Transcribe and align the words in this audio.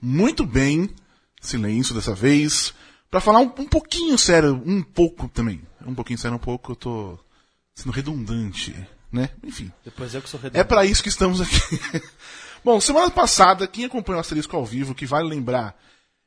Muito 0.00 0.44
bem. 0.46 0.90
Silêncio 1.40 1.94
dessa 1.94 2.14
vez. 2.14 2.74
Pra 3.10 3.20
falar 3.20 3.40
um, 3.40 3.52
um 3.58 3.66
pouquinho 3.66 4.16
sério, 4.16 4.62
um 4.64 4.82
pouco 4.82 5.28
também. 5.28 5.62
Um 5.84 5.94
pouquinho 5.94 6.18
sério, 6.18 6.36
um 6.36 6.40
pouco, 6.40 6.72
eu 6.72 6.76
tô 6.76 7.18
sendo 7.74 7.90
redundante, 7.92 8.76
né? 9.10 9.30
Enfim. 9.42 9.72
Depois 9.84 10.14
eu 10.14 10.22
que 10.22 10.28
sou 10.28 10.38
É 10.38 10.42
redundante. 10.44 10.68
pra 10.68 10.84
isso 10.84 11.02
que 11.02 11.08
estamos 11.08 11.40
aqui. 11.40 11.56
Bom, 12.64 12.78
semana 12.80 13.10
passada, 13.10 13.66
quem 13.66 13.84
acompanhou 13.86 14.18
o 14.18 14.20
Asterisco 14.20 14.54
ao 14.54 14.64
vivo, 14.66 14.94
que 14.94 15.06
vale 15.06 15.28
lembrar, 15.28 15.74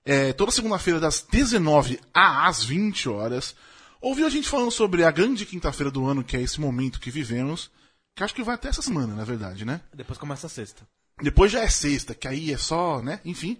é, 0.04 0.34
toda 0.34 0.52
segunda-feira 0.52 1.00
das 1.00 1.22
19 1.32 2.00
às 2.14 2.64
20 2.64 3.08
horas, 3.08 3.56
ouviu 4.02 4.26
a 4.26 4.30
gente 4.30 4.50
falando 4.50 4.72
sobre 4.72 5.04
a 5.06 5.12
grande 5.12 5.46
quinta-feira 5.46 5.92
do 5.92 6.06
ano, 6.08 6.24
que 6.24 6.36
é 6.36 6.42
esse 6.42 6.60
momento 6.60 7.00
que 7.00 7.12
vivemos, 7.12 7.70
que 8.16 8.24
acho 8.24 8.34
que 8.34 8.44
vai 8.44 8.56
até 8.56 8.68
essa 8.68 8.82
semana, 8.82 9.16
na 9.16 9.24
verdade, 9.24 9.64
né? 9.64 9.80
Depois 9.94 10.18
começa 10.18 10.48
a 10.48 10.50
sexta. 10.50 10.82
Depois 11.24 11.52
já 11.52 11.62
é 11.62 11.70
sexta, 11.70 12.14
que 12.14 12.28
aí 12.28 12.52
é 12.52 12.58
só, 12.58 13.02
né? 13.02 13.20
Enfim. 13.26 13.58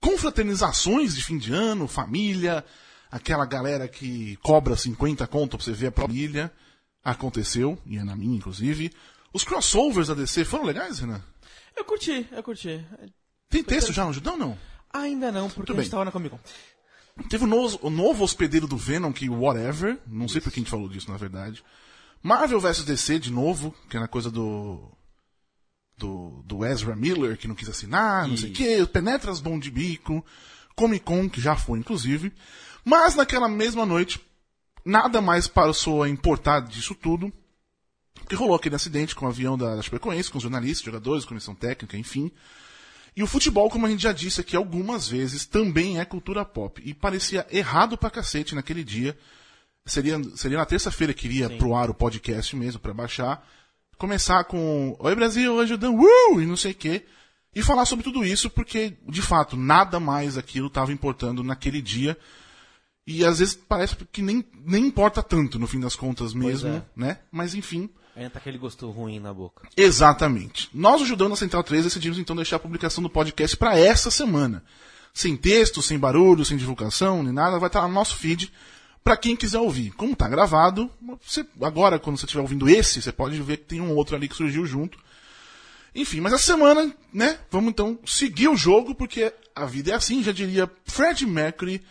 Confraternizações 0.00 1.14
de 1.14 1.24
fim 1.24 1.38
de 1.38 1.52
ano, 1.52 1.88
família, 1.88 2.64
aquela 3.10 3.44
galera 3.44 3.88
que 3.88 4.36
cobra 4.42 4.76
50 4.76 5.26
conto 5.26 5.56
pra 5.56 5.64
você 5.64 5.72
ver 5.72 5.88
a 5.88 5.92
família. 5.92 6.52
Aconteceu, 7.02 7.78
e 7.86 7.96
é 7.96 8.04
na 8.04 8.14
minha, 8.14 8.36
inclusive. 8.36 8.92
Os 9.32 9.44
crossovers 9.44 10.08
da 10.08 10.14
DC 10.14 10.44
foram 10.44 10.64
legais, 10.64 10.98
Renan? 10.98 11.22
Eu 11.76 11.84
curti, 11.84 12.28
eu 12.30 12.42
curti. 12.42 12.84
Tem 13.48 13.62
texto 13.62 13.92
já 13.92 14.04
no 14.04 14.12
Judão, 14.12 14.36
não? 14.36 14.58
Ainda 14.92 15.32
não, 15.32 15.48
porque 15.48 15.72
a 15.72 15.74
gente 15.76 15.90
tava 15.90 16.04
na 16.04 16.12
Comic 16.12 16.30
Con. 16.30 16.40
Teve 17.28 17.44
o 17.44 17.46
novo, 17.46 17.78
o 17.82 17.90
novo 17.90 18.24
hospedeiro 18.24 18.66
do 18.66 18.76
Venom, 18.76 19.12
que 19.12 19.28
whatever. 19.28 19.98
Não 20.06 20.28
sei 20.28 20.40
por 20.40 20.52
que 20.52 20.60
a 20.60 20.62
gente 20.62 20.70
falou 20.70 20.88
disso, 20.88 21.10
na 21.10 21.16
verdade. 21.16 21.64
Marvel 22.22 22.60
vs 22.60 22.84
DC, 22.84 23.18
de 23.18 23.32
novo, 23.32 23.74
que 23.88 23.96
era 23.96 24.06
coisa 24.06 24.30
do. 24.30 24.90
Do, 25.98 26.42
do 26.44 26.64
Ezra 26.64 26.94
Miller, 26.94 27.36
que 27.36 27.48
não 27.48 27.56
quis 27.56 27.68
assinar, 27.68 28.28
não 28.28 28.36
sei 28.36 28.50
o 28.50 28.52
quê. 28.52 28.86
Penetras 28.90 29.40
Bom 29.40 29.58
de 29.58 29.70
Bico. 29.70 30.24
Comic 30.76 31.04
Con, 31.04 31.28
que 31.28 31.40
já 31.40 31.56
foi, 31.56 31.80
inclusive. 31.80 32.32
Mas 32.84 33.16
naquela 33.16 33.48
mesma 33.48 33.84
noite, 33.84 34.20
nada 34.84 35.20
mais 35.20 35.48
passou 35.48 36.04
a 36.04 36.08
importar 36.08 36.60
disso 36.60 36.94
tudo. 36.94 37.32
Porque 38.14 38.36
rolou 38.36 38.54
aquele 38.54 38.76
acidente 38.76 39.14
com 39.14 39.26
o 39.26 39.28
avião 39.28 39.58
da, 39.58 39.74
da 39.74 39.82
Chapecoense, 39.82 40.30
com 40.30 40.38
os 40.38 40.42
jornalistas, 40.42 40.84
jogadores, 40.84 41.24
comissão 41.24 41.54
técnica, 41.54 41.96
enfim. 41.96 42.30
E 43.16 43.22
o 43.22 43.26
futebol, 43.26 43.68
como 43.68 43.86
a 43.86 43.90
gente 43.90 44.02
já 44.02 44.12
disse 44.12 44.40
aqui 44.40 44.54
algumas 44.54 45.08
vezes, 45.08 45.44
também 45.44 45.98
é 45.98 46.04
cultura 46.04 46.44
pop. 46.44 46.80
E 46.84 46.94
parecia 46.94 47.46
errado 47.50 47.98
pra 47.98 48.10
cacete 48.10 48.54
naquele 48.54 48.84
dia. 48.84 49.18
Seria, 49.84 50.22
seria 50.36 50.58
na 50.58 50.66
terça-feira 50.66 51.12
que 51.12 51.26
iria 51.26 51.50
pro 51.50 51.74
ar 51.74 51.90
o 51.90 51.94
podcast 51.94 52.54
mesmo, 52.54 52.78
pra 52.78 52.94
baixar. 52.94 53.44
Começar 53.98 54.44
com 54.44 54.96
Oi 55.00 55.14
Brasil, 55.16 55.58
ajudando, 55.58 55.98
uh! 55.98 56.40
E 56.40 56.46
não 56.46 56.56
sei 56.56 56.70
o 56.70 56.74
quê. 56.74 57.04
E 57.52 57.60
falar 57.62 57.84
sobre 57.84 58.04
tudo 58.04 58.24
isso, 58.24 58.48
porque, 58.48 58.96
de 59.08 59.20
fato, 59.20 59.56
nada 59.56 59.98
mais 59.98 60.38
aquilo 60.38 60.68
estava 60.68 60.92
importando 60.92 61.42
naquele 61.42 61.82
dia. 61.82 62.16
E 63.04 63.24
às 63.24 63.40
vezes 63.40 63.54
parece 63.54 63.96
que 64.12 64.22
nem, 64.22 64.44
nem 64.64 64.86
importa 64.86 65.20
tanto, 65.20 65.58
no 65.58 65.66
fim 65.66 65.80
das 65.80 65.96
contas 65.96 66.32
mesmo, 66.32 66.68
é. 66.68 66.82
né? 66.94 67.18
Mas 67.32 67.56
enfim. 67.56 67.90
Ainda 68.14 68.30
tá 68.30 68.38
aquele 68.38 68.58
gosto 68.58 68.88
ruim 68.88 69.18
na 69.18 69.34
boca. 69.34 69.68
Exatamente. 69.76 70.68
Nós, 70.72 71.02
ajudando 71.02 71.32
a 71.32 71.36
Central 71.36 71.64
3, 71.64 71.84
decidimos 71.84 72.18
então 72.18 72.36
deixar 72.36 72.56
a 72.56 72.60
publicação 72.60 73.02
do 73.02 73.10
podcast 73.10 73.56
para 73.56 73.76
essa 73.76 74.12
semana. 74.12 74.62
Sem 75.12 75.36
texto, 75.36 75.82
sem 75.82 75.98
barulho, 75.98 76.44
sem 76.44 76.56
divulgação, 76.56 77.24
nem 77.24 77.32
nada, 77.32 77.58
vai 77.58 77.68
estar 77.68 77.82
no 77.82 77.94
nosso 77.94 78.14
feed 78.14 78.52
para 79.02 79.16
quem 79.16 79.36
quiser 79.36 79.58
ouvir. 79.58 79.90
Como 79.92 80.14
tá 80.14 80.28
gravado, 80.28 80.90
você, 81.20 81.46
agora 81.62 81.98
quando 81.98 82.18
você 82.18 82.26
estiver 82.26 82.42
ouvindo 82.42 82.68
esse, 82.68 83.00
você 83.00 83.12
pode 83.12 83.40
ver 83.42 83.58
que 83.58 83.64
tem 83.64 83.80
um 83.80 83.94
outro 83.94 84.16
ali 84.16 84.28
que 84.28 84.36
surgiu 84.36 84.66
junto. 84.66 84.98
Enfim, 85.94 86.20
mas 86.20 86.32
essa 86.32 86.52
semana, 86.52 86.94
né, 87.12 87.38
vamos 87.50 87.70
então 87.70 87.98
seguir 88.04 88.48
o 88.48 88.56
jogo, 88.56 88.94
porque 88.94 89.32
a 89.54 89.64
vida 89.64 89.92
é 89.92 89.94
assim, 89.94 90.22
já 90.22 90.32
diria 90.32 90.70
Fred 90.84 91.26
Mercury, 91.26 91.82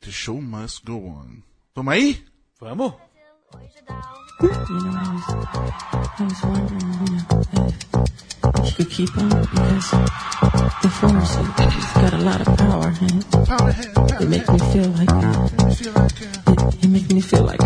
the 0.00 0.10
show 0.10 0.40
must 0.40 0.84
go 0.84 1.06
on. 1.06 1.42
Vamos 1.74 1.92
aí? 1.92 2.24
Vamos? 2.60 2.94
You 4.40 4.50
know, 4.50 4.90
I 4.90 5.14
was, 5.14 5.24
I 6.18 6.24
was 6.24 6.42
wondering, 6.42 6.80
you 6.80 7.12
know, 7.12 7.64
if 7.94 8.43
could 8.72 8.90
keep 8.90 9.16
on 9.18 9.28
because 9.28 9.90
the 10.82 10.88
force 10.88 11.34
has 11.34 11.92
got 12.02 12.12
a 12.14 12.18
lot 12.18 12.40
of 12.40 12.56
power 12.56 12.92
and 13.00 13.24
it, 14.20 14.28
makes 14.28 14.48
me 14.48 14.58
feel 14.72 14.88
like 14.90 15.10
it, 15.12 16.84
it 16.84 16.88
makes 16.88 17.10
me 17.10 17.20
feel 17.20 17.44
like! 17.44 17.60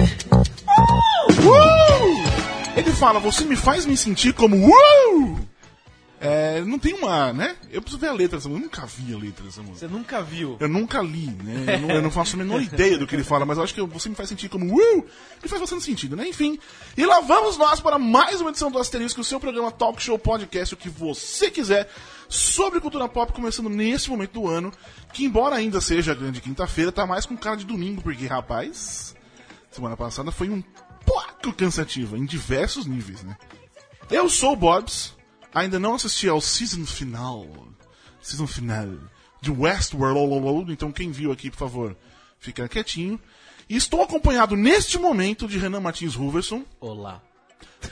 Ele 2.76 2.92
fala, 2.92 3.20
você 3.20 3.44
me 3.44 3.56
faz 3.56 3.87
me 3.87 3.97
sentir 3.97 4.32
como 4.32 4.56
uh! 4.56 5.47
É, 6.21 6.61
não 6.62 6.79
tem 6.79 6.95
uma, 6.95 7.33
né? 7.33 7.56
Eu 7.71 7.81
preciso 7.81 8.01
ver 8.01 8.09
a 8.09 8.12
letra 8.12 8.39
dessa 8.39 8.49
música. 8.49 8.65
Eu 8.65 8.69
nunca 8.69 8.87
vi 8.87 9.15
a 9.15 9.19
letra 9.19 9.45
dessa 9.45 9.62
música. 9.62 9.79
Você 9.79 9.89
nunca 9.89 10.21
viu. 10.21 10.56
Eu 10.59 10.69
nunca 10.69 11.01
li, 11.01 11.27
né? 11.27 11.77
Eu 11.77 11.81
não, 11.81 11.91
eu 11.91 12.03
não 12.03 12.11
faço 12.11 12.34
a 12.34 12.39
menor 12.39 12.61
ideia 12.61 12.99
do 12.99 13.06
que 13.06 13.15
ele 13.15 13.23
fala, 13.23 13.47
mas 13.47 13.56
eu 13.56 13.65
acho 13.65 13.73
que 13.73 13.81
você 13.83 14.09
me 14.09 14.17
faz 14.17 14.29
sentir 14.29 14.49
como 14.49 14.75
uh! 14.75 15.06
E 15.43 15.49
faz 15.49 15.61
bastante 15.61 15.84
sentido, 15.84 16.17
né? 16.17 16.27
Enfim. 16.29 16.59
E 16.97 17.06
lá 17.06 17.21
vamos 17.21 17.56
nós 17.56 17.81
para 17.81 17.99
mais 17.99 18.41
uma 18.41 18.51
edição 18.51 18.71
do 18.71 18.79
Asterisco, 18.79 19.21
o 19.21 19.25
seu 19.25 19.39
programa 19.39 19.71
Talk 19.71 20.03
Show 20.03 20.19
Podcast, 20.19 20.75
o 20.75 20.77
que 20.77 20.89
você 20.89 21.51
quiser, 21.51 21.89
sobre 22.29 22.81
cultura 22.81 23.09
pop, 23.09 23.33
começando 23.33 23.69
nesse 23.69 24.11
momento 24.11 24.33
do 24.33 24.49
ano, 24.49 24.73
que 25.12 25.25
embora 25.25 25.55
ainda 25.55 25.81
seja 25.81 26.12
a 26.12 26.15
grande 26.17 26.41
quinta-feira, 26.41 26.91
tá 26.91 27.06
mais 27.06 27.27
com 27.27 27.37
cara 27.37 27.56
de 27.56 27.65
domingo, 27.65 28.03
porque, 28.03 28.27
rapaz, 28.27 29.15
semana 29.71 29.97
passada 29.97 30.33
foi 30.33 30.49
um 30.49 30.62
pouco 31.06 31.53
cansativa, 31.53 32.19
em 32.19 32.25
diversos 32.25 32.87
níveis, 32.87 33.23
né? 33.23 33.37
Eu 34.11 34.29
sou 34.29 34.55
o 34.55 34.56
Bobs, 34.56 35.15
ainda 35.54 35.78
não 35.78 35.94
assisti 35.94 36.28
ao 36.28 36.41
season 36.41 36.84
final, 36.86 37.47
season 38.20 38.47
final 38.47 38.88
de 39.41 39.50
Westworld, 39.50 40.72
então 40.72 40.91
quem 40.92 41.10
viu 41.10 41.31
aqui, 41.32 41.50
por 41.50 41.59
favor, 41.59 41.97
fica 42.38 42.69
quietinho. 42.69 43.20
E 43.69 43.76
estou 43.76 44.03
acompanhado 44.03 44.56
neste 44.56 44.98
momento 44.98 45.47
de 45.47 45.58
Renan 45.58 45.81
Martins 45.81 46.14
Ruverson. 46.14 46.64
Olá. 46.81 47.20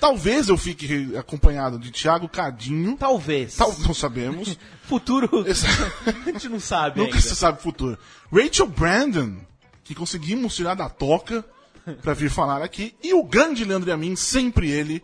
Talvez 0.00 0.48
eu 0.48 0.56
fique 0.56 1.14
acompanhado 1.16 1.78
de 1.78 1.90
Thiago 1.90 2.28
Cadinho. 2.28 2.96
Talvez. 2.96 3.56
Tal, 3.56 3.74
não 3.80 3.92
sabemos. 3.94 4.58
Futuro. 4.82 5.44
A 5.46 6.30
gente 6.30 6.48
não 6.48 6.58
sabe 6.58 7.00
Nunca 7.00 7.16
ainda. 7.16 7.28
se 7.28 7.36
sabe 7.36 7.58
o 7.58 7.62
futuro. 7.62 7.98
Rachel 8.32 8.66
Brandon, 8.66 9.36
que 9.84 9.94
conseguimos 9.94 10.54
tirar 10.56 10.74
da 10.74 10.88
toca 10.88 11.44
pra 12.02 12.14
vir 12.14 12.30
falar 12.30 12.62
aqui. 12.62 12.94
E 13.02 13.12
o 13.14 13.22
grande 13.22 13.64
Leandro 13.64 13.90
Yamin, 13.90 14.16
sempre 14.16 14.70
ele. 14.70 15.02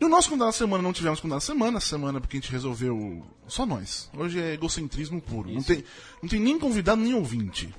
E 0.00 0.04
o 0.04 0.08
nosso 0.08 0.28
convidado 0.28 0.52
da 0.52 0.56
semana 0.56 0.82
não 0.82 0.92
tivemos 0.92 1.20
convidado 1.20 1.40
da 1.40 1.46
semana, 1.46 1.80
semana 1.80 2.20
porque 2.20 2.36
a 2.36 2.40
gente 2.40 2.52
resolveu. 2.52 3.26
Só 3.48 3.66
nós. 3.66 4.08
Hoje 4.16 4.40
é 4.40 4.52
egocentrismo 4.54 5.20
puro. 5.20 5.50
Não 5.50 5.62
tem, 5.62 5.84
não 6.22 6.28
tem 6.28 6.38
nem 6.38 6.58
convidado 6.58 7.00
nem 7.00 7.14
ouvinte. 7.14 7.74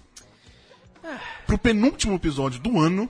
Pro 1.45 1.57
penúltimo 1.57 2.15
episódio 2.15 2.59
do 2.59 2.79
ano, 2.79 3.09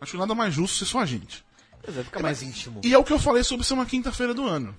acho 0.00 0.18
nada 0.18 0.34
mais 0.34 0.52
justo 0.52 0.76
ser 0.76 0.84
só 0.84 1.00
a 1.00 1.06
gente. 1.06 1.44
Pois 1.82 1.96
é, 1.96 2.04
fica 2.04 2.20
mais 2.20 2.42
íntimo. 2.42 2.80
E 2.84 2.92
é 2.92 2.98
o 2.98 3.04
que 3.04 3.12
eu 3.12 3.18
falei 3.18 3.42
sobre 3.42 3.64
ser 3.66 3.74
uma 3.74 3.86
quinta-feira 3.86 4.34
do 4.34 4.46
ano. 4.46 4.76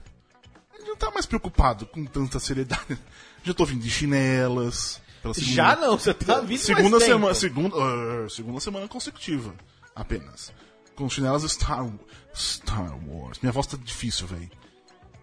A 0.73 0.77
gente 0.77 0.87
não 0.87 0.95
tá 0.95 1.11
mais 1.11 1.25
preocupado 1.25 1.85
com 1.87 2.05
tanta 2.05 2.39
seriedade. 2.39 2.97
Já 3.43 3.53
tô 3.53 3.65
vindo 3.65 3.81
de 3.81 3.89
chinelas. 3.89 5.01
Já 5.37 5.75
não, 5.75 5.97
você 5.97 6.13
tá 6.13 6.41
vindo 6.41 6.59
segunda 6.59 6.89
mais 6.91 7.03
tempo. 7.03 7.13
semana, 7.13 7.33
segunda, 7.33 7.75
ah, 7.77 8.29
segunda 8.29 8.59
semana 8.59 8.87
consecutiva, 8.87 9.53
apenas. 9.95 10.53
Com 10.95 11.09
chinelas 11.09 11.43
Star, 11.43 11.89
Star 12.35 12.95
Wars. 13.07 13.39
Minha 13.41 13.51
voz 13.51 13.67
tá 13.67 13.77
difícil, 13.81 14.27
velho. 14.27 14.49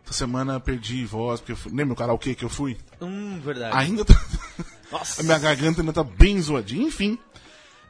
Essa 0.05 0.15
semana 0.15 0.59
perdi 0.59 1.05
voz, 1.05 1.41
porque 1.41 1.53
eu 1.53 1.57
fui, 1.57 1.73
lembra 1.73 1.93
o 1.93 1.97
karaokê 1.97 2.35
que 2.35 2.45
eu 2.45 2.49
fui? 2.49 2.77
Hum, 3.01 3.39
verdade. 3.41 3.77
Ainda 3.77 4.05
tá, 4.05 4.21
Nossa. 4.91 5.21
a 5.21 5.25
minha 5.25 5.39
garganta 5.39 5.81
ainda 5.81 5.93
tá 5.93 6.03
bem 6.03 6.41
zoadinha, 6.41 6.89
enfim. 6.89 7.17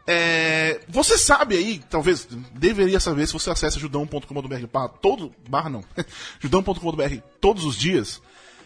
É, 0.06 0.80
você 0.88 1.16
sabe 1.16 1.56
aí, 1.56 1.78
talvez 1.88 2.26
deveria 2.54 2.98
saber 2.98 3.26
se 3.26 3.32
você 3.32 3.50
acessa 3.50 3.78
judão.com.br 3.78 4.88
todo, 5.00 5.32
barra 5.48 5.70
não, 5.70 5.84
judão.com.br 6.40 7.16
todos 7.40 7.64
os 7.64 7.76
dias, 7.76 8.20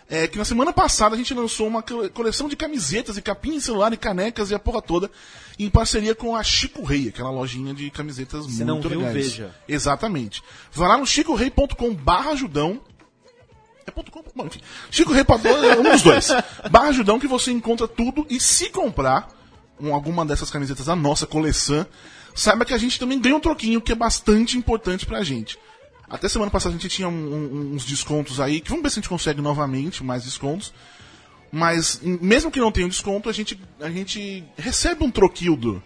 é, 0.09 0.26
que 0.28 0.37
na 0.38 0.44
semana 0.44 0.72
passada 0.72 1.15
a 1.15 1.19
gente 1.19 1.32
lançou 1.34 1.66
uma 1.66 1.82
co- 1.82 2.09
coleção 2.10 2.48
de 2.48 2.56
camisetas 2.56 3.16
e 3.16 3.22
capinhas 3.22 3.59
de 3.60 3.65
celular 3.66 3.92
e 3.92 3.97
canecas 3.97 4.51
e 4.51 4.54
a 4.54 4.59
porra 4.59 4.83
toda 4.83 5.10
em 5.59 5.71
parceria 5.71 6.15
com 6.15 6.34
a 6.36 6.42
Chico 6.42 6.83
Rei, 6.84 7.09
aquela 7.09 7.30
lojinha 7.30 7.72
de 7.72 7.91
camisetas 7.91 8.45
Se 8.47 8.65
muito 8.65 8.66
não 8.66 8.80
viu, 8.91 8.98
legais. 9.01 9.15
veja. 9.15 9.54
Exatamente. 9.66 10.42
Vai 10.72 10.89
lá 10.89 10.98
no 10.98 11.06
chicorei.com 11.06 11.95
barra 11.95 12.34
judão 12.34 12.80
é 13.86 13.91
ponto 13.91 14.10
.com, 14.10 14.24
bom, 14.34 14.47
enfim. 14.47 14.60
Chico 14.91 15.12
Rei 15.12 15.22
é 15.27 15.78
um 15.78 15.83
dos 15.83 16.01
dois. 16.01 16.28
Barra 16.72 16.91
Judão 16.91 17.21
que 17.21 17.27
você 17.28 17.50
encontra 17.53 17.86
tudo 17.86 18.27
e 18.30 18.41
se 18.41 18.71
comprar 18.71 19.28
um- 19.78 19.95
alguma 19.95 20.24
dessas 20.24 20.48
camisetas 20.50 20.86
da 20.86 20.97
nossa 20.97 21.27
coleção, 21.27 21.86
saiba 22.34 22.65
que 22.65 22.72
a 22.72 22.78
gente 22.78 22.98
também 22.98 23.21
ganha 23.21 23.36
um 23.36 23.41
troquinho 23.41 23.83
que 23.83 23.92
é 23.92 23.95
bastante 23.95 24.57
importante 24.57 25.04
pra 25.04 25.22
gente. 25.22 25.59
Até 26.15 26.28
semana 26.28 26.51
passada 26.51 26.75
a 26.75 26.78
gente 26.78 26.89
tinha 26.89 27.09
um- 27.09 27.13
um- 27.34 27.75
uns 27.75 27.84
descontos 27.84 28.41
aí, 28.41 28.61
que 28.61 28.69
vamos 28.71 28.83
ver 28.83 28.91
se 28.91 28.99
a 28.99 29.01
gente 29.03 29.09
consegue 29.09 29.41
novamente 29.43 30.03
mais 30.05 30.25
descontos. 30.25 30.72
Mas 31.51 32.01
em- 32.03 32.19
mesmo 32.21 32.51
que 32.51 32.61
não 32.61 32.71
tenha 32.72 32.87
um 32.87 32.91
desconto, 32.91 33.28
a 33.28 33.33
gente, 33.33 33.61
a 33.81 33.91
gente 33.91 34.45
recebe 34.57 35.05
um 35.05 35.11
troquildo. 35.11 35.83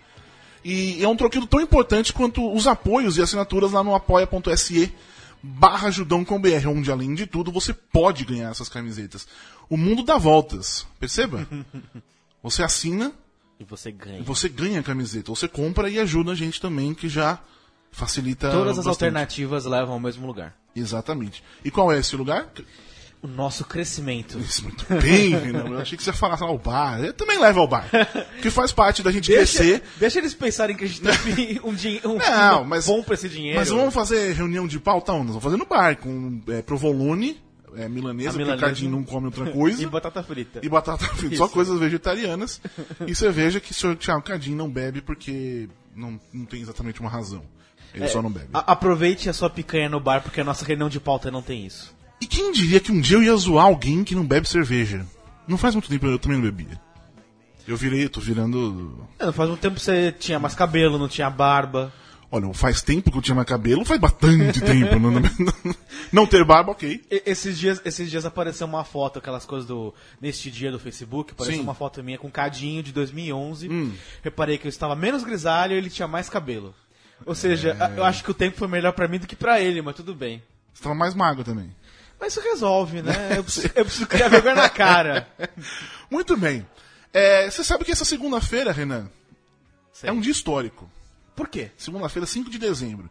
E 0.65 1.03
é 1.03 1.09
um 1.09 1.17
troquildo 1.17 1.47
tão 1.47 1.61
importante 1.61 2.13
quanto 2.13 2.53
os 2.55 2.67
apoios 2.67 3.17
e 3.17 3.23
assinaturas 3.23 3.73
lá 3.73 3.83
no 3.85 3.95
apoia.se 3.95 4.93
barra 5.43 5.91
Judão 5.91 6.25
com 6.25 6.41
BR, 6.41 6.67
onde 6.69 6.91
além 6.91 7.15
de 7.15 7.27
tudo 7.27 7.53
você 7.53 7.73
pode 7.73 8.25
ganhar 8.25 8.51
essas 8.51 8.69
camisetas. 8.69 9.27
O 9.71 9.77
mundo 9.77 10.03
dá 10.03 10.19
voltas, 10.19 10.87
perceba? 10.99 11.47
Você 12.43 12.63
assina, 12.63 13.13
E 13.61 13.65
você 13.65 13.91
ganha. 13.91 14.23
você 14.23 14.49
ganha 14.49 14.81
a 14.81 14.83
camiseta. 14.83 15.31
Você 15.33 15.49
compra 15.49 15.91
e 15.91 15.99
ajuda 15.99 16.33
a 16.33 16.35
gente 16.35 16.61
também, 16.61 16.95
que 16.95 17.09
já 17.09 17.39
facilita 17.91 18.51
Todas 18.51 18.79
as 18.79 18.85
bastante. 18.85 18.89
alternativas 18.89 19.65
levam 19.65 19.95
ao 19.95 20.01
mesmo 20.01 20.27
lugar. 20.27 20.55
Exatamente. 20.75 21.43
E 21.65 21.71
qual 21.71 21.93
é 21.93 21.99
esse 21.99 22.15
lugar? 22.17 22.49
O 23.21 23.27
nosso 23.27 23.65
crescimento. 23.65 24.39
Isso, 24.39 24.63
muito 24.63 24.85
bem, 25.01 25.31
Renan. 25.31 25.65
Eu 25.71 25.79
achei 25.81 25.99
que 25.99 26.05
você 26.05 26.11
ia 26.11 26.15
falar 26.15 26.41
ao 26.41 26.57
bar. 26.57 27.01
Eu 27.03 27.13
também 27.13 27.37
leva 27.37 27.59
ao 27.59 27.67
bar. 27.67 27.89
Que 28.41 28.49
faz 28.49 28.71
parte 28.71 29.03
da 29.03 29.11
gente 29.11 29.33
crescer. 29.33 29.83
deixa 29.97 30.21
eles 30.21 30.35
pensarem 30.35 30.77
que 30.77 30.85
a 30.85 30.87
gente 30.87 31.01
teve 31.01 31.61
um, 31.65 31.75
din- 31.75 32.01
um 32.05 32.15
Não, 32.17 32.63
mas- 32.65 32.87
bom 32.87 33.03
pra 33.03 33.15
esse 33.15 33.29
dinheiro. 33.29 33.59
Mas 33.59 33.71
vamos 33.71 33.93
fazer 33.93 34.33
reunião 34.35 34.69
de 34.69 34.79
pauta 34.79 35.13
onde? 35.13 35.25
Nós 35.25 35.31
vamos 35.31 35.43
fazer 35.43 35.57
no 35.57 35.67
bar, 35.67 35.97
com 35.97 36.41
é, 36.47 36.63
provolone, 36.63 37.43
é, 37.75 37.89
milanesa, 37.89 38.29
A 38.29 38.33
porque 38.35 38.43
o 38.45 38.47
milanesa. 38.47 38.67
Cardinho 38.67 38.91
não 38.93 39.03
come 39.03 39.27
outra 39.27 39.51
coisa. 39.51 39.83
E 39.83 39.87
batata 39.87 40.23
frita. 40.23 40.61
e 40.63 40.69
batata 40.69 41.05
frita, 41.07 41.35
só 41.37 41.47
Isso. 41.47 41.53
coisas 41.55 41.77
vegetarianas. 41.81 42.61
e 43.05 43.17
cerveja 43.17 43.59
que 43.59 43.73
o 43.73 43.75
senhor 43.75 43.97
Thiago 43.97 44.23
Cardinho 44.23 44.57
não 44.57 44.71
bebe 44.71 45.01
porque 45.01 45.69
não, 45.99 46.21
não 46.33 46.45
tem 46.47 46.61
exatamente 46.61 47.01
uma 47.01 47.11
razão. 47.11 47.43
Ele 47.95 48.05
É, 48.05 48.09
só 48.09 48.21
não 48.23 48.31
bebe. 48.31 48.49
A- 48.53 48.73
aproveite 48.73 49.29
a 49.29 49.33
sua 49.33 49.51
picanha 49.51 49.89
no 49.89 49.99
bar, 50.01 50.23
porque 50.23 50.41
a 50.41 50.45
nossa 50.45 50.65
reunião 50.65 50.89
de 50.89 51.01
pauta 51.01 51.31
não 51.31 51.43
tem 51.43 51.67
isso. 51.67 51.95
E 52.21 52.27
quem 52.27 52.53
diria 52.53 52.81
que 52.81 52.93
um 52.93 53.01
dia 53.01 53.17
eu 53.17 53.23
ia 53.23 53.37
zoar 53.37 53.67
alguém 53.67 54.05
que 54.05 54.15
não 54.15 54.27
bebe 54.27 54.49
cerveja? 54.49 55.05
Não 55.47 55.57
faz 55.59 55.75
muito 55.75 55.89
tempo 55.89 56.07
eu 56.07 56.19
também 56.19 56.39
não 56.39 56.45
bebia. 56.45 56.79
Eu 57.67 57.77
virei, 57.77 58.05
eu 58.05 58.11
tô 58.11 58.21
virando. 58.21 59.07
É, 59.19 59.27
Não 59.27 59.33
faz 59.33 59.51
um 59.51 59.57
tempo 59.57 59.77
que 59.77 59.83
você 59.83 60.11
tinha 60.13 60.39
mais 60.39 60.55
cabelo, 60.55 60.99
não 60.99 61.09
tinha 61.09 61.29
barba. 61.31 61.93
Olha, 62.31 62.53
faz 62.53 62.83
tempo 62.83 63.11
que 63.11 63.17
eu 63.17 63.23
tinha 63.23 63.35
mais 63.35 63.49
cabelo, 63.49 63.85
faz 63.87 63.99
bastante 63.99 64.61
tempo. 64.61 64.99
Não, 64.99 65.11
não, 65.11 65.23
não 66.13 66.27
ter 66.27 66.45
barba, 66.45 66.73
ok. 66.73 67.03
Esses 67.25 67.59
dias, 67.59 67.81
esses 67.87 68.11
dias 68.11 68.27
apareceu 68.27 68.67
uma 68.67 68.85
foto, 68.85 69.19
aquelas 69.19 69.47
coisas 69.47 69.67
do. 69.67 69.95
Neste 70.21 70.51
dia 70.51 70.71
do 70.71 70.79
Facebook, 70.79 71.33
apareceu 71.33 71.55
Sim. 71.57 71.61
Hum. 71.61 71.65
uma 71.65 71.75
foto 71.75 72.03
minha 72.05 72.19
com 72.19 72.27
um 72.29 72.31
cadinho 72.31 72.83
de 72.83 72.93
2011. 72.93 73.69
Reparei 74.23 74.59
que 74.59 74.67
eu 74.67 74.69
estava 74.69 74.95
menos 74.95 75.25
grisalho 75.25 75.73
e 75.75 75.79
ele 75.79 75.89
tinha 75.89 76.07
mais 76.07 76.29
cabelo. 76.29 76.75
Ou 77.25 77.35
seja, 77.35 77.75
É. 77.81 77.99
eu 77.99 78.05
acho 78.05 78.23
que 78.23 78.31
o 78.31 78.35
tempo 78.35 78.59
foi 78.59 78.69
melhor 78.69 78.93
pra 78.93 79.09
mim 79.09 79.19
do 79.19 79.27
que 79.27 79.35
pra 79.35 79.59
ele, 79.61 79.81
mas 79.81 79.97
tudo 79.97 80.15
bem. 80.15 80.43
Você 80.75 80.83
tava 80.83 80.95
mais 80.95 81.15
magro 81.15 81.43
também. 81.43 81.75
Mas 82.21 82.33
isso 82.37 82.43
resolve, 82.43 83.01
né? 83.01 83.13
Eu 83.39 83.45
preciso, 83.45 83.71
eu 83.75 83.85
preciso 83.85 84.07
criar 84.07 84.29
vergonha 84.29 84.55
na 84.57 84.69
cara. 84.69 85.27
Muito 86.11 86.37
bem. 86.37 86.67
É, 87.13 87.51
você 87.51 87.65
sabe 87.65 87.85
que 87.85 87.93
essa 87.93 88.05
segunda-feira, 88.05 88.71
Renan, 88.73 89.09
Sei. 89.93 90.11
é 90.11 90.13
um 90.13 90.21
dia 90.21 90.33
histórico. 90.33 90.91
Por 91.39 91.49
quê? 91.49 91.71
Segunda-feira, 91.77 92.27
5 92.27 92.51
de 92.51 92.59
dezembro. 92.59 93.09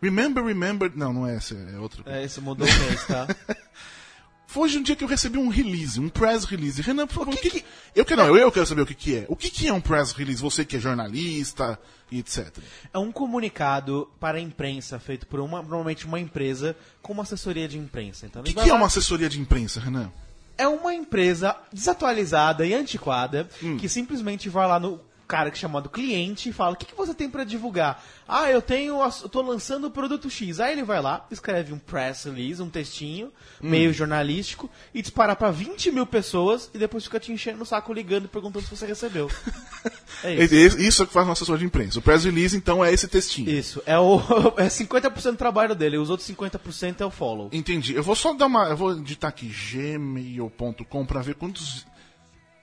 Remember, 0.00 0.44
remember. 0.44 0.92
Não, 0.94 1.12
não 1.12 1.26
é 1.26 1.34
essa, 1.34 1.54
é 1.54 1.78
outra. 1.80 2.02
É, 2.06 2.24
isso 2.24 2.40
mudou 2.40 2.64
o 2.66 2.72
mês, 2.72 3.04
tá? 3.08 3.26
Foi 4.46 4.64
hoje 4.64 4.78
um 4.78 4.82
dia 4.82 4.94
que 4.96 5.02
eu 5.04 5.08
recebi 5.08 5.36
um 5.38 5.48
release, 5.48 5.98
um 6.00 6.08
press 6.08 6.44
release. 6.44 6.80
Renan, 6.80 7.06
por 7.08 7.14
favor, 7.14 7.34
o 7.34 7.36
que, 7.36 7.50
que- 7.50 7.64
Eu 7.94 8.04
quero, 8.04 8.24
não, 8.24 8.36
eu 8.36 8.50
quero 8.52 8.66
saber 8.66 8.82
o 8.82 8.86
que, 8.86 8.94
que 8.94 9.16
é. 9.16 9.26
O 9.28 9.34
que, 9.36 9.48
que 9.50 9.66
é 9.68 9.72
um 9.72 9.80
press 9.80 10.12
release? 10.12 10.40
Você 10.42 10.64
que 10.64 10.76
é 10.76 10.80
jornalista 10.80 11.78
e 12.10 12.18
etc. 12.20 12.56
É 12.92 12.98
um 12.98 13.10
comunicado 13.12 14.08
para 14.20 14.38
a 14.38 14.40
imprensa 14.40 14.98
feito 15.00 15.26
por 15.26 15.38
uma, 15.40 15.60
normalmente 15.62 16.06
uma 16.06 16.18
empresa 16.20 16.76
com 17.02 17.12
uma 17.12 17.22
assessoria 17.24 17.66
de 17.68 17.76
imprensa. 17.78 18.26
Então, 18.26 18.42
O 18.42 18.44
que, 18.44 18.54
que 18.54 18.60
é 18.60 18.72
lá- 18.72 18.74
uma 18.78 18.86
assessoria 18.86 19.28
de 19.28 19.40
imprensa, 19.40 19.78
Renan? 19.80 20.10
é 20.58 20.66
uma 20.68 20.92
empresa 20.94 21.56
desatualizada 21.72 22.66
e 22.66 22.74
antiquada 22.74 23.48
Hum. 23.62 23.76
que 23.78 23.88
simplesmente 23.88 24.48
vai 24.50 24.66
lá 24.68 24.78
no 24.80 25.00
cara 25.30 25.48
que 25.50 25.56
é 25.56 25.60
chamado 25.60 25.88
cliente 25.88 26.48
e 26.48 26.52
fala: 26.52 26.72
O 26.72 26.76
que, 26.76 26.86
que 26.86 26.94
você 26.96 27.14
tem 27.14 27.30
pra 27.30 27.44
divulgar? 27.44 28.02
Ah, 28.26 28.50
eu 28.50 28.60
tenho. 28.60 29.00
Eu 29.00 29.28
tô 29.28 29.40
lançando 29.42 29.86
o 29.86 29.90
produto 29.90 30.28
X. 30.28 30.58
Aí 30.58 30.72
ele 30.72 30.82
vai 30.82 31.00
lá, 31.00 31.24
escreve 31.30 31.72
um 31.72 31.78
press 31.78 32.24
release, 32.24 32.60
um 32.60 32.68
textinho, 32.68 33.32
Hum. 33.62 33.68
meio 33.70 33.92
jornalístico, 33.92 34.68
e 34.94 35.00
dispara 35.02 35.36
pra 35.36 35.50
20 35.50 35.90
mil 35.92 36.06
pessoas 36.06 36.70
e 36.74 36.78
depois 36.78 37.04
fica 37.04 37.20
te 37.20 37.30
enchendo 37.30 37.62
o 37.62 37.66
saco 37.66 37.92
ligando 37.92 38.24
e 38.24 38.28
perguntando 38.28 38.64
se 38.64 38.76
você 38.76 38.86
recebeu. 38.86 39.30
É 40.22 40.34
isso. 40.34 40.78
Isso. 40.78 41.02
é 41.02 41.04
o 41.04 41.08
que 41.08 41.14
faz 41.14 41.26
um 41.26 41.32
assessor 41.32 41.56
de 41.56 41.64
imprensa. 41.64 41.98
O 41.98 42.02
press 42.02 42.24
release, 42.24 42.54
então, 42.54 42.84
é 42.84 42.92
esse 42.92 43.08
textinho. 43.08 43.48
Isso, 43.48 43.82
é, 43.86 43.98
o, 43.98 44.18
é 44.58 44.66
50% 44.66 45.30
do 45.30 45.36
trabalho 45.38 45.74
dele, 45.74 45.96
os 45.96 46.10
outros 46.10 46.28
50% 46.28 47.00
é 47.00 47.06
o 47.06 47.10
follow. 47.10 47.48
Entendi. 47.52 47.94
Eu 47.94 48.02
vou 48.02 48.14
só 48.14 48.34
dar 48.34 48.44
uma. 48.46 48.64
Eu 48.64 48.76
vou 48.76 48.94
digitar 49.00 49.30
aqui 49.30 49.46
gmail.com 49.46 51.06
pra 51.06 51.22
ver 51.22 51.36
quantos 51.36 51.86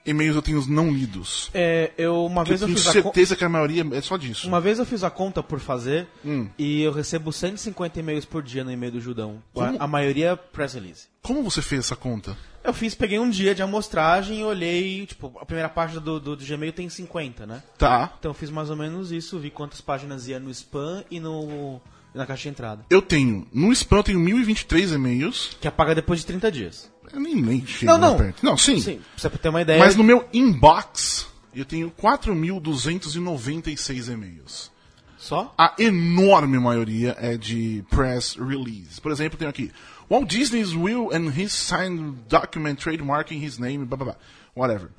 e-mails 0.07 0.35
eu 0.35 0.41
tenho 0.41 0.65
não 0.67 0.89
lidos. 0.91 1.49
É, 1.53 1.91
eu 1.97 2.25
uma 2.25 2.43
vez 2.43 2.61
eu 2.61 2.67
eu 2.67 2.73
tenho 2.73 2.77
fiz 2.79 2.87
a 2.87 2.93
co- 3.01 3.03
certeza 3.03 3.35
que 3.35 3.43
a 3.43 3.49
maioria 3.49 3.85
é 3.91 4.01
só 4.01 4.17
disso. 4.17 4.47
Uma 4.47 4.59
vez 4.61 4.79
eu 4.79 4.85
fiz 4.85 5.03
a 5.03 5.09
conta 5.09 5.43
por 5.43 5.59
fazer 5.59 6.07
Hum. 6.25 6.47
e 6.57 6.81
eu 6.81 6.91
recebo 6.91 7.31
150 7.31 7.99
e-mails 7.99 8.25
por 8.25 8.41
dia 8.41 8.63
no 8.63 8.71
e-mail 8.71 8.93
do 8.93 8.99
Judão. 9.01 9.41
A, 9.55 9.59
Como? 9.65 9.77
a 9.83 9.87
maioria 9.87 10.31
é 10.31 10.35
press 10.35 10.73
release. 10.73 11.07
Como 11.21 11.43
você 11.43 11.61
fez 11.61 11.81
essa 11.85 11.95
conta? 11.95 12.35
Eu 12.63 12.73
fiz, 12.73 12.93
peguei 12.95 13.17
um 13.19 13.29
dia 13.29 13.53
de 13.55 13.61
amostragem 13.61 14.41
e 14.41 14.43
olhei, 14.43 15.05
tipo, 15.05 15.31
a 15.39 15.45
primeira 15.45 15.69
página 15.69 16.01
do, 16.01 16.19
do, 16.19 16.35
do 16.35 16.45
Gmail 16.45 16.73
tem 16.73 16.89
50, 16.89 17.45
né? 17.45 17.63
Tá. 17.77 18.13
Então 18.19 18.31
eu 18.31 18.33
fiz 18.33 18.49
mais 18.49 18.69
ou 18.69 18.75
menos 18.75 19.11
isso, 19.11 19.37
vi 19.39 19.49
quantas 19.49 19.79
páginas 19.79 20.27
ia 20.27 20.39
no 20.39 20.49
spam 20.51 21.03
e 21.11 21.19
no 21.19 21.79
na 22.13 22.25
caixa 22.25 22.43
de 22.43 22.49
entrada. 22.49 22.85
Eu 22.89 23.01
tenho. 23.01 23.47
No 23.53 23.71
spam 23.73 23.97
eu 23.97 24.03
tenho 24.03 24.19
1023 24.19 24.91
e-mails. 24.93 25.55
Que 25.61 25.67
apaga 25.67 25.93
depois 25.93 26.21
de 26.21 26.25
30 26.25 26.51
dias. 26.51 26.91
Eu 27.11 27.19
nem, 27.19 27.35
nem 27.35 27.65
chego 27.65 27.91
Não, 27.91 27.97
não. 27.97 28.17
perto. 28.17 28.45
Não, 28.45 28.57
sim. 28.57 28.79
Sim, 28.79 28.97
pra 28.97 29.05
você 29.17 29.29
ter 29.29 29.49
uma 29.49 29.61
ideia. 29.61 29.79
Mas 29.79 29.95
no 29.95 30.03
meu 30.03 30.27
inbox 30.33 31.27
eu 31.55 31.65
tenho 31.65 31.89
4.296 31.91 34.11
e-mails. 34.11 34.71
Só? 35.17 35.53
A 35.57 35.73
enorme 35.79 36.59
maioria 36.59 37.15
é 37.19 37.35
de 37.37 37.83
press 37.89 38.35
release. 38.35 39.01
Por 39.01 39.11
exemplo, 39.11 39.37
tem 39.37 39.47
aqui 39.47 39.71
Walt 40.09 40.29
Disney's 40.29 40.73
will 40.73 41.09
and 41.11 41.31
his 41.35 41.51
signed 41.51 42.15
document 42.29 42.75
trademarking 42.79 43.43
his 43.43 43.57
name, 43.57 43.83
blá 43.85 43.97
blá 43.97 44.05
blá. 44.05 44.15
Whatever. 44.55 44.89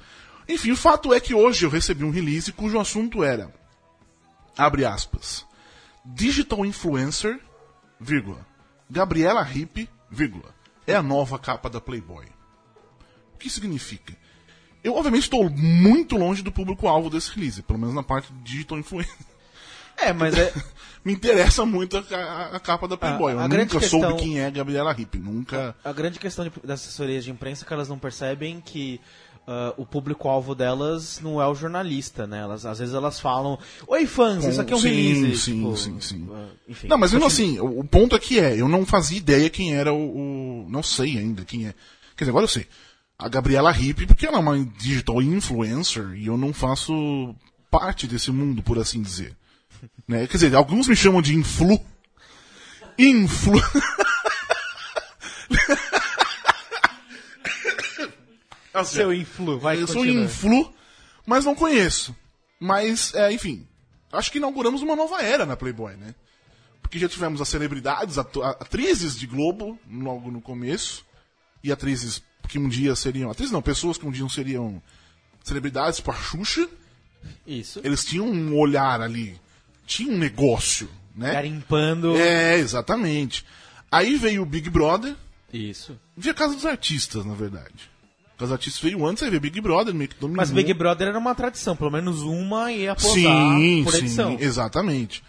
Enfim, 0.49 0.73
o 0.73 0.77
fato 0.77 1.15
é 1.15 1.21
que 1.21 1.35
hoje 1.35 1.65
eu 1.65 1.71
recebi 1.71 2.05
um 2.05 2.11
release 2.11 2.53
cujo 2.53 2.81
assunto 2.81 3.23
era, 3.23 3.53
abre 4.57 4.85
aspas, 4.85 5.45
Digital 6.05 6.65
Influencer, 6.65 7.39
vírgula, 8.01 8.45
Gabriela 8.91 9.47
Hip, 9.55 9.89
vírgula, 10.11 10.55
é 10.89 10.97
a 10.97 11.03
nova 11.03 11.39
capa 11.39 11.69
da 11.71 11.81
Playboy. 11.81 12.27
O 13.35 13.39
que 13.39 13.49
significa? 13.49 14.17
Eu, 14.83 14.95
obviamente, 14.97 15.23
estou 15.25 15.49
muito 15.51 16.17
longe 16.17 16.43
do 16.43 16.51
público-alvo 16.53 17.11
desse 17.11 17.31
release, 17.33 17.63
pelo 17.63 17.79
menos 17.79 17.95
na 17.95 18.03
parte 18.03 18.33
de 18.33 18.41
Digital 18.43 18.79
Influencer 18.79 19.15
É, 19.97 20.13
mas 20.13 20.37
é. 20.39 20.53
me 21.05 21.13
interessa 21.13 21.67
muito 21.67 21.97
a, 21.97 22.01
a- 22.17 22.57
a 22.57 22.61
capa 22.61 22.87
da 22.87 22.97
Playboy. 22.97 23.33
A- 23.33 23.35
eu 23.37 23.41
a 23.41 23.49
grande 23.49 23.75
nunca 23.75 23.81
questão- 23.81 24.01
soube 24.01 24.23
quem 24.23 24.41
é 24.41 24.51
Gabriela 24.51 24.95
Hip. 24.97 25.19
Nunca. 25.19 25.75
A 25.85 25.93
grande 25.93 26.19
questão 26.21 26.45
de, 26.45 26.53
das 26.65 26.81
assessorias 26.83 27.25
de 27.25 27.31
imprensa 27.33 27.65
é 27.65 27.67
que 27.67 27.73
elas 27.75 27.89
não 27.89 27.99
percebem 27.99 28.61
que 28.61 29.01
ah, 29.51 29.73
o 29.79 29.87
público-alvo 29.87 30.55
delas 30.55 31.21
não 31.23 31.41
é 31.41 31.47
o 31.49 31.55
jornalista, 31.55 32.27
né? 32.27 32.41
Elas, 32.41 32.67
às 32.67 32.79
vezes 32.79 32.95
elas 32.95 33.19
falam, 33.19 33.59
oi 33.87 34.07
fãs, 34.07 34.45
isso 34.45 34.61
aqui 34.61 34.75
é 34.75 34.77
um 34.77 34.81
sim, 34.81 34.89
release. 34.91 35.41
Sim, 35.41 35.55
tipo, 35.57 35.77
sim, 35.79 36.01
sim. 36.03 36.29
enfim. 36.69 36.87
Não, 36.87 36.99
mas 36.99 37.15
mesmo 37.15 37.27
assim, 37.27 37.59
o, 37.59 37.81
o 37.81 37.85
ponto 37.85 38.15
aqui 38.15 38.39
é, 38.39 38.61
eu 38.61 38.69
não 38.69 38.85
fazia 38.85 39.17
ideia 39.17 39.49
quem 39.49 39.75
era 39.75 39.91
o, 39.91 40.67
o- 40.67 40.69
Não 40.69 40.83
sei 40.83 41.17
ainda 41.17 41.47
quem 41.47 41.67
é. 41.67 41.73
Quer 42.15 42.25
dizer, 42.25 42.31
agora 42.31 42.45
eu 42.45 42.49
sei. 42.49 42.67
A 43.19 43.27
Gabriela 43.27 43.75
Hip, 43.75 44.05
porque 44.07 44.27
ela 44.27 44.37
é 44.37 44.41
uma 44.41 44.59
digital 44.79 45.23
influencer 45.23 46.13
e 46.15 46.27
eu 46.27 46.37
não 46.37 46.53
faço 46.53 47.35
parte 47.71 48.07
desse 48.07 48.31
mundo, 48.31 48.63
por 48.63 48.79
assim 48.79 49.01
dizer. 49.01 49.35
Né? 50.07 50.27
Quer 50.27 50.37
dizer, 50.39 50.55
alguns 50.55 50.89
me 50.89 50.97
chamam 50.97 51.21
de 51.23 51.35
influ. 51.35 51.81
Influ. 52.99 53.61
Assim, 58.81 58.97
Seu 58.97 59.13
influ, 59.13 59.59
vai 59.59 59.81
eu 59.81 59.87
sou 59.87 59.97
continua. 59.97 60.25
influ, 60.25 60.75
mas 61.27 61.45
não 61.45 61.55
conheço. 61.55 62.15
Mas, 62.61 63.15
é, 63.15 63.33
enfim, 63.33 63.67
acho 64.13 64.31
que 64.33 64.39
inauguramos 64.39 64.83
uma 64.83 64.97
nova 64.97 65.23
era 65.23 65.47
na 65.47 65.57
Playboy, 65.57 65.97
né? 65.97 66.15
Porque 66.83 66.99
já 66.99 67.09
tivemos 67.09 67.41
as 67.41 67.49
celebridades, 67.49 68.17
atrizes 68.19 69.17
de 69.19 69.27
Globo, 69.27 69.79
logo 69.91 70.31
no 70.31 70.41
começo, 70.41 71.05
e 71.63 71.71
atrizes 71.71 72.23
que 72.49 72.59
um 72.59 72.69
dia 72.69 72.97
seriam. 72.97 73.31
Atrizes 73.31 73.53
não, 73.53 73.61
pessoas 73.61 73.99
que 73.99 74.07
um 74.07 74.11
dia 74.11 74.27
seriam 74.29 74.83
celebridades, 75.45 75.97
tipo 75.99 76.11
a 76.11 76.15
Xuxa. 76.15 76.67
Isso. 77.47 77.81
Eles 77.85 78.05
tinham 78.05 78.27
um 78.27 78.57
olhar 78.59 79.01
ali, 79.03 79.39
tinha 79.87 80.13
um 80.13 80.17
negócio, 80.17 80.89
né? 81.15 81.33
Garimpando. 81.33 82.17
É, 82.17 82.57
exatamente. 82.57 83.45
Aí 83.91 84.17
veio 84.17 84.43
o 84.43 84.47
Big 84.47 84.71
Brother, 84.71 85.15
Isso. 85.53 85.99
veio 86.17 86.33
a 86.35 86.39
Casa 86.39 86.55
dos 86.55 86.65
Artistas, 86.67 87.25
na 87.25 87.35
verdade. 87.35 87.91
A 88.39 88.47
Casa 88.47 88.51
dos 88.51 88.53
Artistas 88.53 88.81
veio 88.81 89.05
antes, 89.05 89.21
aí 89.25 89.31
veio 89.31 89.41
Big 89.41 89.61
Brother, 89.61 89.93
meio 89.93 90.09
que 90.09 90.15
dominou. 90.15 90.37
Mas 90.37 90.53
Big 90.53 90.73
Brother 90.73 91.09
era 91.09 91.19
uma 91.19 91.35
tradição, 91.35 91.75
pelo 91.75 91.91
menos 91.91 92.23
uma 92.23 92.71
ia 92.71 92.95
posar 92.95 93.13
Sim, 93.13 93.83
por 93.83 93.95
edição. 93.97 94.39
sim, 94.39 94.45
exatamente. 94.45 95.25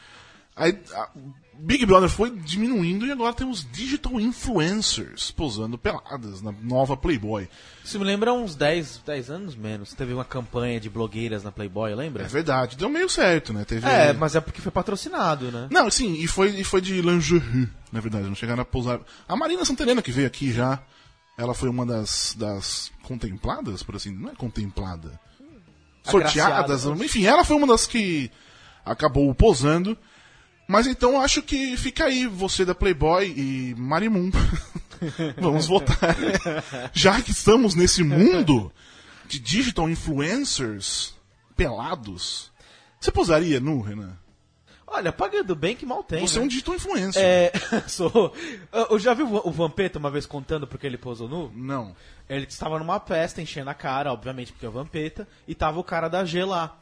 Aí, 0.56 0.78
a 0.94 1.10
Big 1.56 1.88
Brother 1.88 2.08
foi 2.08 2.30
diminuindo 2.30 3.08
e 3.08 3.12
agora 3.12 3.34
temos 3.34 3.68
digital 3.72 4.20
influencers 4.20 5.32
posando 5.32 5.76
peladas 5.76 6.44
na 6.44 6.52
nova 6.62 6.96
Playboy. 6.96 7.50
Isso 7.84 7.98
me 7.98 8.06
lembra 8.06 8.32
uns 8.32 8.54
10, 8.54 9.02
10 9.04 9.30
anos 9.32 9.56
menos. 9.56 9.92
Teve 9.94 10.14
uma 10.14 10.24
campanha 10.24 10.80
de 10.80 10.88
blogueiras 10.88 11.44
na 11.44 11.52
Playboy, 11.52 11.96
lembra? 11.96 12.24
É 12.24 12.28
verdade, 12.28 12.78
deu 12.78 12.90
meio 12.90 13.10
certo, 13.10 13.52
né? 13.52 13.66
Teve... 13.66 13.88
É, 13.90 14.14
mas 14.14 14.36
é 14.36 14.40
porque 14.40 14.62
foi 14.62 14.72
patrocinado, 14.72 15.52
né? 15.52 15.68
Não, 15.72 15.90
sim, 15.90 16.14
e 16.14 16.28
foi, 16.28 16.50
e 16.50 16.64
foi 16.64 16.80
de 16.80 17.02
lingerie, 17.02 17.68
na 17.92 18.02
verdade, 18.02 18.28
não 18.28 18.36
chegaram 18.36 18.62
a 18.62 18.66
pousar. 18.66 19.00
A 19.28 19.36
Marina 19.36 19.66
Santelena, 19.66 20.04
que 20.04 20.12
veio 20.12 20.28
aqui 20.28 20.54
já, 20.54 20.80
ela 21.40 21.54
foi 21.54 21.70
uma 21.70 21.86
das, 21.86 22.36
das 22.38 22.92
contempladas, 23.02 23.82
por 23.82 23.96
assim, 23.96 24.12
não 24.12 24.30
é 24.30 24.36
contemplada. 24.36 25.18
Sorteadas, 26.04 26.84
enfim, 26.86 27.26
ela 27.26 27.46
foi 27.46 27.56
uma 27.56 27.68
das 27.68 27.88
que 27.88 28.30
acabou 28.86 29.34
posando. 29.34 29.98
Mas 30.68 30.86
então 30.86 31.20
acho 31.22 31.42
que 31.42 31.78
fica 31.78 32.06
aí, 32.06 32.28
você 32.28 32.66
da 32.66 32.76
Playboy 32.76 33.26
e 33.26 33.74
Marimun. 33.78 34.30
Vamos 35.40 35.66
votar. 35.66 35.98
Já 36.92 37.22
que 37.22 37.32
estamos 37.32 37.74
nesse 37.74 38.04
mundo 38.04 38.70
de 39.26 39.40
digital 39.40 39.90
influencers 39.90 41.16
pelados, 41.56 42.52
você 43.00 43.12
posaria 43.12 43.62
nu, 43.62 43.80
Renan? 43.80 44.18
Olha, 44.92 45.12
pagando 45.12 45.56
bem 45.56 45.76
que 45.76 45.86
mal 45.86 46.04
tem. 46.04 46.20
Você 46.28 46.38
é 46.38 46.40
né? 46.40 46.46
um 46.46 46.48
digital 46.48 46.76
influencer. 46.76 47.22
É, 47.24 47.52
sou. 47.88 48.34
Eu- 48.72 48.88
Eu 48.92 49.00
já 49.00 49.14
vi 49.14 49.22
o 49.24 49.52
Vampeta 49.52 50.00
uma 50.00 50.10
vez 50.10 50.26
contando 50.26 50.66
porque 50.66 50.88
ele 50.88 50.98
posou 50.98 51.30
nu? 51.30 51.52
Não. 51.56 51.96
Ele 52.28 52.46
estava 52.46 52.80
numa 52.80 53.00
festa, 53.00 53.42
enchendo 53.42 53.70
a 53.70 53.74
cara, 53.74 54.12
obviamente, 54.12 54.52
porque 54.52 54.66
é 54.66 54.70
o 54.70 54.72
Vampeta, 54.72 55.28
e 55.48 55.54
tava 55.56 55.80
o 55.80 55.84
cara 55.84 56.08
da 56.10 56.26
G 56.26 56.44
lá. 56.44 56.78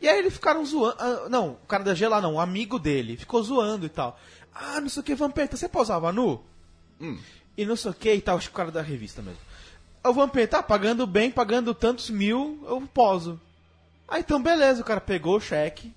E 0.00 0.08
aí 0.08 0.18
eles 0.18 0.32
ficaram 0.34 0.64
zoando. 0.64 0.96
ah, 0.98 1.28
não, 1.28 1.50
o 1.50 1.66
cara 1.68 1.84
da 1.84 1.94
G 1.94 2.08
lá 2.08 2.20
não, 2.20 2.34
um 2.34 2.40
amigo 2.40 2.78
dele, 2.78 3.16
ficou 3.16 3.42
zoando 3.42 3.86
e 3.86 3.88
tal. 3.88 4.18
Ah, 4.54 4.80
não 4.80 4.88
sei 4.88 5.00
o 5.00 5.04
que, 5.04 5.14
Vampeta, 5.14 5.56
você 5.56 5.68
posava 5.68 6.12
nu? 6.12 6.42
E 7.56 7.64
não 7.64 7.76
sei 7.76 7.90
o 7.90 7.94
que 7.94 8.12
e 8.12 8.20
tal, 8.20 8.36
acho 8.36 8.48
que 8.48 8.54
o 8.54 8.56
cara 8.56 8.70
da 8.70 8.82
revista 8.82 9.22
mesmo. 9.22 9.38
O 10.04 10.12
Vampeta, 10.12 10.58
ah, 10.58 10.62
pagando 10.62 11.06
bem, 11.06 11.30
pagando 11.30 11.72
tantos 11.74 12.10
mil, 12.10 12.60
eu 12.68 12.80
poso. 12.92 13.40
Ah, 14.08 14.18
então 14.18 14.42
beleza, 14.42 14.82
o 14.82 14.84
cara 14.84 15.00
pegou 15.00 15.36
o 15.36 15.40
cheque, 15.40 15.92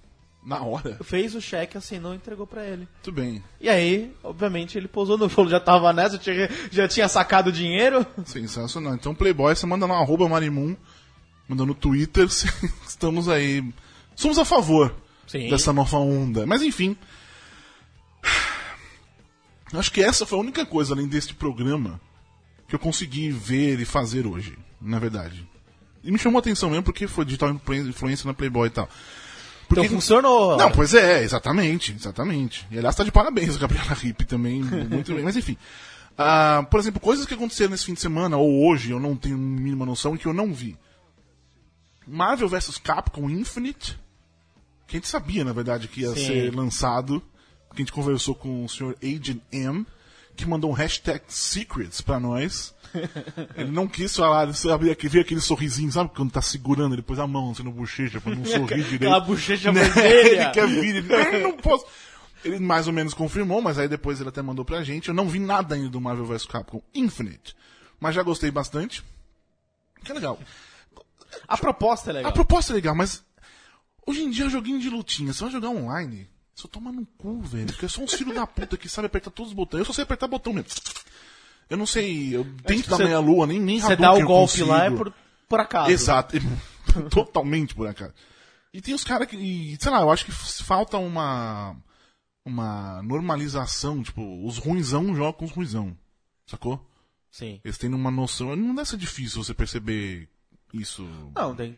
Na 0.46 0.62
hora. 0.62 0.98
fez 1.04 1.34
o 1.34 1.42
cheque, 1.42 1.76
assinou 1.78 2.14
e 2.14 2.18
entregou 2.18 2.46
pra 2.46 2.64
ele. 2.64 2.88
Muito 2.94 3.12
bem. 3.12 3.44
E 3.60 3.68
aí, 3.68 4.14
obviamente, 4.24 4.78
ele 4.78 4.88
posou 4.88 5.18
no 5.18 5.28
falou, 5.28 5.50
já 5.50 5.60
tava 5.60 5.92
nessa, 5.92 6.20
tinha- 6.20 6.48
já 6.72 6.88
tinha 6.88 7.08
sacado 7.08 7.48
o 7.48 7.52
dinheiro. 7.52 8.06
Sensacional. 8.26 8.94
Então, 8.94 9.16
Playboy, 9.16 9.56
você 9.56 9.66
manda 9.66 9.88
no 9.88 9.94
arroba 9.96 10.30
Marimun, 10.30 10.76
manda 11.50 11.66
no 11.66 11.74
Twitter, 11.74 12.28
estamos 12.88 13.28
aí. 13.28 13.64
Somos 14.16 14.38
a 14.38 14.46
favor 14.46 14.94
Sim. 15.26 15.50
dessa 15.50 15.74
nova 15.74 15.98
onda. 15.98 16.46
Mas 16.46 16.62
enfim. 16.62 16.96
Acho 19.74 19.92
que 19.92 20.02
essa 20.02 20.26
foi 20.26 20.38
a 20.38 20.42
única 20.42 20.66
coisa, 20.66 20.94
além 20.94 21.08
deste 21.08 21.34
programa, 21.34 22.00
que 22.68 22.76
eu 22.76 22.80
consegui 22.80 23.32
ver 23.32 23.80
e 23.80 23.86
fazer 23.86 24.26
hoje, 24.28 24.58
na 24.80 25.00
verdade. 25.00 25.48
E 26.04 26.12
me 26.12 26.20
chamou 26.20 26.38
a 26.38 26.42
atenção 26.42 26.70
mesmo 26.70 26.84
porque 26.84 27.08
foi 27.08 27.26
digital 27.26 27.50
influ- 27.50 27.76
influência 27.90 28.28
na 28.28 28.34
Playboy 28.34 28.68
e 28.68 28.72
tal. 28.72 28.88
Porque 29.68 29.86
Então 29.86 29.96
funcionou. 29.98 30.58
não, 30.58 30.72
pois 30.72 30.94
é, 30.94 31.24
exatamente, 31.24 31.92
exatamente. 31.94 32.68
E 32.70 32.78
aliás, 32.78 32.96
tá 32.96 33.04
de 33.04 33.12
parabéns 33.12 33.56
a 33.56 33.60
Gabriela 33.60 33.94
Ripp 33.94 34.26
também, 34.26 34.62
muito 34.64 35.14
bem. 35.14 35.24
Mas 35.24 35.36
enfim. 35.36 35.58
Ah, 36.18 36.66
por 36.70 36.80
exemplo, 36.80 37.00
coisas 37.02 37.26
que 37.26 37.34
aconteceram 37.34 37.72
nesse 37.72 37.86
fim 37.86 37.94
de 37.94 38.00
semana, 38.02 38.38
ou 38.38 38.68
hoje, 38.68 38.92
eu 38.92 39.00
não 39.00 39.16
tenho 39.16 39.38
mínima 39.38 39.86
noção, 39.86 40.16
e 40.16 40.18
que 40.18 40.26
eu 40.28 40.34
não 40.34 40.54
vi. 40.54 40.78
Marvel 42.08 42.48
vs 42.48 42.78
Capcom 42.78 43.30
Infinite, 43.30 44.00
que 44.88 44.96
a 44.96 45.00
gente 45.00 45.08
sabia, 45.10 45.44
na 45.44 45.52
verdade, 45.52 45.88
que 45.88 46.02
ia 46.02 46.10
Sim. 46.10 46.26
ser 46.28 46.56
lançado, 46.56 47.22
porque 47.68 47.82
a 47.82 47.86
gente 47.86 47.92
conversou 47.92 48.36
com 48.36 48.64
o 48.64 48.70
senhor 48.70 48.96
Agent 49.04 49.42
M, 49.52 49.86
que 50.36 50.46
mandou 50.46 50.70
um 50.70 50.74
hashtag 50.74 51.24
Secrets 51.28 52.02
pra 52.02 52.20
nós. 52.20 52.75
Ele 53.56 53.72
não 53.72 53.88
quis 53.88 54.16
falar, 54.16 54.54
sabe, 54.54 54.94
que 54.96 55.08
veio 55.08 55.24
aquele 55.24 55.42
sorrisinho, 55.42 55.92
sabe? 55.92 56.12
Quando 56.16 56.32
tá 56.32 56.42
segurando, 56.42 56.96
ele 56.96 57.02
pôs 57.02 57.20
a 57.20 57.28
mão 57.28 57.52
assim 57.52 57.64
no 57.64 57.72
bochecha 57.72 58.20
pra 58.22 58.34
não 58.36 58.46
sorrir 58.46 58.84
direito. 58.84 58.96
Aquela 59.04 59.20
bochecha 59.20 59.72
Né? 59.72 59.82
ele 60.06 60.50
quer 60.52 60.68
vir, 60.68 60.96
ele 60.98 61.02
"Não, 61.02 61.52
não 61.52 61.58
posso. 61.58 61.86
Ele 62.44 62.60
mais 62.60 62.88
ou 62.88 62.94
menos 62.94 63.14
confirmou, 63.14 63.62
mas 63.62 63.80
aí 63.80 63.88
depois 63.88 64.20
ele 64.20 64.30
até 64.30 64.42
mandou 64.42 64.64
pra 64.64 64.84
gente. 64.84 65.08
Eu 65.10 65.16
não 65.16 65.28
vi 65.28 65.40
nada 65.40 65.76
ainda 65.76 65.90
do 65.90 66.00
Marvel 66.00 66.26
vs 66.26 66.46
Capcom 66.46 66.82
Infinite, 66.94 67.56
mas 68.00 68.14
já 68.16 68.22
gostei 68.22 68.52
bastante. 68.52 69.04
Que 70.04 70.12
é 70.12 70.16
legal. 70.16 70.40
A 71.48 71.58
proposta 71.58 72.12
é 72.12 72.14
legal. 72.14 72.30
A 72.30 72.34
proposta 72.34 72.72
é 72.72 72.76
legal, 72.76 72.94
mas 72.96 73.24
hoje 74.06 74.22
em 74.24 74.30
dia 74.30 74.46
é 74.46 74.50
joguinho 74.50 74.80
de 74.80 74.90
lutinha. 74.90 75.34
Você 75.34 75.44
vai 75.44 75.52
jogar 75.52 75.70
online, 75.70 76.30
só 76.54 76.68
toma 76.68 76.92
no 76.92 77.06
cu, 77.18 77.42
velho. 77.42 77.66
Porque 77.68 77.90
são 77.90 78.04
uns 78.04 78.14
filhos 78.14 78.36
da 78.36 78.46
puta 78.46 78.78
que 78.78 78.88
sabem 78.88 79.08
apertar 79.08 79.32
todos 79.32 79.52
os 79.52 79.56
botões. 79.56 79.80
Eu 79.80 79.86
só 79.86 79.94
sei 79.94 80.04
apertar 80.04 80.28
botão 80.28 80.54
mesmo. 80.54 80.70
Eu 81.70 81.78
não 81.78 81.86
sei, 81.86 82.36
eu 82.36 82.44
tento 82.66 82.78
tipo, 82.78 82.90
da 82.92 82.98
você- 82.98 83.04
meia 83.06 83.20
lua, 83.20 83.48
nem, 83.48 83.60
nem 83.60 83.80
Você 83.80 83.96
dá 83.96 84.14
o 84.14 84.24
golpe 84.24 84.62
lá 84.64 84.86
é 84.86 84.92
por, 84.92 85.14
por 85.50 85.60
acaso. 85.60 85.90
Exato. 85.92 86.38
Totalmente 87.10 87.74
por 87.74 87.88
acaso. 87.88 88.14
E 88.74 88.82
tem 88.82 88.94
os 88.94 89.04
caras 89.04 89.28
que, 89.28 89.36
e, 89.36 89.78
sei 89.82 89.92
lá, 89.92 90.02
eu 90.02 90.12
acho 90.12 90.26
que 90.26 90.32
falta 90.32 90.98
uma 90.98 91.76
uma 92.46 93.02
normalização, 93.02 94.04
tipo, 94.04 94.46
os 94.46 94.60
ruinzão 94.60 95.16
jogam 95.16 95.34
com 95.34 95.46
os 95.46 95.52
ruinzão. 95.52 95.98
Sacou? 96.46 96.80
Sim. 97.32 97.60
Eles 97.64 97.78
têm 97.78 97.92
uma 97.92 98.12
noção, 98.12 98.56
não 98.56 98.76
deve 98.76 98.88
ser 98.88 98.98
difícil 98.98 99.44
você 99.44 99.54
perceber 99.54 100.30
isso. 100.72 101.04
Não, 101.36 101.56
tem. 101.56 101.78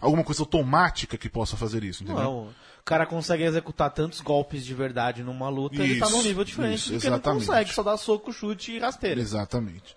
Alguma 0.00 0.24
coisa 0.24 0.42
automática 0.42 1.16
que 1.16 1.28
possa 1.28 1.56
fazer 1.56 1.84
isso, 1.84 2.02
entendeu? 2.02 2.24
Não. 2.24 2.54
O 2.90 2.92
cara 2.92 3.06
consegue 3.06 3.44
executar 3.44 3.88
tantos 3.90 4.20
golpes 4.20 4.64
de 4.64 4.74
verdade 4.74 5.22
numa 5.22 5.48
luta, 5.48 5.80
ele 5.80 6.00
tá 6.00 6.06
Isso, 6.06 6.16
num 6.16 6.24
nível 6.24 6.42
diferente 6.42 6.80
isso, 6.80 6.92
do 6.94 6.98
que 6.98 7.06
ele 7.06 7.20
consegue, 7.20 7.72
só 7.72 7.84
dá 7.84 7.96
soco, 7.96 8.32
chute 8.32 8.72
e 8.72 8.80
rasteira. 8.80 9.20
Exatamente. 9.20 9.94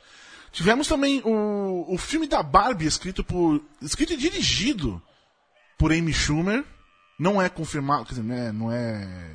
Tivemos 0.52 0.88
também 0.88 1.20
o, 1.26 1.92
o 1.92 1.98
filme 1.98 2.28
da 2.28 2.44
Barbie, 2.44 2.86
escrito 2.86 3.24
por. 3.24 3.60
escrito 3.82 4.14
e 4.14 4.16
dirigido 4.16 5.02
por 5.76 5.92
Amy 5.92 6.14
Schumer. 6.14 6.64
Não 7.18 7.42
é 7.42 7.50
confirmado, 7.50 8.06
quer 8.06 8.12
dizer, 8.12 8.24
não 8.24 8.36
é. 8.36 8.52
Não 8.52 8.72
é... 8.72 9.32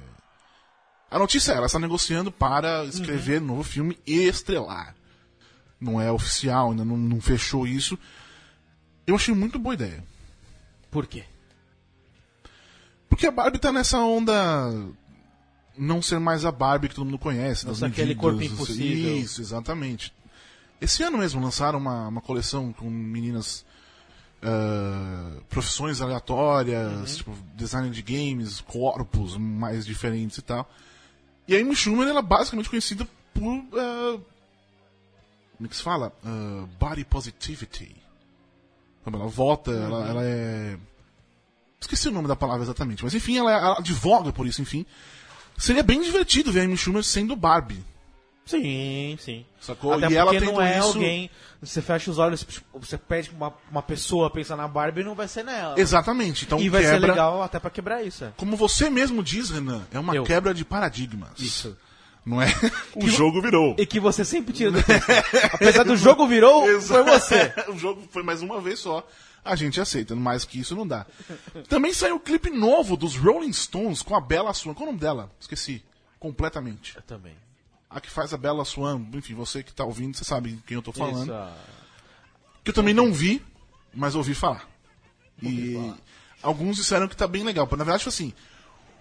A 1.10 1.18
notícia 1.18 1.50
é, 1.50 1.56
ela 1.56 1.66
está 1.66 1.80
negociando 1.80 2.30
para 2.30 2.84
escrever 2.84 3.40
novo 3.40 3.64
filme 3.64 3.98
estrelar. 4.06 4.94
Não 5.80 6.00
é 6.00 6.12
oficial, 6.12 6.70
ainda 6.70 6.84
não, 6.84 6.96
não 6.96 7.20
fechou 7.20 7.66
isso. 7.66 7.98
Eu 9.04 9.16
achei 9.16 9.34
muito 9.34 9.58
boa 9.58 9.74
ideia. 9.74 10.04
Por 10.92 11.08
quê? 11.08 11.24
Porque 13.08 13.26
a 13.26 13.30
Barbie 13.30 13.58
tá 13.58 13.72
nessa 13.72 13.98
onda. 13.98 14.72
Não 15.76 16.02
ser 16.02 16.18
mais 16.18 16.44
a 16.44 16.50
Barbie 16.50 16.88
que 16.88 16.94
todo 16.94 17.04
mundo 17.04 17.18
conhece. 17.18 17.62
Ser 17.74 17.84
aquele 17.84 18.08
medidas, 18.08 18.20
corpo 18.20 18.42
impossível. 18.42 19.16
Isso, 19.16 19.40
exatamente. 19.40 20.12
Esse 20.80 21.02
ano 21.02 21.18
mesmo 21.18 21.40
lançaram 21.40 21.78
uma, 21.78 22.08
uma 22.08 22.20
coleção 22.20 22.72
com 22.72 22.88
meninas. 22.90 23.64
ah, 24.42 25.40
profissões 25.48 26.00
aleatórias, 26.00 27.16
tipo, 27.16 27.32
design 27.54 27.90
de 27.90 28.02
games, 28.02 28.60
corpos 28.60 29.36
mais 29.36 29.84
diferentes 29.86 30.38
e 30.38 30.42
tal. 30.42 30.68
E 31.46 31.56
a 31.56 31.60
Amy 31.60 31.74
Schumer, 31.74 32.06
ela 32.08 32.20
é 32.20 32.22
basicamente 32.22 32.68
conhecida 32.68 33.06
por. 33.34 33.64
ah, 33.74 34.18
como 35.56 35.66
é 35.66 35.68
que 35.68 35.76
se 35.76 35.82
fala? 35.82 36.12
Ah, 36.24 36.66
body 36.78 37.04
positivity. 37.04 37.96
Ela 39.06 39.26
vota, 39.26 39.70
ela, 39.70 40.08
ela 40.08 40.22
é. 40.22 40.76
Esqueci 41.80 42.08
o 42.08 42.12
nome 42.12 42.26
da 42.28 42.36
palavra 42.36 42.62
exatamente, 42.64 43.04
mas 43.04 43.14
enfim, 43.14 43.38
ela, 43.38 43.52
ela 43.52 43.78
advoga 43.78 44.32
por 44.32 44.46
isso, 44.46 44.60
enfim. 44.60 44.84
Seria 45.56 45.82
bem 45.82 46.00
divertido 46.02 46.52
ver 46.52 46.60
a 46.60 46.64
Amy 46.64 46.76
Schumer 46.76 47.02
sendo 47.04 47.34
Barbie. 47.36 47.84
Sim, 48.46 49.18
sim. 49.20 49.44
Sacou? 49.60 49.92
Até 49.92 50.08
e 50.10 50.14
ela 50.16 50.32
não 50.32 50.60
é 50.60 50.78
isso. 50.78 50.88
alguém. 50.88 51.30
Você 51.60 51.82
fecha 51.82 52.10
os 52.10 52.16
olhos, 52.18 52.44
tipo, 52.44 52.78
você 52.80 52.96
pede 52.96 53.30
uma, 53.30 53.52
uma 53.70 53.82
pessoa 53.82 54.30
pensar 54.30 54.56
na 54.56 54.66
Barbie 54.66 55.02
e 55.02 55.04
não 55.04 55.14
vai 55.14 55.28
ser 55.28 55.44
nela. 55.44 55.78
Exatamente. 55.78 56.46
Então 56.46 56.58
E 56.58 56.68
vai 56.70 56.82
ser 56.82 56.92
quebra. 56.92 57.08
legal 57.10 57.42
até 57.42 57.58
pra 57.58 57.68
quebrar 57.70 58.02
isso. 58.02 58.24
é. 58.24 58.32
Como 58.36 58.56
você 58.56 58.88
mesmo 58.88 59.22
diz, 59.22 59.50
Renan, 59.50 59.82
é 59.92 59.98
uma 59.98 60.14
Eu. 60.14 60.24
quebra 60.24 60.54
de 60.54 60.64
paradigmas. 60.64 61.30
Isso. 61.38 61.76
Não 62.24 62.40
é? 62.40 62.46
O 62.96 63.06
jogo 63.08 63.42
virou. 63.42 63.74
E 63.78 63.84
que 63.84 64.00
você 64.00 64.24
sempre 64.24 64.54
tira 64.54 64.70
do 64.70 64.78
Apesar 65.52 65.84
do 65.84 65.96
jogo 65.96 66.26
virou, 66.26 66.64
foi 66.80 67.02
você. 67.02 67.52
o 67.68 67.76
jogo 67.78 68.02
foi 68.10 68.22
mais 68.22 68.40
uma 68.40 68.60
vez 68.60 68.78
só. 68.78 69.06
A 69.44 69.56
gente 69.56 69.80
aceita, 69.80 70.14
mais 70.14 70.44
que 70.44 70.60
isso 70.60 70.76
não 70.76 70.86
dá. 70.86 71.06
Também 71.68 71.92
saiu 71.92 72.16
o 72.16 72.20
clipe 72.20 72.50
novo 72.50 72.96
dos 72.96 73.16
Rolling 73.16 73.52
Stones 73.52 74.02
com 74.02 74.14
a 74.14 74.20
Bella 74.20 74.52
Swan. 74.52 74.74
Qual 74.74 74.86
é 74.86 74.88
o 74.88 74.92
nome 74.92 75.00
dela? 75.00 75.30
Esqueci. 75.40 75.82
Completamente. 76.18 76.96
Eu 76.96 77.02
também. 77.02 77.34
A 77.88 78.00
que 78.00 78.10
faz 78.10 78.34
a 78.34 78.36
Bella 78.36 78.64
Swan. 78.64 79.06
Enfim, 79.14 79.34
você 79.34 79.62
que 79.62 79.72
tá 79.72 79.84
ouvindo, 79.84 80.16
você 80.16 80.24
sabe 80.24 80.62
quem 80.66 80.74
eu 80.74 80.82
tô 80.82 80.92
falando. 80.92 81.32
Isso. 81.32 81.78
Que 82.62 82.70
eu 82.70 82.74
também 82.74 82.92
não 82.92 83.12
vi, 83.12 83.42
mas 83.94 84.14
ouvi 84.14 84.34
falar. 84.34 84.68
E 85.42 85.94
alguns 86.42 86.76
disseram 86.76 87.08
que 87.08 87.16
tá 87.16 87.26
bem 87.26 87.44
legal. 87.44 87.66
Na 87.70 87.84
verdade, 87.84 88.04
foi 88.04 88.10
assim, 88.10 88.34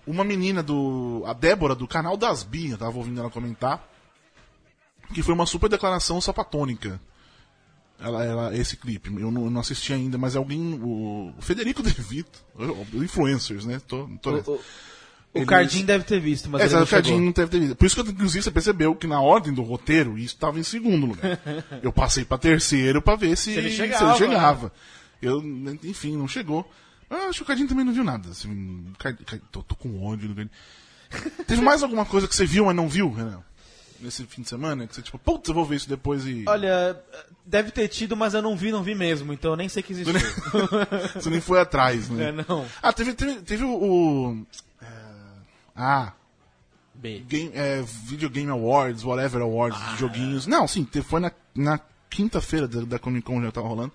uma 0.05 0.23
menina 0.23 0.63
do. 0.63 1.23
A 1.25 1.33
Débora, 1.33 1.75
do 1.75 1.87
canal 1.87 2.15
das 2.15 2.43
Bi, 2.43 2.69
eu 2.69 2.77
tava 2.77 2.97
ouvindo 2.97 3.19
ela 3.19 3.29
comentar. 3.29 3.85
Que 5.13 5.23
foi 5.23 5.33
uma 5.33 5.45
super 5.45 5.69
declaração 5.69 6.21
sapatônica. 6.21 7.01
Ela, 7.99 8.23
ela, 8.23 8.55
esse 8.57 8.77
clipe. 8.77 9.09
Eu 9.19 9.31
não, 9.31 9.45
eu 9.45 9.49
não 9.49 9.61
assisti 9.61 9.91
ainda, 9.93 10.17
mas 10.17 10.35
alguém. 10.35 10.79
O, 10.81 11.33
o 11.37 11.41
Federico 11.41 11.81
De 11.81 11.89
Vito. 11.89 12.39
Influencers, 12.93 13.65
né? 13.65 13.81
Tô, 13.87 14.07
tô. 14.21 14.31
O- 14.37 14.59
o- 15.33 15.41
O 15.41 15.45
Cardim 15.45 15.83
deve 15.85 16.03
ter 16.03 16.19
visto, 16.19 16.49
mas 16.49 16.61
É, 16.61 16.65
ele 16.65 16.75
não 16.75 16.83
o 16.83 16.87
Cardinho 16.87 17.15
chegou. 17.15 17.25
não 17.25 17.31
deve 17.31 17.51
ter 17.51 17.59
visto. 17.59 17.75
Por 17.75 17.85
isso 17.85 18.03
que, 18.03 18.09
inclusive, 18.11 18.43
você 18.43 18.49
percebeu 18.51 18.95
que 18.95 19.05
na 19.07 19.19
ordem 19.21 19.53
do 19.53 19.61
roteiro, 19.61 20.17
isso 20.17 20.33
estava 20.35 20.57
em 20.59 20.63
segundo 20.63 21.05
lugar. 21.05 21.39
eu 21.83 21.91
passei 21.91 22.23
pra 22.25 22.37
terceiro 22.37 23.01
pra 23.01 23.15
ver 23.15 23.35
se, 23.37 23.51
Se 23.53 23.57
ele 23.59 23.69
se 23.69 23.75
chegava, 23.75 24.15
chegava. 24.17 24.71
Eu, 25.21 25.43
enfim, 25.83 26.15
não 26.17 26.27
chegou. 26.27 26.67
Eu 27.09 27.17
acho 27.29 27.39
que 27.39 27.43
o 27.43 27.45
Cardinho 27.45 27.67
também 27.69 27.85
não 27.85 27.93
viu 27.93 28.03
nada. 28.03 28.29
Assim, 28.29 28.85
Card- 28.97 29.23
Card- 29.25 29.43
tô, 29.51 29.61
tô 29.63 29.75
com 29.75 30.03
ódio. 30.05 30.29
do 30.29 30.35
Cardinho. 30.35 30.55
Teve 31.45 31.61
mais 31.61 31.83
alguma 31.83 32.05
coisa 32.05 32.27
que 32.27 32.35
você 32.35 32.45
viu, 32.45 32.65
mas 32.65 32.75
não 32.75 32.87
viu, 32.87 33.11
Renan? 33.11 33.41
Nesse 33.99 34.25
fim 34.25 34.41
de 34.41 34.49
semana? 34.49 34.85
Que 34.85 34.95
você, 34.95 35.01
tipo, 35.01 35.17
putz, 35.17 35.47
eu 35.47 35.55
vou 35.55 35.65
ver 35.65 35.77
isso 35.77 35.89
depois 35.89 36.25
e... 36.25 36.45
Olha, 36.47 36.99
deve 37.45 37.71
ter 37.71 37.87
tido, 37.87 38.15
mas 38.15 38.33
eu 38.33 38.41
não 38.41 38.55
vi, 38.55 38.71
não 38.71 38.83
vi 38.83 38.93
mesmo, 38.93 39.33
então 39.33 39.51
eu 39.51 39.57
nem 39.57 39.67
sei 39.67 39.81
que 39.81 39.91
existiu. 39.93 40.13
Você 41.15 41.29
nem 41.29 41.41
foi 41.41 41.59
atrás, 41.59 42.09
né? 42.09 42.29
é, 42.29 42.31
não. 42.31 42.65
Ah, 42.81 42.93
teve, 42.93 43.13
teve, 43.13 43.41
teve 43.41 43.63
o... 43.63 44.45
é, 44.81 44.85
ah, 45.75 46.13
B. 46.93 47.23
Game, 47.27 47.51
é, 47.53 47.83
Video 48.05 48.29
Game 48.29 48.49
Awards, 48.49 49.03
whatever 49.03 49.41
awards, 49.41 49.79
de 49.91 49.99
joguinhos. 49.99 50.47
Não, 50.47 50.67
sim, 50.67 50.87
foi 51.03 51.19
na, 51.19 51.31
na 51.55 51.79
quinta-feira 52.09 52.67
da, 52.67 52.81
da 52.81 52.99
Comic 52.99 53.25
Con 53.25 53.41
já 53.41 53.51
tava 53.51 53.67
rolando. 53.67 53.93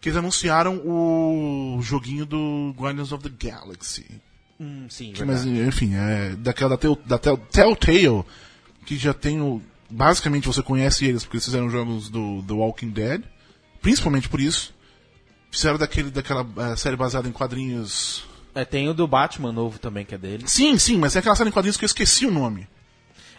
Que 0.00 0.08
eles 0.08 0.16
anunciaram 0.16 0.80
o 0.84 1.78
joguinho 1.82 2.24
do 2.24 2.74
Guardians 2.76 3.12
of 3.12 3.28
the 3.28 3.48
Galaxy. 3.48 4.06
Hum, 4.58 4.86
sim, 4.88 5.12
Que, 5.12 5.24
mas, 5.24 5.44
enfim, 5.44 5.94
é 5.94 6.34
daquela 6.36 6.70
da, 6.70 6.76
Tell, 6.76 6.98
da 7.06 7.18
Tell, 7.18 7.36
Telltale, 7.36 8.24
que 8.84 8.96
já 8.96 9.14
tem 9.14 9.40
o. 9.40 9.62
Basicamente 9.88 10.46
você 10.46 10.62
conhece 10.62 11.04
eles 11.04 11.24
porque 11.24 11.36
eles 11.36 11.44
fizeram 11.44 11.68
jogos 11.68 12.08
do 12.08 12.42
The 12.46 12.52
Walking 12.52 12.90
Dead. 12.90 13.22
Principalmente 13.82 14.28
por 14.28 14.40
isso. 14.40 14.74
Fizeram 15.50 15.78
daquele, 15.78 16.10
daquela 16.10 16.46
eh, 16.58 16.76
série 16.76 16.96
baseada 16.96 17.28
em 17.28 17.32
quadrinhos. 17.32 18.24
É, 18.54 18.64
tem 18.64 18.88
o 18.88 18.94
do 18.94 19.06
Batman 19.06 19.52
novo 19.52 19.78
também, 19.78 20.04
que 20.04 20.14
é 20.14 20.18
dele. 20.18 20.44
Sim, 20.46 20.78
sim, 20.78 20.96
mas 20.96 21.16
é 21.16 21.18
aquela 21.18 21.34
série 21.34 21.50
em 21.50 21.52
quadrinhos 21.52 21.76
que 21.76 21.84
eu 21.84 21.88
esqueci 21.88 22.24
o 22.26 22.30
nome. 22.30 22.68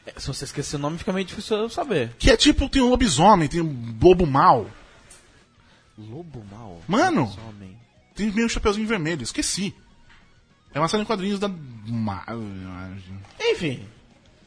É, 0.06 0.20
se 0.20 0.28
você 0.28 0.46
esquecer 0.46 0.76
o 0.76 0.80
nome, 0.80 0.98
fica 0.98 1.14
meio 1.14 1.26
difícil 1.26 1.58
eu 1.58 1.70
saber. 1.70 2.14
Que 2.18 2.32
é 2.32 2.36
tipo, 2.36 2.68
tem 2.68 2.82
um 2.82 2.90
lobisomem, 2.90 3.48
tem 3.48 3.62
um 3.62 3.96
lobo 4.02 4.26
mau. 4.26 4.70
Lobo 5.98 6.44
Mal? 6.52 6.82
Mano! 6.88 7.32
Homem. 7.48 7.78
Tem 8.16 8.32
meio 8.32 8.50
chapeuzinho 8.50 8.88
vermelho, 8.88 9.24
esqueci. 9.24 9.76
É 10.74 10.80
uma 10.80 10.88
série 10.88 11.04
em 11.04 11.06
quadrinhos 11.06 11.40
da 11.40 11.48
Marvel. 11.48 12.42
Enfim, 13.40 13.86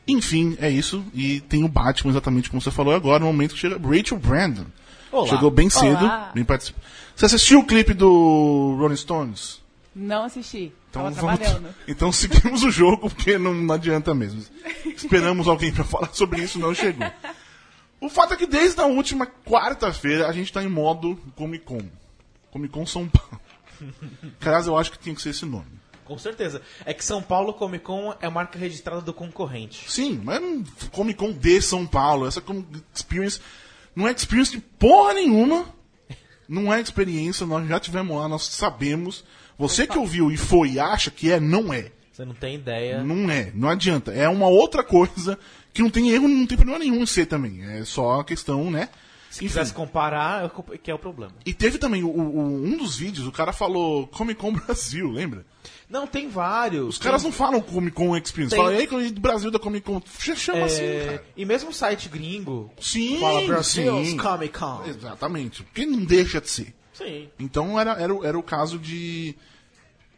Enfim, 0.06 0.56
é 0.60 0.68
isso. 0.70 1.04
E 1.14 1.40
tem 1.40 1.64
o 1.64 1.68
Batman, 1.68 2.10
exatamente 2.10 2.50
como 2.50 2.60
você 2.60 2.70
falou 2.70 2.94
agora, 2.94 3.20
no 3.20 3.26
momento 3.26 3.54
que 3.54 3.60
chega 3.60 3.78
Rachel 3.78 4.18
Brandon. 4.18 4.66
Olá. 5.10 5.28
Chegou 5.28 5.50
bem 5.50 5.70
cedo, 5.70 6.04
Olá. 6.04 6.30
bem 6.34 6.44
particip... 6.44 6.76
Você 7.14 7.26
assistiu 7.26 7.60
o 7.60 7.64
clipe 7.64 7.94
do 7.94 8.76
Rolling 8.78 8.96
Stones? 8.96 9.62
Não 9.94 10.24
assisti. 10.24 10.72
Tava 10.90 11.10
vamos- 11.10 11.38
trabalhando. 11.38 11.72
então 11.86 12.10
seguimos 12.10 12.64
o 12.64 12.70
jogo, 12.70 13.08
porque 13.08 13.38
não, 13.38 13.54
não 13.54 13.74
adianta 13.74 14.12
mesmo. 14.12 14.44
Esperamos 14.84 15.46
alguém 15.46 15.72
pra 15.72 15.84
falar 15.84 16.10
sobre 16.12 16.42
isso, 16.42 16.58
não 16.58 16.74
chegou. 16.74 17.08
O 18.00 18.08
fato 18.08 18.34
é 18.34 18.36
que 18.36 18.46
desde 18.46 18.80
a 18.80 18.86
última 18.86 19.26
quarta-feira 19.46 20.26
a 20.28 20.32
gente 20.32 20.52
tá 20.52 20.62
em 20.62 20.68
modo 20.68 21.16
Comic 21.36 21.64
Con. 21.64 21.80
Comic 22.50 22.72
Con 22.72 22.84
São 22.84 23.08
Paulo. 23.08 23.40
Aliás, 24.40 24.66
eu 24.66 24.76
acho 24.76 24.90
que 24.90 24.98
tinha 24.98 25.14
que 25.14 25.22
ser 25.22 25.30
esse 25.30 25.46
nome. 25.46 25.66
Com 26.04 26.18
certeza. 26.18 26.60
É 26.84 26.92
que 26.92 27.04
São 27.04 27.22
Paulo 27.22 27.54
Comic 27.54 27.84
Con 27.84 28.14
é 28.20 28.28
marca 28.28 28.58
registrada 28.58 29.00
do 29.00 29.12
concorrente. 29.12 29.90
Sim, 29.90 30.20
mas 30.22 30.40
não 30.40 30.64
Comic 30.92 31.18
Con 31.18 31.32
de 31.32 31.62
São 31.62 31.86
Paulo. 31.86 32.26
Essa 32.26 32.42
experience 32.94 33.40
não 33.94 34.08
é 34.08 34.12
experience 34.12 34.52
de 34.52 34.58
porra 34.60 35.14
nenhuma. 35.14 35.72
Não 36.48 36.72
é 36.72 36.80
experiência, 36.80 37.46
nós 37.46 37.66
já 37.66 37.80
tivemos 37.80 38.16
lá, 38.16 38.28
nós 38.28 38.44
sabemos. 38.44 39.24
Você 39.58 39.86
que 39.86 39.96
ouviu 39.96 40.30
e 40.30 40.36
foi 40.36 40.72
e 40.72 40.80
acha 40.80 41.10
que 41.10 41.30
é, 41.30 41.40
não 41.40 41.72
é. 41.72 41.90
Você 42.12 42.24
não 42.24 42.34
tem 42.34 42.56
ideia. 42.56 43.02
Não 43.02 43.30
é, 43.30 43.50
não 43.54 43.68
adianta. 43.68 44.12
É 44.12 44.28
uma 44.28 44.46
outra 44.46 44.84
coisa 44.84 45.38
que 45.72 45.82
não 45.82 45.90
tem 45.90 46.10
erro, 46.10 46.28
não 46.28 46.46
tem 46.46 46.56
problema 46.56 46.78
nenhum 46.78 47.02
em 47.02 47.06
ser 47.06 47.26
também. 47.26 47.64
É 47.64 47.84
só 47.84 48.20
a 48.20 48.24
questão, 48.24 48.70
né? 48.70 48.88
Se 49.34 49.40
quisesse 49.40 49.72
comparar, 49.74 50.44
é 50.72 50.78
que 50.78 50.90
é 50.90 50.94
o 50.94 50.98
problema. 50.98 51.32
E 51.44 51.52
teve 51.52 51.76
também 51.78 52.02
o- 52.04 52.08
o- 52.08 52.64
um 52.64 52.76
dos 52.76 52.96
vídeos, 52.96 53.26
o 53.26 53.32
cara 53.32 53.52
falou 53.52 54.06
Comic 54.06 54.40
Con 54.40 54.52
Brasil, 54.54 55.10
lembra? 55.10 55.44
Não, 55.88 56.06
tem 56.06 56.28
vários. 56.28 56.88
Os 56.90 56.98
caras 56.98 57.22
não 57.22 57.30
falam 57.32 57.60
Comic 57.60 57.96
Con 57.96 58.16
Experience, 58.16 58.54
Tem- 58.54 58.64
falam 58.86 59.00
aí 59.00 59.12
Brasil 59.12 59.50
da 59.50 59.58
Comic 59.58 59.84
Con. 59.86 60.00
Chama 60.36 60.64
assim, 60.64 60.82
É, 60.82 61.04
cara. 61.06 61.24
e 61.36 61.44
mesmo 61.44 61.70
o 61.70 61.72
site 61.74 62.08
gringo 62.08 62.70
Sim, 62.80 63.18
fala 63.20 63.46
Brasil 63.46 64.04
sim. 64.04 64.16
Comic 64.16 64.58
Con. 64.58 64.82
Exatamente. 64.86 65.62
Porque 65.64 65.84
não 65.86 66.04
deixa 66.04 66.40
de 66.40 66.48
ser. 66.50 66.74
Sim. 66.92 67.28
Então 67.38 67.78
era, 67.78 67.92
era, 68.00 68.14
o- 68.14 68.24
era 68.24 68.38
o 68.38 68.42
caso 68.42 68.78
de, 68.78 69.34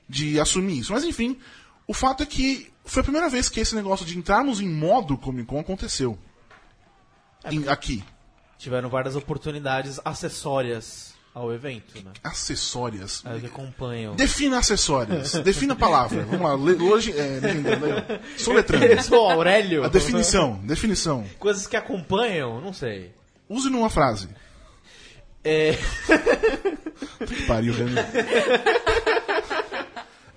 de 0.08 0.38
assumir 0.38 0.78
isso. 0.80 0.92
Mas 0.92 1.04
enfim, 1.04 1.38
o 1.86 1.94
fato 1.94 2.22
é 2.22 2.26
que 2.26 2.70
foi 2.84 3.00
a 3.00 3.04
primeira 3.04 3.28
vez 3.28 3.48
que 3.48 3.60
esse 3.60 3.74
negócio 3.74 4.04
de 4.06 4.16
entrarmos 4.18 4.60
em 4.60 4.68
modo 4.68 5.16
Comic 5.16 5.46
Con 5.48 5.58
aconteceu. 5.58 6.18
Em- 7.50 7.68
aqui. 7.68 8.02
Tiveram 8.58 8.88
várias 8.88 9.16
oportunidades 9.16 10.00
acessórias 10.04 11.14
ao 11.34 11.52
evento, 11.52 12.02
né? 12.02 12.12
Acessórias. 12.24 13.22
Aí 13.26 13.40
que 13.40 13.46
acompanham. 13.46 14.14
Defina 14.16 14.58
acessórias. 14.58 15.32
Defina 15.44 15.74
a 15.74 15.76
palavra. 15.76 16.24
Vamos 16.24 16.40
lá. 16.40 16.56
Le, 16.56 16.82
hoje, 16.82 17.12
é, 17.12 17.40
soletrando. 18.38 18.86
Eu 18.88 19.02
sou 19.02 19.30
Aurélio. 19.30 19.84
A 19.84 19.88
definição. 19.88 20.58
Definição. 20.64 21.26
Coisas 21.38 21.66
que 21.66 21.76
acompanham, 21.76 22.60
não 22.62 22.72
sei. 22.72 23.12
Use 23.48 23.68
numa 23.68 23.90
frase. 23.90 24.28
É, 25.44 25.78
Que 27.26 27.42
pariu, 27.46 27.72
Renan. 27.74 28.04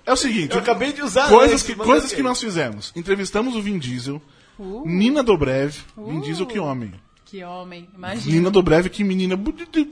É 0.06 0.12
o 0.12 0.16
seguinte. 0.16 0.54
eu 0.54 0.60
acabei 0.60 0.92
de 0.92 1.02
usar 1.02 1.28
Coisas 1.28 1.62
antes, 1.62 1.62
que, 1.62 1.74
coisas 1.74 2.12
que 2.12 2.22
nós 2.22 2.40
fizemos. 2.40 2.92
Entrevistamos 2.94 3.54
o 3.54 3.62
Vin 3.62 3.78
Diesel. 3.78 4.20
Uh, 4.58 4.82
Nina 4.86 5.22
Dobrev. 5.22 5.74
Vin 5.96 6.20
Diesel, 6.20 6.46
que 6.46 6.58
homem. 6.58 6.92
Que 7.30 7.44
homem, 7.44 7.88
imagina. 7.94 8.34
Nina 8.36 8.50
Dobrev, 8.50 8.88
que 8.88 9.04
menina 9.04 9.38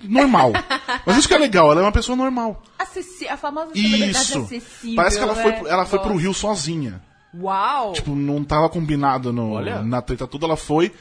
normal. 0.03 0.51
Mas 1.07 1.18
isso 1.18 1.29
que 1.29 1.35
é 1.35 1.38
legal, 1.38 1.70
ela 1.70 1.81
é 1.81 1.85
uma 1.85 1.92
pessoa 1.92 2.16
normal. 2.16 2.61
Acessi- 2.77 3.29
a 3.29 3.37
famosa 3.37 3.70
Isso. 3.77 4.40
acessível. 4.40 4.96
Parece 4.96 5.18
que 5.18 5.22
ela 5.22 5.37
foi, 5.37 5.53
né? 5.53 5.62
ela 5.68 5.87
foi 5.87 6.01
pro. 6.01 6.16
Rio 6.16 6.35
sozinha. 6.35 7.01
Uau! 7.33 7.92
Tipo, 7.92 8.16
não 8.16 8.42
tava 8.42 8.68
combinado 8.68 9.33
no, 9.33 9.53
Olha. 9.53 9.83
na 9.83 10.03
treta 10.03 10.27
toda. 10.27 10.46
Ela 10.46 10.57
foi, 10.57 10.92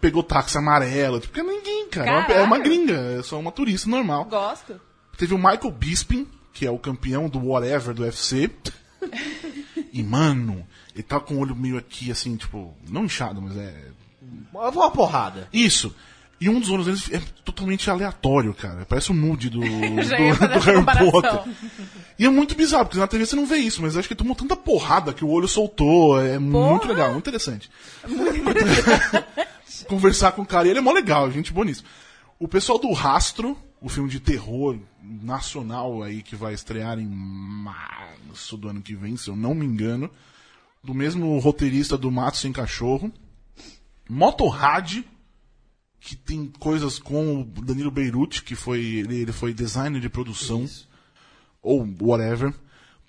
pegou 0.00 0.24
táxi 0.24 0.58
amarelo. 0.58 1.20
Tipo, 1.20 1.32
porque 1.32 1.48
é 1.48 1.52
ninguém, 1.52 1.88
cara. 1.88 2.10
É 2.10 2.12
uma- 2.12 2.18
É 2.26 2.42
uma 2.42 2.56
Caralho. 2.58 2.62
gringa, 2.64 2.94
é 3.20 3.22
só 3.22 3.38
uma 3.38 3.52
turista 3.52 3.88
normal. 3.88 4.24
Gosto. 4.24 4.80
Teve 5.16 5.32
o 5.32 5.38
Michael 5.38 5.70
Bisping, 5.70 6.26
que 6.52 6.66
é 6.66 6.70
o 6.72 6.78
campeão 6.78 7.28
do 7.28 7.38
whatever 7.38 7.94
do 7.94 8.02
UFC. 8.02 8.50
e, 9.92 10.02
mano, 10.02 10.66
ele 10.92 11.04
tá 11.04 11.20
com 11.20 11.34
o 11.34 11.38
olho 11.38 11.54
meio 11.54 11.78
aqui, 11.78 12.10
assim, 12.10 12.34
tipo, 12.36 12.74
não 12.88 13.04
inchado, 13.04 13.40
mas 13.40 13.56
é. 13.56 13.74
Uma 14.52 14.90
porrada. 14.90 15.48
Isso. 15.52 15.94
E 16.40 16.48
um 16.48 16.60
dos 16.60 16.70
olhos 16.70 16.86
deles 16.86 17.10
é 17.10 17.22
totalmente 17.44 17.88
aleatório, 17.88 18.52
cara. 18.52 18.84
Parece 18.84 19.10
o 19.10 19.14
nude 19.14 19.48
do, 19.48 19.60
do, 19.60 19.66
do 19.66 20.60
Harry. 20.60 21.10
Potter. 21.10 21.40
E 22.18 22.26
é 22.26 22.28
muito 22.28 22.54
bizarro, 22.54 22.86
porque 22.86 22.98
na 22.98 23.06
TV 23.06 23.24
você 23.24 23.36
não 23.36 23.46
vê 23.46 23.56
isso, 23.56 23.80
mas 23.80 23.94
eu 23.94 24.00
acho 24.00 24.08
que 24.08 24.14
tomou 24.14 24.34
tanta 24.34 24.56
porrada 24.56 25.12
que 25.12 25.24
o 25.24 25.30
olho 25.30 25.48
soltou. 25.48 26.20
É 26.20 26.38
muito 26.38 26.86
legal, 26.86 27.12
muito 27.12 27.24
interessante. 27.24 27.70
Conversar 29.88 30.32
com 30.32 30.42
o 30.42 30.46
cara, 30.46 30.66
e 30.66 30.70
ele 30.70 30.80
é 30.80 30.82
mó 30.82 30.92
legal, 30.92 31.30
gente 31.30 31.52
nisso. 31.64 31.84
O 32.38 32.48
pessoal 32.48 32.78
do 32.78 32.92
Rastro, 32.92 33.56
o 33.80 33.88
filme 33.88 34.10
de 34.10 34.20
terror 34.20 34.78
nacional 35.02 36.02
aí 36.02 36.22
que 36.22 36.36
vai 36.36 36.52
estrear 36.52 36.98
em 36.98 37.06
março 37.06 38.56
do 38.56 38.68
ano 38.68 38.82
que 38.82 38.94
vem, 38.94 39.16
se 39.16 39.28
eu 39.28 39.36
não 39.36 39.54
me 39.54 39.64
engano, 39.64 40.10
do 40.82 40.92
mesmo 40.92 41.38
roteirista 41.38 41.96
do 41.96 42.10
Mato 42.10 42.36
Sem 42.36 42.52
Cachorro. 42.52 43.12
Motorrad, 44.08 45.02
que 46.00 46.14
tem 46.14 46.46
coisas 46.58 46.98
com 46.98 47.40
o 47.40 47.44
Danilo 47.44 47.90
Beirute, 47.90 48.42
que 48.42 48.54
foi 48.54 48.84
ele, 48.84 49.22
ele 49.22 49.32
foi 49.32 49.54
designer 49.54 50.00
de 50.00 50.08
produção 50.08 50.66
ou 51.62 51.88
whatever. 52.00 52.52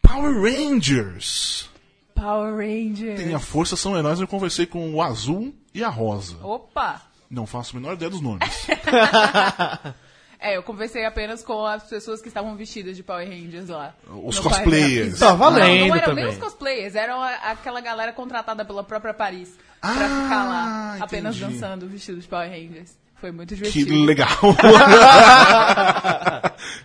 Power 0.01 0.33
Rangers. 0.41 1.69
Power 2.13 2.55
Rangers. 2.55 3.19
Tem 3.19 3.33
a 3.33 3.39
força 3.39 3.75
são 3.75 3.97
heróis, 3.97 4.19
eu 4.19 4.27
conversei 4.27 4.65
com 4.65 4.93
o 4.93 5.01
azul 5.01 5.53
e 5.73 5.83
a 5.83 5.89
rosa. 5.89 6.37
Opa! 6.45 7.01
Não 7.29 7.45
faço 7.45 7.75
a 7.75 7.79
menor 7.79 7.95
ideia 7.95 8.09
dos 8.09 8.21
nomes. 8.21 8.67
É, 10.39 10.57
eu 10.57 10.63
conversei 10.63 11.05
apenas 11.05 11.43
com 11.43 11.65
as 11.65 11.83
pessoas 11.83 12.21
que 12.21 12.27
estavam 12.27 12.55
vestidas 12.55 12.95
de 12.97 13.03
Power 13.03 13.27
Rangers 13.27 13.69
lá. 13.69 13.93
Os 14.23 14.37
cosplayers. 14.39 15.17
Tá 15.17 15.33
valendo 15.33 15.79
não, 15.79 15.87
não 15.87 15.95
eram 15.95 16.05
também. 16.05 16.25
nem 16.25 16.33
os 16.33 16.39
cosplayers, 16.39 16.95
eram 16.95 17.21
aquela 17.21 17.81
galera 17.81 18.11
contratada 18.13 18.63
pela 18.65 18.83
própria 18.83 19.13
Paris 19.13 19.55
pra 19.81 19.91
Ah, 19.91 19.93
ficar 19.93 20.43
lá 20.45 20.97
apenas 20.99 21.35
entendi. 21.37 21.53
dançando 21.53 21.87
vestidos 21.87 22.23
de 22.23 22.29
Power 22.29 22.49
Rangers. 22.49 22.91
Foi 23.19 23.31
muito 23.31 23.49
Que 23.49 23.55
divertido. 23.55 24.03
legal. 24.03 24.27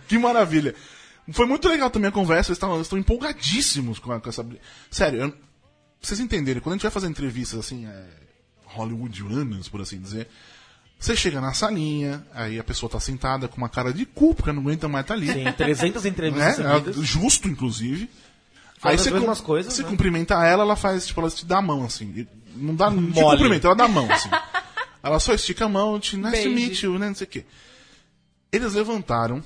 que 0.07 0.17
maravilha. 0.17 0.73
Foi 1.33 1.45
muito 1.45 1.67
legal 1.67 1.89
também 1.89 2.09
a 2.09 2.11
conversa, 2.11 2.51
eles 2.51 2.61
estão 2.81 2.97
empolgadíssimos 2.97 3.99
com, 3.99 4.11
a- 4.11 4.19
com 4.19 4.29
essa. 4.29 4.45
Sério, 4.89 5.21
eu- 5.21 5.31
pra 5.31 5.39
vocês 6.01 6.19
entenderem, 6.19 6.61
quando 6.61 6.73
a 6.73 6.77
gente 6.77 6.83
vai 6.83 6.91
fazer 6.91 7.07
entrevistas 7.07 7.59
assim, 7.59 7.85
é, 7.85 8.05
hollywoodianas, 8.65 9.69
por 9.69 9.81
assim 9.81 9.99
dizer, 9.99 10.27
você 11.01 11.15
chega 11.15 11.41
na 11.41 11.51
salinha, 11.51 12.23
aí 12.31 12.59
a 12.59 12.63
pessoa 12.63 12.87
tá 12.87 12.99
sentada 12.99 13.47
com 13.47 13.57
uma 13.57 13.67
cara 13.67 13.91
de 13.91 14.05
cu, 14.05 14.35
porque 14.35 14.51
não 14.51 14.61
aguenta 14.61 14.87
mais 14.87 15.03
estar 15.03 15.15
ali. 15.15 15.33
Tem 15.33 15.51
300 15.51 16.05
entrevistas 16.05 16.59
né? 16.59 16.73
seguidas. 16.73 16.95
É, 16.95 17.01
Justo, 17.01 17.47
inclusive. 17.47 18.07
Falando 18.77 18.99
as 19.31 19.37
você, 19.39 19.43
coisas, 19.43 19.73
você 19.73 19.81
né? 19.81 19.89
cumprimenta 19.89 20.35
ela, 20.45 20.61
ela 20.61 20.75
faz, 20.75 21.07
tipo, 21.07 21.19
ela 21.19 21.29
te 21.31 21.43
dá 21.43 21.57
a 21.57 21.61
mão, 21.61 21.83
assim. 21.83 22.05
E 22.15 22.27
Não 22.55 22.75
dá, 22.75 22.91
não 22.91 23.11
te 23.11 23.19
Mole. 23.19 23.37
cumprimenta, 23.37 23.67
ela 23.67 23.75
dá 23.75 23.85
a 23.85 23.87
mão, 23.87 24.11
assim. 24.11 24.29
ela 25.01 25.19
só 25.19 25.33
estica 25.33 25.65
a 25.65 25.69
mão, 25.69 25.99
te, 25.99 26.17
nice 26.17 26.43
to 26.43 26.49
Beijo. 26.49 26.55
meet 26.55 26.83
you, 26.83 26.99
né, 26.99 27.07
não 27.07 27.15
sei 27.15 27.25
o 27.25 27.29
quê. 27.29 27.45
Eles 28.51 28.73
levantaram, 28.75 29.43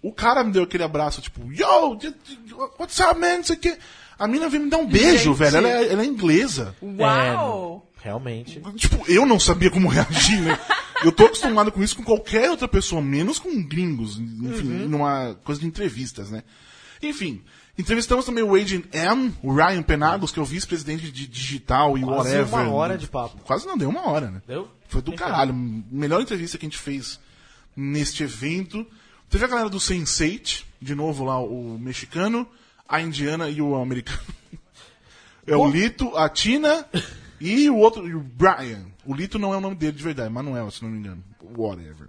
o 0.00 0.12
cara 0.12 0.44
me 0.44 0.52
deu 0.52 0.62
aquele 0.62 0.84
abraço, 0.84 1.20
tipo, 1.20 1.52
yo, 1.52 1.98
what's 2.78 2.98
up, 3.00 3.18
man, 3.18 3.38
não 3.38 3.44
sei 3.44 3.56
o 3.56 3.58
quê. 3.58 3.76
A 4.16 4.28
mina 4.28 4.48
veio 4.48 4.62
me 4.62 4.70
dar 4.70 4.78
um 4.78 4.86
beijo, 4.86 5.30
Gente. 5.30 5.38
velho, 5.38 5.56
ela 5.56 5.68
é, 5.68 5.92
ela 5.92 6.02
é 6.02 6.06
inglesa. 6.06 6.76
Uau! 6.80 7.85
Realmente. 8.06 8.62
Tipo, 8.76 9.04
eu 9.10 9.26
não 9.26 9.40
sabia 9.40 9.68
como 9.68 9.88
reagir, 9.88 10.40
né? 10.40 10.56
Eu 11.02 11.10
tô 11.10 11.26
acostumado 11.26 11.72
com 11.72 11.82
isso 11.82 11.96
com 11.96 12.04
qualquer 12.04 12.48
outra 12.48 12.68
pessoa, 12.68 13.02
menos 13.02 13.40
com 13.40 13.60
gringos, 13.64 14.16
enfim, 14.16 14.68
Uhum. 14.82 14.88
numa 14.88 15.34
coisa 15.42 15.60
de 15.60 15.66
entrevistas, 15.66 16.30
né? 16.30 16.44
Enfim, 17.02 17.42
entrevistamos 17.76 18.24
também 18.24 18.44
o 18.44 18.54
Agent 18.54 18.84
M, 18.92 19.34
o 19.42 19.52
Ryan 19.52 19.82
Penagos, 19.82 20.30
que 20.30 20.38
é 20.38 20.42
o 20.42 20.44
vice-presidente 20.46 21.10
de 21.10 21.26
digital 21.26 21.98
e 21.98 22.02
Quase 22.02 22.28
whatever. 22.36 22.54
uma 22.60 22.70
hora 22.72 22.96
de 22.96 23.08
papo. 23.08 23.38
Quase 23.42 23.66
não 23.66 23.76
deu 23.76 23.88
uma 23.88 24.08
hora, 24.08 24.30
né? 24.30 24.40
Deu? 24.46 24.68
Foi 24.88 25.02
do 25.02 25.12
caralho. 25.12 25.52
Melhor 25.52 26.22
entrevista 26.22 26.56
que 26.56 26.64
a 26.64 26.68
gente 26.68 26.78
fez 26.78 27.18
neste 27.76 28.22
evento. 28.22 28.86
Teve 29.28 29.44
a 29.44 29.48
galera 29.48 29.68
do 29.68 29.78
Sense8, 29.78 30.62
de 30.80 30.94
novo 30.94 31.24
lá, 31.24 31.40
o 31.40 31.76
mexicano, 31.76 32.48
a 32.88 33.00
indiana 33.02 33.50
e 33.50 33.60
o 33.60 33.74
americano. 33.74 34.20
É 35.48 35.54
o 35.56 35.68
Lito, 35.68 36.16
a 36.16 36.28
Tina 36.28 36.84
e 37.40 37.68
o 37.70 37.76
outro, 37.76 38.02
o 38.04 38.20
Brian. 38.20 38.86
O 39.04 39.14
Lito 39.14 39.38
não 39.38 39.52
é 39.54 39.56
o 39.56 39.60
nome 39.60 39.76
dele 39.76 39.96
de 39.96 40.02
verdade, 40.02 40.30
Manuel, 40.32 40.70
se 40.70 40.82
não 40.82 40.90
me 40.90 40.98
engano. 40.98 41.22
Whatever. 41.56 42.08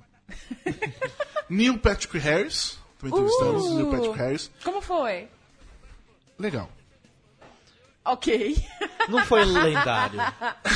Neil 1.49 1.77
Patrick 1.77 2.17
Harris. 2.17 2.77
Também 2.99 3.13
entrevistamos 3.15 3.65
o 3.65 3.75
Neil 3.75 3.91
Patrick 3.91 4.17
Harris. 4.17 4.51
Como 4.63 4.81
foi? 4.81 5.27
Legal. 6.39 6.69
Ok. 8.03 8.55
Não 9.09 9.23
foi 9.25 9.43
lendário. 9.45 10.19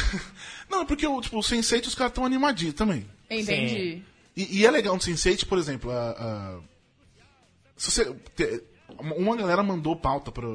Não, 0.69 0.85
porque 0.85 1.07
o, 1.07 1.21
tipo, 1.21 1.37
o 1.37 1.41
Sense8 1.41 1.87
os 1.87 1.95
caras 1.95 2.11
estão 2.11 2.25
animadinhos 2.25 2.75
também. 2.75 3.05
Entendi. 3.29 4.03
E, 4.35 4.59
e 4.59 4.65
é 4.65 4.71
legal 4.71 4.93
no 4.95 4.99
Sense8, 5.01 5.45
por 5.45 5.57
exemplo, 5.57 5.91
a, 5.91 6.09
a- 6.11 6.59
se 7.77 7.89
você, 7.91 8.13
te- 8.35 8.63
uma 8.99 9.35
galera 9.37 9.63
mandou 9.63 9.95
pauta 9.95 10.31
pra. 10.31 10.45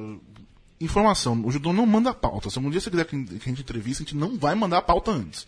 Informação, 0.80 1.40
o 1.44 1.50
judô 1.50 1.72
não 1.72 1.86
manda 1.86 2.12
pauta. 2.12 2.50
Se 2.50 2.58
um 2.58 2.68
dia 2.70 2.80
você 2.80 2.90
quiser 2.90 3.06
que 3.06 3.16
a 3.16 3.18
gente 3.18 3.60
entrevista, 3.60 4.02
a 4.02 4.04
gente 4.06 4.16
não 4.16 4.36
vai 4.36 4.54
mandar 4.54 4.78
a 4.78 4.82
pauta 4.82 5.10
antes. 5.10 5.46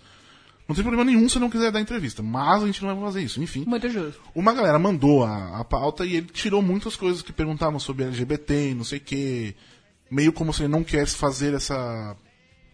Não 0.67 0.75
tem 0.75 0.85
problema 0.85 1.05
nenhum 1.05 1.27
se 1.29 1.35
você 1.35 1.39
não 1.39 1.49
quiser 1.49 1.73
dar 1.73 1.81
entrevista, 1.81 2.23
mas 2.23 2.63
a 2.63 2.67
gente 2.67 2.83
não 2.85 2.95
vai 2.95 3.05
fazer 3.07 3.23
isso. 3.23 3.43
Enfim, 3.43 3.65
Muito 3.67 3.89
justo. 3.89 4.21
uma 4.35 4.53
galera 4.53 4.79
mandou 4.79 5.25
a, 5.25 5.61
a 5.61 5.65
pauta 5.65 6.05
e 6.05 6.17
ele 6.17 6.27
tirou 6.27 6.61
muitas 6.61 6.95
coisas 6.95 7.23
que 7.23 7.33
perguntavam 7.33 7.79
sobre 7.81 8.05
LGBT, 8.05 8.75
não 8.75 8.85
sei 8.85 8.99
o 8.99 9.01
quê. 9.01 9.55
Meio 10.11 10.31
como 10.33 10.53
se 10.53 10.63
ele 10.63 10.69
não 10.69 10.85
quer 10.85 11.07
fazer 11.07 11.55
essa. 11.55 12.15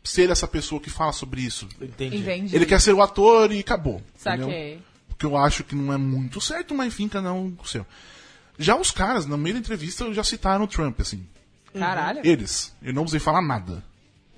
ser 0.02 0.28
essa 0.30 0.46
pessoa 0.48 0.80
que 0.80 0.90
fala 0.90 1.12
sobre 1.12 1.40
isso. 1.42 1.68
Entendi. 1.80 2.16
Entendi. 2.16 2.54
Ele 2.56 2.66
quer 2.66 2.80
ser 2.80 2.92
o 2.92 3.02
ator 3.02 3.52
e 3.52 3.60
acabou. 3.60 4.02
entendeu? 4.20 4.46
Saquei. 4.46 4.82
Porque 5.08 5.26
eu 5.26 5.36
acho 5.36 5.62
que 5.62 5.76
não 5.76 5.92
é 5.92 5.96
muito 5.96 6.40
certo, 6.40 6.74
mas 6.74 6.88
enfim, 6.88 7.08
cada 7.08 7.32
um 7.32 7.52
com 7.52 7.62
o 7.62 7.68
seu. 7.68 7.86
Já 8.58 8.76
os 8.76 8.90
caras, 8.90 9.24
no 9.24 9.38
meio 9.38 9.54
da 9.54 9.60
entrevista, 9.60 10.12
já 10.12 10.24
citaram 10.24 10.64
o 10.64 10.68
Trump, 10.68 11.00
assim. 11.00 11.24
Caralho. 11.78 12.20
Eles. 12.24 12.74
Eu 12.82 12.92
não 12.92 13.04
usei 13.04 13.20
falar 13.20 13.42
nada. 13.42 13.84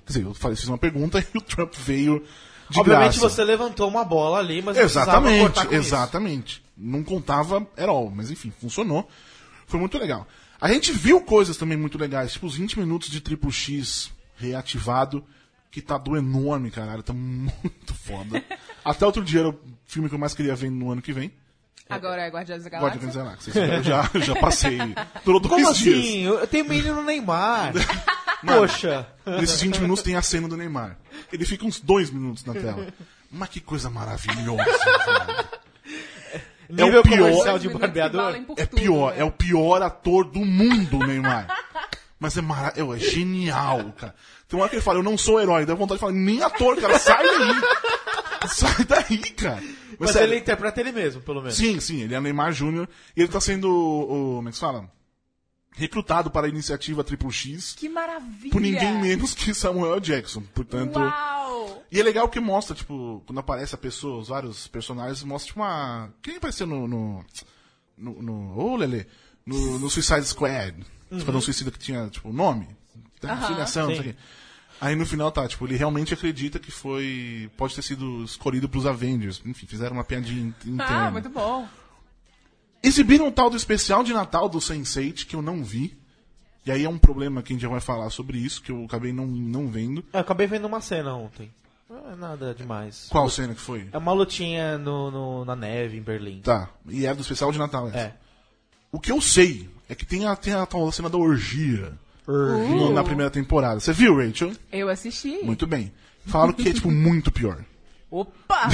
Quer 0.05 0.13
dizer, 0.13 0.25
eu 0.25 0.33
falei, 0.33 0.55
fiz 0.57 0.67
uma 0.67 0.77
pergunta 0.77 1.19
e 1.33 1.37
o 1.37 1.41
Trump 1.41 1.73
veio 1.75 2.23
de 2.69 2.79
Obviamente 2.79 3.19
graça. 3.19 3.29
você 3.29 3.43
levantou 3.43 3.87
uma 3.87 4.03
bola 4.03 4.39
ali, 4.39 4.61
mas 4.61 4.77
Exatamente, 4.77 5.53
com 5.53 5.61
isso. 5.65 5.73
exatamente. 5.73 6.63
Não 6.77 7.03
contava 7.03 7.65
at 7.77 7.87
all, 7.87 8.09
mas 8.09 8.29
enfim, 8.31 8.51
funcionou. 8.59 9.07
Foi 9.67 9.79
muito 9.79 9.97
legal. 9.97 10.27
A 10.59 10.71
gente 10.71 10.91
viu 10.91 11.21
coisas 11.21 11.55
também 11.57 11.77
muito 11.77 11.97
legais, 11.97 12.33
tipo 12.33 12.45
os 12.47 12.55
20 12.55 12.79
minutos 12.79 13.09
de 13.09 13.21
triplo 13.21 13.51
X 13.51 14.11
reativado, 14.37 15.23
que 15.71 15.81
tá 15.81 15.97
do 15.97 16.15
enorme, 16.17 16.71
caralho, 16.71 17.03
tá 17.03 17.13
muito 17.13 17.93
foda. 17.93 18.43
Até 18.83 19.05
outro 19.05 19.23
dia 19.23 19.41
era 19.41 19.49
o 19.49 19.59
filme 19.85 20.09
que 20.09 20.15
eu 20.15 20.19
mais 20.19 20.33
queria 20.33 20.55
ver 20.55 20.69
no 20.71 20.91
ano 20.91 21.01
que 21.01 21.13
vem. 21.13 21.31
Agora 21.89 22.21
é 22.23 22.29
Guardiões 22.29 22.63
da 22.63 22.69
Guardiões 22.69 23.15
Galáxia. 23.15 23.53
da 23.53 23.59
Galáxia. 23.59 23.75
Eu 23.77 23.83
já, 23.83 24.25
já 24.25 24.35
passei. 24.35 24.77
Durou 25.23 25.39
dois 25.39 25.63
Como 25.63 25.73
dias. 25.73 25.97
assim? 25.99 26.23
Eu 26.25 26.47
tenho 26.47 26.65
menino 26.67 27.01
Neymar. 27.03 27.73
Poxa. 28.45 29.07
Nesses 29.25 29.61
20 29.61 29.79
minutos 29.81 30.03
tem 30.03 30.15
a 30.15 30.21
cena 30.21 30.47
do 30.47 30.55
Neymar. 30.57 30.97
Ele 31.31 31.45
fica 31.45 31.65
uns 31.65 31.79
dois 31.79 32.09
minutos 32.11 32.45
na 32.45 32.53
tela. 32.53 32.87
Mas 33.31 33.49
que 33.49 33.59
coisa 33.59 33.89
maravilhosa, 33.89 34.63
velho. 34.63 35.47
Nível 36.69 37.01
pior- 37.03 37.17
comercial 37.29 37.59
de 37.59 37.69
barbeador. 37.69 38.35
É 38.57 38.65
tudo, 38.65 38.81
pior, 38.81 39.13
né? 39.13 39.21
é 39.21 39.23
o 39.23 39.31
pior 39.31 39.81
ator 39.81 40.25
do 40.25 40.39
mundo, 40.45 40.99
Neymar. 40.99 41.47
Mas 42.19 42.35
é 42.37 42.41
maravilhoso, 42.41 42.95
é 42.95 42.99
genial, 42.99 43.93
cara. 43.97 44.13
Tem 44.47 44.57
uma 44.57 44.63
hora 44.63 44.69
que 44.69 44.75
ele 44.75 44.83
fala, 44.83 44.99
eu 44.99 45.03
não 45.03 45.17
sou 45.17 45.39
herói, 45.39 45.65
dá 45.65 45.73
vontade 45.75 45.97
de 45.97 46.01
falar, 46.01 46.13
nem 46.13 46.41
ator, 46.41 46.75
cara, 46.81 46.97
sai 46.99 47.23
daí. 47.25 48.49
Sai 48.49 48.85
daí, 48.85 49.17
cara. 49.31 49.61
Mas, 49.99 50.11
sério, 50.11 50.29
ele 50.33 50.39
interpreta 50.41 50.79
ele 50.79 50.91
mesmo, 50.91 51.21
pelo 51.21 51.41
menos. 51.41 51.55
Sim, 51.55 51.79
sim, 51.79 52.01
ele 52.01 52.13
é 52.13 52.19
Neymar 52.19 52.51
Júnior 52.51 52.87
e 53.15 53.21
ele 53.21 53.31
tá 53.31 53.39
sendo, 53.39 53.69
o, 53.69 54.35
como 54.37 54.49
é 54.49 54.51
que 54.51 54.57
se 54.57 54.61
fala? 54.61 54.89
Recrutado 55.71 56.31
para 56.31 56.47
a 56.47 56.49
iniciativa 56.49 57.03
Triple 57.03 57.31
X 57.31 57.75
Que 57.77 57.87
maravilha. 57.87 58.51
por 58.51 58.59
ninguém 58.59 58.99
menos 58.99 59.33
que 59.33 59.53
Samuel 59.53 59.99
Jackson. 59.99 60.41
Portanto, 60.53 60.99
Uau. 60.99 61.83
e 61.91 61.99
é 61.99 62.03
legal 62.03 62.27
que 62.29 62.39
mostra, 62.39 62.75
tipo, 62.75 63.21
quando 63.27 63.39
aparece 63.39 63.75
a 63.75 63.77
pessoa, 63.77 64.19
os 64.19 64.29
vários 64.29 64.67
personagens, 64.67 65.23
mostra 65.23 65.47
tipo, 65.47 65.59
uma. 65.59 66.09
Quem 66.21 66.37
apareceu 66.37 66.65
no. 66.65 66.87
no. 66.87 67.25
no, 67.95 68.21
no 68.23 68.59
ô, 68.59 68.75
Lelê, 68.75 69.05
no, 69.45 69.77
no 69.77 69.89
Suicide 69.89 70.25
Squad. 70.25 70.83
Esquadrão 71.11 71.41
Suicida 71.41 71.69
que 71.71 71.79
tinha, 71.79 72.09
tipo, 72.09 72.33
nome. 72.33 72.67
Tá, 73.21 73.37
filiação, 73.47 73.87
não 73.87 73.95
sei 73.95 73.99
o 73.99 74.03
quê. 74.03 74.15
Aí 74.79 74.95
no 74.95 75.05
final 75.05 75.31
tá, 75.31 75.47
tipo, 75.47 75.65
ele 75.65 75.75
realmente 75.75 76.13
acredita 76.13 76.59
que 76.59 76.69
foi. 76.71 77.49
Pode 77.57 77.73
ter 77.75 77.81
sido 77.81 78.23
escolhido 78.23 78.69
pros 78.69 78.85
Avengers. 78.85 79.41
Enfim, 79.45 79.65
fizeram 79.65 79.93
uma 79.95 80.03
piadinha 80.03 80.41
in- 80.41 80.69
interna. 80.69 81.07
Ah, 81.07 81.11
muito 81.11 81.29
bom. 81.29 81.67
Exibiram 82.83 83.27
um 83.27 83.31
tal 83.31 83.49
do 83.49 83.57
especial 83.57 84.03
de 84.03 84.13
Natal 84.13 84.47
do 84.47 84.59
Sense8 84.59 85.25
que 85.25 85.35
eu 85.35 85.41
não 85.41 85.63
vi. 85.63 85.97
E 86.65 86.71
aí 86.71 86.83
é 86.83 86.89
um 86.89 86.97
problema 86.97 87.41
que 87.41 87.51
a 87.51 87.55
gente 87.55 87.61
já 87.61 87.69
vai 87.69 87.79
falar 87.79 88.09
sobre 88.09 88.37
isso, 88.37 88.61
que 88.61 88.71
eu 88.71 88.83
acabei 88.85 89.11
não, 89.13 89.25
não 89.25 89.67
vendo. 89.67 90.03
Eu 90.13 90.19
acabei 90.19 90.45
vendo 90.47 90.65
uma 90.65 90.81
cena 90.81 91.13
ontem. 91.15 91.49
Não 91.89 92.11
é 92.11 92.15
nada 92.15 92.53
demais. 92.53 93.07
Qual 93.09 93.29
cena 93.29 93.55
que 93.55 93.61
foi? 93.61 93.87
É 93.91 93.97
uma 93.97 94.11
lutinha 94.11 94.77
no, 94.77 95.09
no- 95.09 95.45
na 95.45 95.55
neve 95.55 95.97
em 95.97 96.01
Berlim. 96.01 96.41
Tá, 96.41 96.69
e 96.89 97.05
é 97.05 97.13
do 97.15 97.21
especial 97.21 97.51
de 97.51 97.57
Natal 97.57 97.87
essa. 97.87 97.97
É. 97.97 98.15
O 98.91 98.99
que 98.99 99.11
eu 99.11 99.21
sei 99.21 99.69
é 99.89 99.95
que 99.95 100.05
tem 100.05 100.25
a, 100.27 100.35
tem 100.35 100.53
a 100.53 100.65
tal 100.65 100.91
cena 100.91 101.09
da 101.09 101.17
orgia 101.17 101.93
Uh. 102.27 102.67
no- 102.75 102.93
na 102.93 103.03
primeira 103.03 103.31
temporada. 103.31 103.79
Você 103.79 103.93
viu, 103.93 104.15
Rachel? 104.17 104.51
Eu 104.71 104.89
assisti. 104.89 105.39
Muito 105.43 105.65
bem. 105.65 105.91
Falaram 106.25 106.53
que 106.53 106.67
é, 106.69 106.73
tipo, 106.73 106.91
muito 106.91 107.31
pior. 107.31 107.63
Opa! 108.11 108.69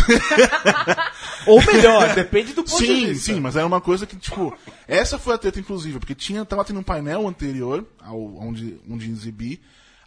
Ou 1.47 1.61
melhor, 1.65 2.13
depende 2.15 2.53
do 2.53 2.63
ponto 2.63 2.77
de 2.79 2.85
Sim, 2.85 3.05
vista. 3.07 3.33
sim, 3.33 3.39
mas 3.39 3.55
era 3.55 3.65
uma 3.65 3.81
coisa 3.81 4.05
que, 4.05 4.15
tipo... 4.15 4.55
Essa 4.87 5.17
foi 5.17 5.33
a 5.33 5.37
treta, 5.37 5.59
inclusive, 5.59 5.99
porque 5.99 6.15
tinha, 6.15 6.45
tava 6.45 6.63
tendo 6.63 6.79
um 6.79 6.83
painel 6.83 7.27
anterior, 7.27 7.85
ao, 7.99 8.19
onde, 8.37 8.77
onde 8.89 9.09
exibir. 9.11 9.59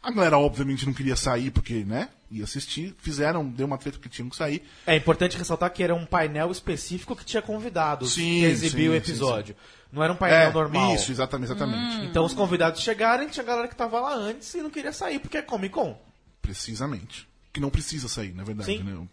A 0.02 0.10
galera, 0.12 0.38
obviamente, 0.38 0.86
não 0.86 0.92
queria 0.92 1.16
sair, 1.16 1.50
porque, 1.50 1.84
né? 1.84 2.08
Ia 2.30 2.44
assistir. 2.44 2.94
Fizeram, 2.98 3.44
deu 3.48 3.66
uma 3.66 3.76
treta 3.78 3.98
que 3.98 4.08
tinham 4.08 4.28
que 4.28 4.36
sair. 4.36 4.62
É 4.86 4.94
importante 4.96 5.36
ressaltar 5.36 5.72
que 5.72 5.82
era 5.82 5.94
um 5.94 6.06
painel 6.06 6.50
específico 6.52 7.14
que 7.16 7.24
tinha 7.24 7.42
convidados 7.42 8.12
Sim, 8.14 8.40
que 8.40 8.44
exibir 8.44 8.82
sim, 8.84 8.88
o 8.88 8.92
sim, 8.92 8.96
episódio. 8.96 9.56
Não 9.92 10.02
era 10.02 10.12
um 10.12 10.16
painel 10.16 10.52
normal. 10.52 10.94
Isso, 10.94 11.10
exatamente, 11.12 11.50
exatamente. 11.50 12.04
Então 12.06 12.24
os 12.24 12.34
convidados 12.34 12.80
chegaram 12.82 13.24
e 13.24 13.30
tinha 13.30 13.44
galera 13.44 13.68
que 13.68 13.76
tava 13.76 14.00
lá 14.00 14.14
antes 14.14 14.52
e 14.54 14.60
não 14.62 14.68
queria 14.70 14.92
sair 14.92 15.18
porque 15.18 15.38
é 15.38 15.42
Comic 15.42 15.74
Con. 15.74 15.98
Precisamente. 16.42 17.28
Que 17.52 17.60
não 17.60 17.70
precisa 17.70 18.08
sair, 18.08 18.34
na 18.34 18.44
verdade, 18.44 18.76
Sim. 18.76 18.82
né? 18.82 19.06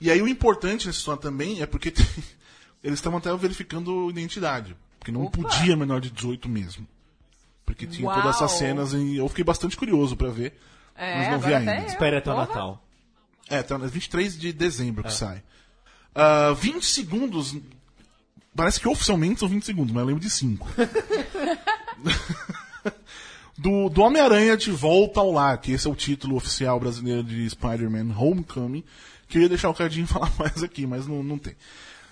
E 0.00 0.10
aí 0.10 0.20
o 0.22 0.26
importante 0.28 0.86
nessa 0.86 0.98
história 0.98 1.20
também 1.20 1.60
é 1.62 1.66
porque 1.66 1.90
tem- 1.90 2.06
eles 2.82 2.98
estavam 2.98 3.18
até 3.18 3.34
verificando 3.36 4.08
identidade. 4.10 4.74
Porque 4.98 5.12
não 5.12 5.24
Opa! 5.24 5.38
podia 5.42 5.76
menor 5.76 6.00
de 6.00 6.10
18 6.10 6.48
mesmo. 6.48 6.86
Porque 7.66 7.86
tinha 7.86 8.06
Uau! 8.08 8.20
todas 8.20 8.36
essas 8.36 8.52
cenas 8.52 8.92
e 8.94 9.16
eu 9.16 9.28
fiquei 9.28 9.44
bastante 9.44 9.76
curioso 9.76 10.16
pra 10.16 10.28
ver. 10.30 10.58
É, 10.96 11.18
mas 11.18 11.30
não 11.30 11.40
vi 11.40 11.54
ainda. 11.54 11.76
eu. 11.80 11.86
Espere 11.86 12.16
até 12.16 12.30
o. 12.32 12.36
Natal. 12.36 12.84
É, 13.48 13.62
tá, 13.62 13.74
é 13.76 13.78
23 13.86 14.38
de 14.38 14.52
dezembro 14.52 15.02
que 15.02 15.08
É. 15.10 15.12
sai. 15.12 15.42
Ah, 16.14 16.52
20 16.56 16.84
segundos. 16.84 17.54
Parece 18.54 18.78
que 18.80 18.86
oficialmente 18.88 19.40
são 19.40 19.48
20 19.48 19.64
segundos, 19.64 19.92
mas 19.92 20.02
eu 20.02 20.06
lembro 20.08 20.22
de 20.22 20.28
5. 20.30 20.68
do 23.56 23.88
do 23.88 24.02
Homem-Aranha 24.02 24.56
de 24.56 24.70
Volta 24.70 25.20
ao 25.20 25.30
Lar, 25.32 25.58
que 25.58 25.72
esse 25.72 25.86
é 25.86 25.90
o 25.90 25.94
título 25.94 26.36
oficial 26.36 26.78
brasileiro 26.80 27.22
de 27.22 27.48
Spider-Man 27.48 28.14
Homecoming. 28.16 28.84
Que 29.28 29.38
eu 29.38 29.42
ia 29.42 29.48
deixar 29.48 29.70
o 29.70 29.74
Cardinho 29.74 30.06
falar 30.08 30.30
mais 30.38 30.62
aqui, 30.62 30.86
mas 30.86 31.06
não, 31.06 31.22
não 31.22 31.38
tem. 31.38 31.54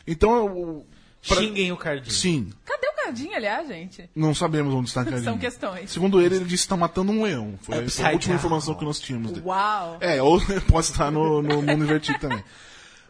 Então, 0.07 0.35
eu, 0.46 0.87
pra- 1.26 1.37
Xinguem 1.37 1.70
o 1.72 1.76
Cardinho. 1.76 2.11
sim, 2.14 2.50
Cadê 2.64 2.87
o 2.88 3.05
Cardinho, 3.05 3.35
aliás, 3.37 3.68
gente? 3.68 4.09
não 4.16 4.35
sabemos 4.35 4.72
onde 4.72 4.88
está 4.88 5.03
o 5.03 5.05
Cardinho. 5.05 5.24
São 5.24 5.37
questões. 5.38 5.90
Segundo 5.90 6.20
ele, 6.22 6.37
ele 6.37 6.44
disse 6.46 6.62
que 6.62 6.66
está 6.66 6.76
matando 6.79 7.12
um 7.12 7.22
leão. 7.22 7.59
Foi 7.61 7.74
essa 7.74 7.83
a 7.83 7.85
Upside 7.85 8.12
última 8.14 8.29
down. 8.35 8.38
informação 8.38 8.74
que 8.74 8.85
nós 8.85 8.98
tínhamos 8.98 9.33
dele. 9.33 9.44
Uau! 9.46 9.98
É, 10.00 10.22
ou 10.22 10.40
pode 10.68 10.87
estar 10.87 11.11
no, 11.11 11.42
no 11.42 11.61
mundo 11.61 11.85
invertido 11.85 12.18
também. 12.18 12.42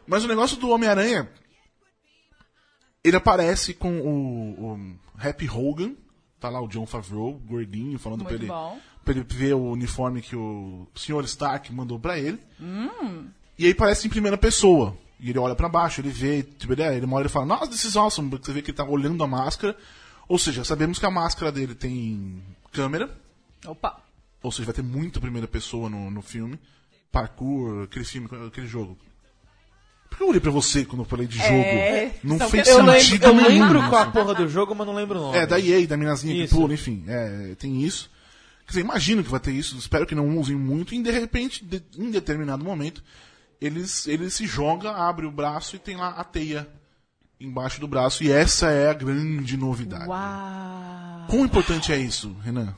Mas 0.07 0.25
o 0.25 0.29
negócio 0.29 0.57
do 0.57 0.71
Homem-Aranha. 0.71 1.29
Ele 3.03 3.17
aparece 3.17 3.75
com 3.75 4.01
o, 4.01 4.75
o 4.75 4.99
Happy 5.19 5.49
Hogan, 5.49 5.95
Tá 6.41 6.49
lá 6.49 6.59
o 6.59 6.67
John 6.69 6.87
Favreau, 6.87 7.35
gordinho, 7.47 7.99
falando 7.99 8.21
pra 8.25 8.31
Muito 8.31 8.45
ele, 8.45 8.51
bom. 8.51 8.81
pra 9.05 9.13
ele 9.13 9.23
ver 9.29 9.53
o 9.53 9.73
uniforme 9.73 10.23
que 10.23 10.35
o 10.35 10.87
Sr. 10.95 11.23
Stark 11.25 11.71
mandou 11.71 12.01
pra 12.01 12.19
ele. 12.19 12.41
Hum. 12.59 13.27
E 13.59 13.67
aí 13.67 13.75
parece 13.75 14.07
em 14.07 14.11
primeira 14.11 14.39
pessoa. 14.39 14.97
E 15.21 15.29
ele 15.29 15.39
olha 15.39 15.55
pra 15.55 15.69
baixo, 15.69 16.01
ele 16.01 16.09
vê, 16.09 16.43
tipo, 16.43 16.73
ele, 16.73 16.83
ele 16.83 17.05
uma 17.05 17.17
hora 17.17 17.25
ele 17.27 17.33
fala, 17.33 17.45
nossa, 17.45 17.67
this 17.69 17.85
is 17.85 17.95
awesome, 17.95 18.31
porque 18.31 18.47
você 18.47 18.53
vê 18.55 18.63
que 18.63 18.71
ele 18.71 18.77
tá 18.79 18.85
olhando 18.85 19.23
a 19.23 19.27
máscara. 19.27 19.77
Ou 20.27 20.39
seja, 20.39 20.65
sabemos 20.65 20.99
que 20.99 21.05
a 21.05 21.11
máscara 21.11 21.53
dele 21.53 21.75
tem 21.75 22.43
câmera, 22.73 23.15
Opa. 23.67 24.01
ou 24.43 24.51
seja, 24.51 24.65
vai 24.65 24.75
ter 24.75 24.83
muita 24.83 25.21
primeira 25.21 25.47
pessoa 25.47 25.91
no, 25.91 26.11
no 26.11 26.23
filme. 26.23 26.59
Parkour, 27.13 27.83
aquele 27.85 28.05
filme, 28.07 28.29
aquele 28.47 28.67
jogo. 28.67 28.97
Por 30.11 30.17
que 30.19 30.23
eu 30.25 30.29
olhei 30.29 30.41
pra 30.41 30.51
você 30.51 30.85
quando 30.85 31.01
eu 31.03 31.07
falei 31.07 31.27
de 31.27 31.39
jogo? 31.39 31.55
É, 31.55 32.13
não 32.23 32.39
fez 32.51 32.69
Eu 32.69 32.83
lembro, 32.83 33.01
sentido 33.01 33.25
eu 33.29 33.35
nenhum. 33.35 33.49
lembro 33.49 33.89
qual 33.89 34.03
a 34.03 34.07
porra 34.11 34.35
do 34.35 34.49
jogo, 34.49 34.75
mas 34.75 34.87
não 34.87 34.95
lembro 34.95 35.19
o 35.19 35.23
nome. 35.23 35.39
É, 35.39 35.47
da 35.47 35.59
EA, 35.59 35.87
da 35.87 35.97
minazinha 35.97 36.35
que 36.47 36.53
pula, 36.53 36.75
enfim. 36.75 37.05
É, 37.09 37.55
tem 37.59 37.83
isso. 37.83 38.11
Quer 38.67 38.71
dizer, 38.73 38.81
imagino 38.83 39.25
que 39.25 39.31
vai 39.31 39.41
ter 39.41 39.53
isso, 39.53 39.77
espero 39.79 40.07
que 40.07 40.15
não 40.15 40.37
usem 40.39 40.55
muito, 40.57 40.95
e 40.95 41.03
de 41.03 41.11
repente, 41.11 41.65
de- 41.65 41.83
em 41.99 42.11
determinado 42.11 42.65
momento, 42.65 43.03
eles, 43.61 44.07
ele 44.07 44.29
se 44.31 44.47
joga, 44.47 44.91
abre 44.93 45.27
o 45.27 45.31
braço 45.31 45.75
e 45.77 45.79
tem 45.79 45.97
lá 45.97 46.11
a 46.11 46.23
teia 46.25 46.69
embaixo 47.41 47.81
do 47.81 47.89
braço, 47.89 48.23
e 48.23 48.31
essa 48.31 48.71
é 48.71 48.89
a 48.91 48.95
grande 48.95 49.57
novidade. 49.57 50.07
Uau. 50.09 51.27
Quão 51.29 51.45
importante 51.45 51.93
é 51.93 51.97
isso, 51.99 52.37
Renan? 52.45 52.75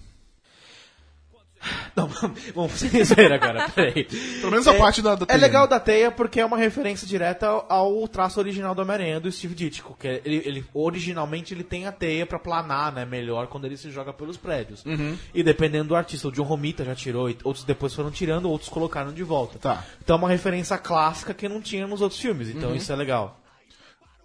Não, 1.94 2.08
vamos 2.54 2.72
ser 2.72 3.04
zoeira 3.04 3.36
agora, 3.36 3.68
peraí. 3.70 4.04
Pelo 4.04 4.50
menos 4.50 4.66
a 4.66 4.74
parte 4.74 5.00
da, 5.00 5.14
da 5.14 5.26
É 5.28 5.36
legal 5.36 5.68
da 5.68 5.78
teia 5.78 6.10
porque 6.10 6.40
é 6.40 6.44
uma 6.44 6.56
referência 6.56 7.06
direta 7.06 7.46
ao, 7.68 8.08
traço 8.08 8.40
original 8.40 8.74
do 8.74 8.82
Homem-Aranha 8.82 9.20
do 9.20 9.30
Steve 9.30 9.54
Ditko, 9.54 9.96
que 9.98 10.08
é- 10.08 10.22
ele, 10.24 10.42
ele- 10.44 10.64
originalmente 10.74 11.54
ele 11.54 11.62
tem 11.62 11.86
a 11.86 11.92
teia 11.92 12.26
pra 12.26 12.38
planar, 12.38 12.92
né, 12.92 13.04
melhor 13.04 13.46
quando 13.46 13.64
ele 13.66 13.76
se 13.76 13.90
joga 13.90 14.12
pelos 14.12 14.36
prédios. 14.36 14.84
Uhum. 14.84 15.16
E 15.34 15.42
dependendo 15.42 15.88
do 15.88 15.96
artista, 15.96 16.28
o 16.28 16.32
John 16.32 16.42
Romita 16.44 16.84
já 16.84 16.94
tirou, 16.94 17.32
outros 17.44 17.64
depois 17.64 17.94
foram 17.94 18.10
tirando, 18.10 18.50
outros 18.50 18.68
colocaram 18.68 19.12
de 19.12 19.22
volta. 19.22 19.58
Tá. 19.58 19.84
Então 20.02 20.16
é 20.16 20.18
uma 20.18 20.28
referência 20.28 20.76
clássica 20.78 21.32
que 21.32 21.48
não 21.48 21.60
tinha 21.60 21.86
nos 21.86 22.00
outros 22.00 22.20
filmes, 22.20 22.48
então 22.48 22.70
Uhum. 22.70 22.76
isso 22.76 22.92
é 22.92 22.96
legal. 22.96 23.38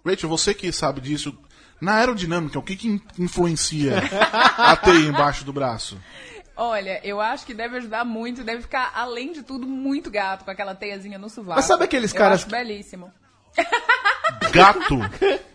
Rachel, 0.04 0.28
você 0.28 0.54
que 0.54 0.72
sabe 0.72 1.00
disso, 1.00 1.36
na 1.80 1.94
aerodinâmica, 1.96 2.58
o 2.58 2.62
que, 2.62 2.74
que 2.74 2.88
in- 2.88 3.00
influencia 3.18 3.98
a 4.56 4.74
teia 4.76 5.06
embaixo 5.06 5.44
do 5.44 5.52
braço? 5.52 5.98
Olha, 6.60 7.00
eu 7.04 7.20
acho 7.20 7.46
que 7.46 7.54
deve 7.54 7.76
ajudar 7.76 8.04
muito, 8.04 8.42
deve 8.42 8.62
ficar, 8.62 8.90
além 8.94 9.32
de 9.32 9.42
tudo, 9.42 9.66
muito 9.66 10.10
gato 10.10 10.44
com 10.44 10.50
aquela 10.50 10.74
teiazinha 10.74 11.16
no 11.18 11.30
sovaco. 11.30 11.56
Mas 11.56 11.64
sabe 11.66 11.84
aqueles 11.84 12.12
Eu 12.12 12.18
caras 12.18 12.40
acho 12.40 12.50
belíssimo. 12.50 13.12
Gato. 14.52 14.98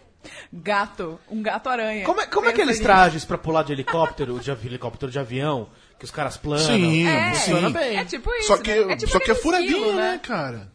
Gato, 0.56 1.20
um 1.30 1.42
gato-aranha. 1.42 2.06
Como 2.06 2.22
é, 2.22 2.28
como 2.28 2.46
é 2.48 2.52
aqueles 2.52 2.80
trajes 2.80 3.26
pra 3.26 3.38
pular 3.40 3.64
de 3.64 3.74
helicóptero, 3.74 4.40
de 4.40 4.52
avi- 4.52 4.68
helicóptero 4.68 5.12
de 5.12 5.18
avião, 5.18 5.68
que 5.98 6.06
os 6.06 6.12
caras 6.12 6.38
planam? 6.38 6.64
Sim, 6.66 7.08
É, 7.08 7.34
funciona 7.34 7.68
sim. 7.68 7.74
bem. 7.74 7.98
É 7.98 8.06
tipo 8.06 8.32
isso, 8.36 8.48
Só 8.48 8.58
que, 8.58 8.74
né? 8.86 8.94
É 8.94 8.96
tipo 8.96 9.12
só 9.12 9.20
que 9.20 9.30
é 9.30 9.34
aquele 9.34 9.40
furadinho, 9.44 9.78
esquilo, 9.78 9.96
né, 9.96 10.20
cara? 10.22 10.72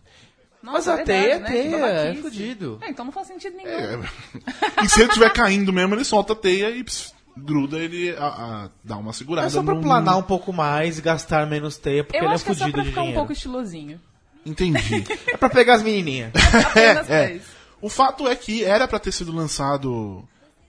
Mas 0.60 0.74
Nossa, 0.86 0.94
a 0.94 1.00
é 1.00 1.04
teia 1.04 1.18
é 1.18 1.38
verdade, 1.38 1.42
né? 1.54 1.62
Que 1.62 1.68
teia, 1.70 1.76
é 1.76 1.80
babaquice. 2.00 2.22
fudido. 2.22 2.78
É, 2.82 2.90
então 2.90 3.04
não 3.04 3.12
faz 3.12 3.28
sentido 3.28 3.56
nenhum. 3.56 3.70
É. 3.70 4.00
E 4.84 4.88
se 4.88 5.00
ele 5.00 5.08
estiver 5.08 5.32
caindo 5.32 5.72
mesmo, 5.72 5.94
ele 5.94 6.04
solta 6.04 6.32
a 6.32 6.36
teia 6.36 6.70
e 6.70 6.82
ps, 6.82 7.14
gruda, 7.44 7.78
ele 7.78 8.10
a- 8.16 8.26
a- 8.26 8.70
dá 8.84 8.96
uma 8.96 9.12
segurada. 9.12 9.46
É 9.46 9.50
só 9.50 9.62
pra 9.62 9.74
no- 9.74 9.80
planar 9.82 10.16
um 10.18 10.22
pouco 10.22 10.52
mais 10.52 10.98
e 10.98 11.02
gastar 11.02 11.46
menos 11.46 11.76
teia, 11.76 12.04
porque 12.04 12.18
Eu 12.18 12.24
ele 12.24 12.32
é 12.32 12.34
acho 12.34 12.44
que 12.44 12.50
é 12.50 12.54
só 12.54 12.70
pra 12.70 12.84
ficar 12.84 13.00
um 13.00 13.04
dinheiro. 13.04 13.20
pouco 13.20 13.32
estilosinho. 13.32 14.00
Entendi. 14.46 15.04
É 15.28 15.36
pra 15.36 15.48
pegar 15.50 15.74
as 15.74 15.82
menininhas. 15.82 16.32
Apenas 16.34 17.06
pra 17.06 17.16
é. 17.24 17.32
isso. 17.34 17.50
O 17.80 17.88
fato 17.88 18.26
é 18.28 18.34
que 18.34 18.64
era 18.64 18.88
pra 18.88 18.98
ter 18.98 19.12
sido 19.12 19.30
lançado 19.32 20.26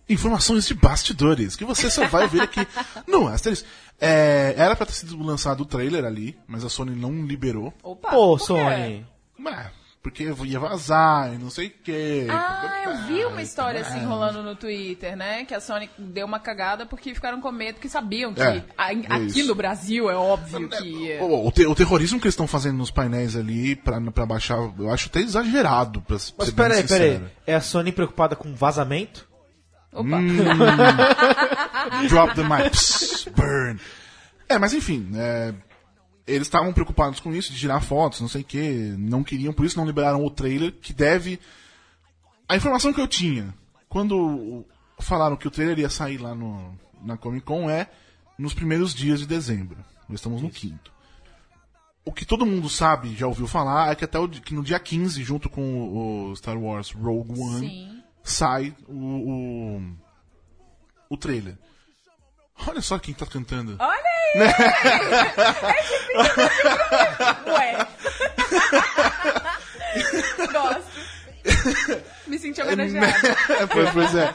informações 0.08 0.66
de 0.68 0.74
bastidores, 0.74 1.56
que 1.56 1.64
você 1.66 1.90
só 1.90 2.08
vai 2.08 2.28
ver 2.28 2.42
aqui 2.42 2.66
no 3.08 3.28
Asteris. 3.28 3.64
É, 4.02 4.54
era 4.58 4.76
pra 4.76 4.86
ter 4.86 4.94
sido 4.94 5.22
lançado 5.22 5.62
o 5.62 5.66
trailer 5.66 6.06
ali, 6.06 6.38
mas 6.48 6.64
a 6.64 6.70
Sony 6.70 6.96
não 6.96 7.26
liberou. 7.26 7.74
Opa, 7.84 8.10
Pô? 8.12 8.38
Sony. 8.38 9.06
Mas, 9.38 9.68
porque 10.02 10.24
ia 10.46 10.60
vazar 10.60 11.34
e 11.34 11.38
não 11.38 11.50
sei 11.50 11.68
o 11.68 11.74
quê. 11.84 12.26
Ah, 12.30 12.84
eu 12.86 12.98
vi 13.08 13.26
uma 13.26 13.42
história 13.42 13.80
É. 13.80 13.82
assim 13.82 14.04
rolando 14.06 14.42
no 14.42 14.56
Twitter, 14.56 15.16
né? 15.18 15.44
Que 15.46 15.54
a 15.54 15.60
Sony 15.60 15.90
deu 15.98 16.26
uma 16.26 16.40
cagada 16.40 16.86
porque 16.86 17.14
ficaram 17.14 17.42
com 17.42 17.52
medo, 17.52 17.80
que 17.80 17.90
sabiam 17.90 18.34
que 18.34 18.42
É, 18.42 18.64
a- 18.78 18.94
é 18.94 18.98
aqui 18.98 19.40
isso. 19.42 19.48
no 19.48 19.56
Brasil 19.56 20.10
é 20.10 20.16
óbvio 20.16 20.70
que. 20.70 21.18
O, 21.22 21.48
o 21.48 21.52
te- 21.52 21.66
o 21.68 21.76
terrorismo 21.76 22.18
que 22.20 22.26
eles 22.28 22.34
estão 22.34 22.48
fazendo 22.48 22.78
nos 22.78 22.92
painéis 22.92 23.36
ali 23.36 23.76
pra, 23.76 24.00
pra 24.12 24.26
baixar, 24.26 24.58
eu 24.80 24.90
acho 24.90 25.08
até 25.10 25.20
exagerado, 25.20 26.02
pra 26.02 26.16
Mas 26.38 26.50
peraí, 26.52 26.84
peraí. 26.88 27.22
É 27.46 27.56
a 27.56 27.62
Sony 27.62 27.92
preocupada 27.92 28.36
com 28.36 28.54
vazamento? 28.56 29.28
Opa, 29.92 30.18
Hum. 30.18 30.38
Drop 32.08 32.36
the 32.36 32.44
mic. 32.44 33.32
Burn. 33.36 33.80
É, 34.48 34.58
mas 34.58 34.74
enfim, 34.74 35.12
é, 35.16 35.54
eles 36.30 36.48
estavam 36.48 36.72
preocupados 36.72 37.20
com 37.20 37.34
isso, 37.34 37.52
de 37.52 37.60
tirar 37.60 37.82
fotos, 37.82 38.22
não 38.22 38.28
sei 38.28 38.42
o 38.42 38.46
que, 38.46 38.96
não 38.98 39.24
queriam, 39.24 39.54
por 39.54 39.66
isso 39.66 39.78
não 39.78 39.86
liberaram 39.86 40.24
o 40.24 40.30
trailer, 40.30 40.74
que 40.74 40.94
deve... 40.94 41.40
A 42.48 42.56
informação 42.56 42.94
que 42.94 43.02
eu 43.02 43.08
tinha, 43.08 43.54
quando 43.88 44.66
falaram 45.00 45.36
que 45.36 45.48
o 45.48 45.52
trailer 45.52 45.80
ia 45.80 45.90
sair 45.90 46.18
lá 46.18 46.34
no, 46.34 46.78
na 47.02 47.18
Comic 47.18 47.46
Con, 47.46 47.70
é 47.70 47.90
nos 48.38 48.54
primeiros 48.54 48.94
dias 48.94 49.20
de 49.20 49.28
dezembro. 49.28 49.78
Nós 50.08 50.20
estamos 50.20 50.42
no 50.42 50.50
quinto. 50.50 50.92
O 52.06 52.12
que 52.12 52.26
todo 52.26 52.46
mundo 52.46 52.70
sabe, 52.70 53.16
já 53.16 53.28
ouviu 53.28 53.46
falar, 53.48 53.92
é 53.92 53.96
que 53.96 54.06
até 54.06 54.18
o, 54.18 54.28
que 54.28 54.54
no 54.54 54.64
dia 54.64 54.80
15, 54.80 55.22
junto 55.24 55.50
com 55.50 55.62
o, 55.62 56.32
o 56.32 56.36
Star 56.36 56.58
Wars 56.58 56.92
Rogue 56.92 57.40
One, 57.40 57.68
sim. 57.68 58.04
sai 58.24 58.76
o, 58.88 58.94
o, 58.94 59.82
o 61.10 61.18
trailer. 61.18 61.58
Olha 62.68 62.82
só 62.82 63.00
quem 63.00 63.14
tá 63.14 63.26
cantando. 63.26 63.78
Olha 63.80 64.04
aí! 64.04 64.40
Ué. 67.54 67.88
Gosto. 70.52 70.90
Me 72.28 72.38
senti 72.40 72.62
homenageada. 72.62 73.68
pois, 73.72 73.90
pois 73.92 74.16
é. 74.16 74.34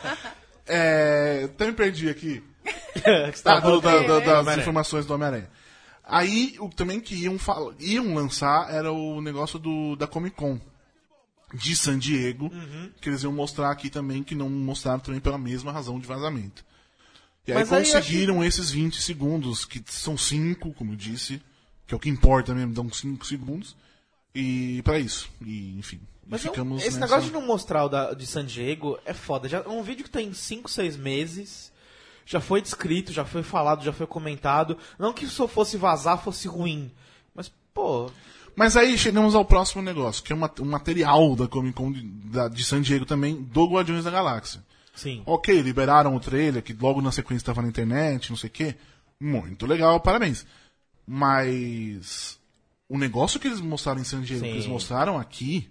é. 0.66 1.42
Até 1.44 1.66
me 1.66 1.72
perdi 1.72 2.08
aqui. 2.08 2.42
Que 2.94 3.02
Ah, 3.44 3.60
do- 3.60 3.80
da- 3.80 3.90
falando 3.90 4.06
da- 4.06 4.18
do 4.40 4.44
das 4.44 4.58
informações 4.58 5.06
do 5.06 5.14
Homem-Aranha. 5.14 5.48
Aí, 6.06 6.56
o 6.60 6.68
também 6.68 7.00
que 7.00 7.14
iam, 7.14 7.38
fal- 7.38 7.72
iam 7.78 8.14
lançar 8.14 8.72
era 8.72 8.92
o 8.92 9.20
negócio 9.20 9.58
do, 9.58 9.96
da 9.96 10.06
Comic 10.06 10.36
Con 10.36 10.60
de 11.52 11.76
San 11.76 11.98
Diego, 11.98 12.46
Uhum. 12.46 12.90
que 13.00 13.08
eles 13.08 13.22
iam 13.22 13.32
mostrar 13.32 13.70
aqui 13.70 13.88
também, 13.88 14.22
que 14.22 14.34
não 14.34 14.48
mostraram 14.50 14.98
também 15.00 15.20
pela 15.20 15.38
mesma 15.38 15.72
razão 15.72 15.98
de 16.00 16.06
vazamento. 16.06 16.64
E 17.46 17.52
aí 17.52 17.58
Mas 17.58 17.72
aí 17.72 17.80
eu 17.86 17.92
conseguiram 17.92 18.44
esses 18.44 18.70
20 18.70 19.00
segundos, 19.02 19.64
que 19.64 19.82
são 19.86 20.16
5, 20.16 20.72
como 20.72 20.92
eu 20.92 20.96
disse, 20.96 21.42
que 21.86 21.92
é 21.94 21.96
o 21.96 22.00
que 22.00 22.08
importa 22.08 22.54
mesmo, 22.54 22.72
dão 22.72 22.90
5 22.90 23.26
segundos, 23.26 23.76
e 24.34 24.80
para 24.82 24.98
isso. 24.98 25.28
E, 25.44 25.78
enfim, 25.78 26.00
e 26.26 26.30
Mas 26.30 26.42
não- 26.44 26.50
ficamos 26.52 26.78
esse 26.82 26.98
nessa- 26.98 27.00
negócio 27.00 27.26
de 27.30 27.32
não 27.32 27.46
mostrar 27.46 27.84
o 27.84 27.88
da, 27.88 28.14
de 28.14 28.26
San 28.26 28.44
Diego 28.46 28.98
é 29.04 29.12
foda. 29.12 29.48
Já, 29.48 29.58
é 29.58 29.68
um 29.68 29.82
vídeo 29.82 30.04
que 30.04 30.10
tem 30.10 30.32
5, 30.32 30.70
6 30.70 30.96
meses. 30.96 31.72
Já 32.26 32.40
foi 32.40 32.62
descrito, 32.62 33.12
já 33.12 33.24
foi 33.26 33.42
falado, 33.42 33.84
já 33.84 33.92
foi 33.92 34.06
comentado. 34.06 34.78
Não 34.98 35.12
que 35.12 35.26
isso 35.26 35.46
fosse 35.46 35.76
vazar, 35.76 36.16
fosse 36.22 36.48
ruim. 36.48 36.90
Mas, 37.34 37.52
pô, 37.74 38.10
Mas 38.56 38.76
aí 38.76 38.96
chegamos 38.96 39.34
ao 39.34 39.44
próximo 39.44 39.82
negócio, 39.82 40.22
que 40.22 40.32
é 40.32 40.36
uma, 40.36 40.50
um 40.60 40.64
material 40.64 41.36
da 41.36 41.46
Comic 41.46 41.74
Con 41.74 41.92
de, 41.92 42.00
da- 42.02 42.48
de 42.48 42.64
San 42.64 42.80
Diego 42.80 43.04
também, 43.04 43.42
do 43.42 43.66
Guardiões 43.66 44.04
da 44.04 44.10
Galáxia. 44.10 44.64
Sim. 44.94 45.22
Ok, 45.26 45.60
liberaram 45.62 46.14
o 46.14 46.20
trailer, 46.20 46.62
que 46.62 46.72
logo 46.72 47.00
na 47.00 47.12
sequência 47.12 47.42
estava 47.42 47.62
na 47.62 47.68
internet, 47.68 48.30
não 48.30 48.36
sei 48.36 48.48
o 48.48 48.52
quê. 48.52 48.74
Muito 49.20 49.66
legal, 49.66 50.00
parabéns. 50.00 50.46
Mas 51.06 52.38
o 52.88 52.98
negócio 52.98 53.38
que 53.40 53.46
eles 53.48 53.60
mostraram 53.60 54.00
em 54.00 54.04
San 54.04 54.22
Diego, 54.22 54.44
Sim. 54.44 54.50
que 54.50 54.56
eles 54.56 54.66
mostraram 54.66 55.18
aqui, 55.18 55.70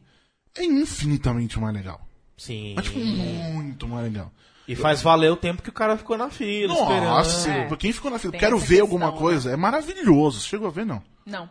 é 0.56 0.64
infinitamente 0.64 1.60
mais 1.60 1.74
legal. 1.76 2.08
Sim. 2.38 2.74
Mas, 2.76 2.86
tipo, 2.86 3.00
muito 3.00 3.88
mais 3.88 4.04
legal. 4.06 4.32
E 4.68 4.76
faz 4.76 5.02
valer 5.02 5.32
o 5.32 5.36
tempo 5.36 5.62
que 5.62 5.70
o 5.70 5.74
cara 5.74 5.98
ficou 5.98 6.18
na 6.18 6.30
fila, 6.30 6.74
Nossa, 6.74 7.38
esperando. 7.40 7.68
pra 7.68 7.78
quem 7.78 7.92
ficou 7.92 8.10
na 8.10 8.18
fila, 8.18 8.32
Tem 8.32 8.40
quero 8.40 8.58
ver 8.58 8.68
questão, 8.68 8.86
alguma 8.86 9.12
né? 9.12 9.18
coisa, 9.18 9.52
é 9.52 9.56
maravilhoso. 9.58 10.40
Você 10.40 10.48
chegou 10.48 10.68
a 10.68 10.72
ver, 10.72 10.86
não? 10.86 11.04
Não. 11.26 11.50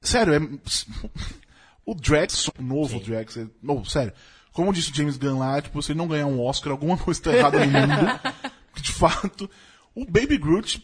Sério, 0.00 0.34
é. 0.34 0.40
O 1.84 1.94
Drax, 1.94 2.48
o 2.48 2.62
novo 2.62 3.00
Drax, 3.00 3.36
é... 3.36 3.46
oh, 3.66 3.84
sério. 3.84 4.12
Como 4.52 4.72
disse 4.72 4.90
o 4.90 4.94
James 4.94 5.16
Gunn 5.16 5.38
lá, 5.38 5.60
tipo, 5.62 5.80
se 5.82 5.92
ele 5.92 5.98
não 5.98 6.08
ganhar 6.08 6.26
um 6.26 6.42
Oscar, 6.44 6.72
alguma 6.72 6.96
coisa 6.98 7.22
tá 7.22 7.32
errada 7.32 7.58
no 7.64 7.66
mundo. 7.70 8.20
De 8.80 8.92
fato. 8.92 9.48
O 9.94 10.04
Baby 10.04 10.38
Groot, 10.38 10.82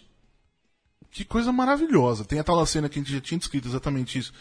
que 1.11 1.25
coisa 1.25 1.53
maravilhosa. 1.53 2.25
Tem 2.25 2.39
a 2.39 2.45
tal 2.45 2.65
cena 2.67 2.89
que 2.89 2.99
a 2.99 3.03
gente 3.03 3.13
já 3.13 3.21
tinha 3.21 3.39
descrito 3.39 3.69
exatamente 3.69 4.19
isso. 4.19 4.33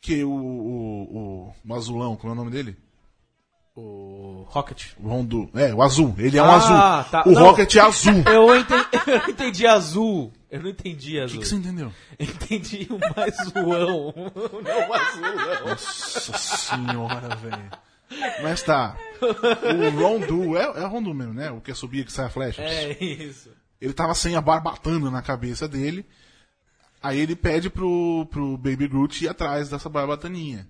Que 0.00 0.24
o, 0.24 0.30
o, 0.30 1.02
o, 1.48 1.54
o 1.68 1.74
azulão, 1.74 2.16
como 2.16 2.30
é 2.30 2.32
o 2.32 2.36
nome 2.36 2.50
dele? 2.50 2.76
O 3.76 4.44
Rocket. 4.48 4.92
O 4.98 5.08
Rondu. 5.08 5.48
É, 5.54 5.72
o 5.74 5.82
azul. 5.82 6.14
Ele 6.18 6.36
é 6.38 6.42
um 6.42 6.46
Ah, 6.46 6.54
azul. 7.00 7.10
tá. 7.10 7.22
O 7.26 7.30
Não. 7.32 7.42
Rocket 7.42 7.74
é 7.76 7.80
azul. 7.80 8.14
O 8.14 8.28
Eu 8.28 8.56
entendi, 8.56 8.84
eu 9.06 9.30
entendi 9.30 9.66
azul. 9.66 10.32
Eu 10.50 10.62
não 10.62 10.70
entendi 10.70 11.10
que, 11.12 11.20
azul. 11.20 11.40
que 11.40 11.46
você 11.46 11.54
entendeu? 11.54 11.92
Eu 12.18 12.26
entendi 12.26 12.88
o 12.90 12.98
mais 13.16 13.36
zoão. 13.36 14.14
Não 14.64 14.88
o 14.88 14.94
azulão. 14.94 15.66
Nossa 15.68 16.38
senhora, 16.38 17.36
velho. 17.36 17.70
Mas 18.42 18.62
tá. 18.62 18.96
O 19.20 20.00
Rondu, 20.00 20.56
é, 20.56 20.62
é 20.62 20.84
o 20.84 20.88
Rondu 20.88 21.14
mesmo, 21.14 21.34
né? 21.34 21.50
O 21.50 21.60
que 21.60 21.72
subia 21.74 22.04
que 22.04 22.12
sai 22.12 22.26
a 22.26 22.30
flecha. 22.30 22.62
É 22.62 23.02
isso. 23.02 23.50
Ele 23.80 23.92
tava 23.92 24.14
sem 24.14 24.36
a 24.36 24.40
barbatana 24.40 25.10
na 25.10 25.22
cabeça 25.22 25.68
dele. 25.68 26.04
Aí 27.02 27.18
ele 27.18 27.34
pede 27.34 27.70
pro, 27.70 28.26
pro 28.30 28.58
Baby 28.58 28.88
Groot 28.88 29.24
ir 29.24 29.28
atrás 29.28 29.70
dessa 29.70 29.88
barbataninha. 29.88 30.68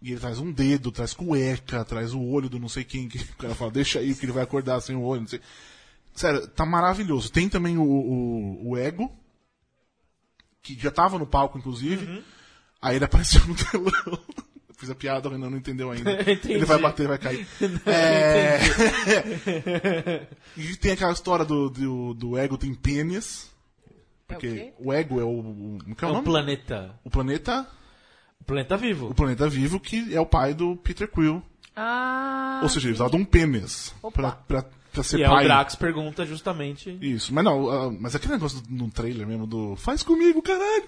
E 0.00 0.10
ele 0.10 0.20
traz 0.20 0.40
um 0.40 0.50
dedo, 0.50 0.90
traz 0.90 1.14
cueca, 1.14 1.84
traz 1.84 2.12
o 2.12 2.20
olho 2.20 2.48
do 2.48 2.58
não 2.58 2.68
sei 2.68 2.82
quem. 2.82 3.08
Que 3.08 3.18
o 3.32 3.36
cara 3.36 3.54
fala, 3.54 3.70
deixa 3.70 4.00
aí, 4.00 4.14
que 4.14 4.24
ele 4.24 4.32
vai 4.32 4.42
acordar 4.42 4.80
sem 4.80 4.96
o 4.96 5.02
olho, 5.02 5.20
não 5.20 5.28
sei. 5.28 5.40
Sério, 6.14 6.46
tá 6.48 6.66
maravilhoso. 6.66 7.30
Tem 7.30 7.48
também 7.48 7.78
o, 7.78 7.84
o, 7.84 8.70
o 8.70 8.76
Ego, 8.76 9.10
que 10.60 10.78
já 10.78 10.90
tava 10.90 11.18
no 11.18 11.26
palco, 11.26 11.58
inclusive. 11.58 12.22
Aí 12.80 12.96
ele 12.96 13.04
apareceu 13.04 13.46
no 13.46 13.54
telão. 13.54 14.18
Fiz 14.82 14.90
a 14.90 14.96
piada, 14.96 15.28
o 15.28 15.30
Renan 15.30 15.48
não 15.48 15.58
entendeu 15.58 15.92
ainda. 15.92 16.10
Entendi. 16.28 16.54
Ele 16.54 16.64
vai 16.64 16.76
bater, 16.76 17.06
vai 17.06 17.16
cair. 17.18 17.46
É... 17.86 18.58
e 20.56 20.76
tem 20.76 20.90
aquela 20.90 21.12
história 21.12 21.44
do, 21.44 21.70
do, 21.70 22.14
do 22.14 22.36
Ego 22.36 22.58
tem 22.58 22.74
pênis. 22.74 23.48
É 23.86 23.92
o 23.92 23.94
Porque 24.26 24.48
quê? 24.48 24.72
o 24.80 24.92
Ego 24.92 25.20
é 25.20 25.24
o. 25.24 25.28
o 25.28 25.78
é 25.86 26.04
É 26.04 26.06
o 26.06 26.10
o 26.10 26.12
nome? 26.14 26.24
planeta. 26.24 26.98
O 27.04 27.10
planeta. 27.10 27.64
O 28.40 28.44
planeta 28.44 28.76
vivo. 28.76 29.06
O 29.10 29.14
planeta 29.14 29.48
vivo, 29.48 29.78
que 29.78 30.12
é 30.12 30.20
o 30.20 30.26
pai 30.26 30.52
do 30.52 30.74
Peter 30.74 31.06
Quill. 31.08 31.40
Ah. 31.76 32.58
Ou 32.64 32.68
seja, 32.68 32.88
ele 32.88 32.96
de 32.96 33.16
um 33.16 33.24
pênis 33.24 33.94
Opa. 34.02 34.20
pra, 34.20 34.62
pra, 34.62 34.70
pra 34.92 35.02
ser 35.02 35.18
E 35.18 35.22
é 35.22 35.28
o 35.28 35.30
pai. 35.30 35.44
Drax 35.44 35.74
pergunta 35.74 36.26
justamente. 36.26 36.96
Isso, 37.00 37.32
mas 37.32 37.44
não, 37.44 37.70
ah, 37.70 37.92
mas 37.98 38.14
aquele 38.14 38.34
negócio 38.34 38.62
no 38.68 38.90
trailer 38.90 39.26
mesmo 39.26 39.46
do 39.46 39.74
faz 39.76 40.02
comigo, 40.02 40.42
caralho. 40.42 40.84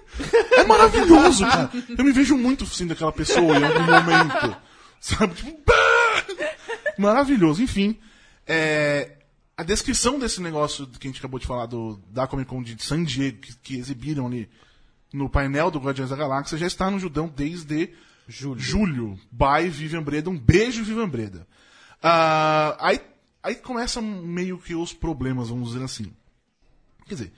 É 0.53 0.65
maravilhoso, 0.65 1.45
cara. 1.45 1.71
Eu 1.97 2.05
me 2.05 2.13
vejo 2.13 2.37
muito 2.37 2.67
sendo 2.67 2.93
aquela 2.93 3.13
pessoa 3.13 3.59
em 3.59 3.65
algum 3.65 3.83
momento. 3.83 4.57
Sabe? 5.01 5.35
Tipo, 5.35 5.59
"Bah!" 5.67 6.55
maravilhoso. 6.99 7.63
Enfim, 7.63 7.99
é, 8.47 9.19
a 9.57 9.63
descrição 9.63 10.19
desse 10.19 10.41
negócio 10.41 10.87
que 10.87 11.07
a 11.07 11.11
gente 11.11 11.19
acabou 11.19 11.39
de 11.39 11.47
falar 11.47 11.67
do, 11.67 12.01
da 12.11 12.27
Comic 12.27 12.49
Con 12.49 12.63
de 12.63 12.83
San 12.83 13.05
Diego, 13.05 13.39
que, 13.39 13.57
que 13.57 13.77
exibiram 13.77 14.27
ali 14.27 14.49
no 15.13 15.29
painel 15.29 15.71
do 15.71 15.79
Guardiões 15.79 16.11
da 16.11 16.17
Galáxia, 16.17 16.59
já 16.59 16.67
está 16.67 16.91
no 16.91 16.99
Judão 16.99 17.33
desde 17.35 17.91
Julho. 18.27 18.61
Julho, 18.61 19.21
by 19.31 19.69
Vivian 19.69 20.03
Breda. 20.03 20.31
Um 20.31 20.39
beijo, 20.39 20.83
Vivian 20.83 21.09
Breda. 21.09 21.47
Ah, 22.03 22.77
aí, 22.81 23.01
aí 23.45 23.55
começam 23.55 24.03
meio 24.03 24.59
que 24.59 24.75
os 24.75 24.93
problemas, 24.93 25.51
vamos 25.51 25.69
dizer 25.73 25.85
assim. 25.85 26.13
Quer 27.07 27.15
dizer, 27.15 27.33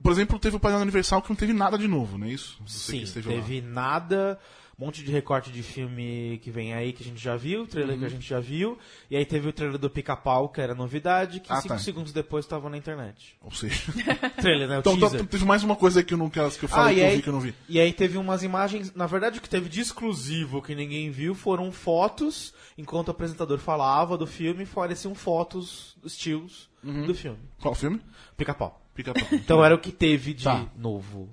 por 0.00 0.12
exemplo, 0.12 0.38
teve 0.38 0.56
o 0.56 0.60
painel 0.60 0.80
Universal 0.80 1.20
que 1.20 1.28
não 1.28 1.36
teve 1.36 1.52
nada 1.52 1.76
de 1.76 1.88
novo, 1.88 2.16
não 2.16 2.26
é 2.28 2.30
isso? 2.30 2.56
Você 2.64 2.92
Sim, 2.92 3.02
esteve 3.02 3.28
lá. 3.28 3.34
teve 3.34 3.60
nada. 3.60 4.38
Um 4.80 4.86
monte 4.86 5.04
de 5.04 5.12
recorte 5.12 5.50
de 5.52 5.62
filme 5.62 6.40
que 6.42 6.50
vem 6.50 6.72
aí 6.72 6.94
que 6.94 7.02
a 7.02 7.06
gente 7.06 7.22
já 7.22 7.36
viu, 7.36 7.66
trailer 7.66 7.94
Uhum. 7.94 8.00
que 8.00 8.06
a 8.06 8.08
gente 8.08 8.26
já 8.26 8.40
viu. 8.40 8.78
E 9.10 9.16
aí 9.16 9.26
teve 9.26 9.46
o 9.46 9.52
trailer 9.52 9.76
do 9.76 9.90
Pica-Pau, 9.90 10.48
que 10.48 10.58
era 10.58 10.74
novidade, 10.74 11.38
que 11.40 11.52
Ah, 11.52 11.56
cinco 11.60 11.74
tá. 11.74 11.78
segundos 11.80 12.14
depois 12.14 12.46
estava 12.46 12.70
na 12.70 12.78
internet. 12.78 13.36
Ou 13.42 13.50
seja, 13.50 13.92
Trailer, 14.40 14.66
né? 14.68 14.78
O 14.78 14.80
então, 14.80 14.96
teaser. 14.98 15.16
então, 15.20 15.26
teve 15.26 15.44
mais 15.44 15.62
uma 15.62 15.76
coisa 15.76 16.00
aí 16.00 16.04
que 16.04 16.14
eu 16.14 16.18
não 16.18 16.30
que 16.30 16.38
eu 16.40 16.50
falei 16.68 16.92
Ah, 16.92 16.94
que 16.94 16.98
e 16.98 17.02
eu 17.02 17.06
aí, 17.10 17.16
vi 17.16 17.22
que 17.22 17.28
eu 17.28 17.32
não 17.34 17.40
vi. 17.40 17.54
e 17.68 17.78
aí 17.78 17.92
teve 17.92 18.16
umas 18.16 18.42
imagens. 18.42 18.94
Na 18.94 19.06
verdade, 19.06 19.38
o 19.38 19.42
que 19.42 19.50
teve 19.50 19.68
de 19.68 19.80
exclusivo 19.82 20.62
que 20.62 20.74
ninguém 20.74 21.10
viu 21.10 21.34
foram 21.34 21.70
fotos, 21.70 22.54
enquanto 22.78 23.08
o 23.08 23.10
apresentador 23.10 23.58
falava 23.58 24.16
do 24.16 24.26
filme, 24.26 24.62
apareciam 24.64 25.14
fotos, 25.14 25.94
estilos 26.02 26.70
Uhum. 26.82 27.06
do 27.06 27.14
filme. 27.14 27.38
Qual 27.60 27.74
filme? 27.74 28.00
Pica-pau. 28.34 28.80
Pica-pau. 28.94 29.28
Então 29.32 29.62
era 29.62 29.74
o 29.74 29.78
que 29.78 29.92
teve 29.92 30.32
de 30.32 30.44
Tá. 30.44 30.66
novo. 30.74 31.28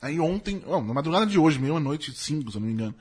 Aí 0.00 0.20
ontem, 0.20 0.62
na 0.66 0.80
madrugada 0.94 1.26
de 1.26 1.38
hoje, 1.38 1.58
meia-noite, 1.58 2.12
cinco, 2.12 2.50
se 2.50 2.56
eu 2.56 2.60
não 2.60 2.68
me 2.68 2.72
engano, 2.74 2.94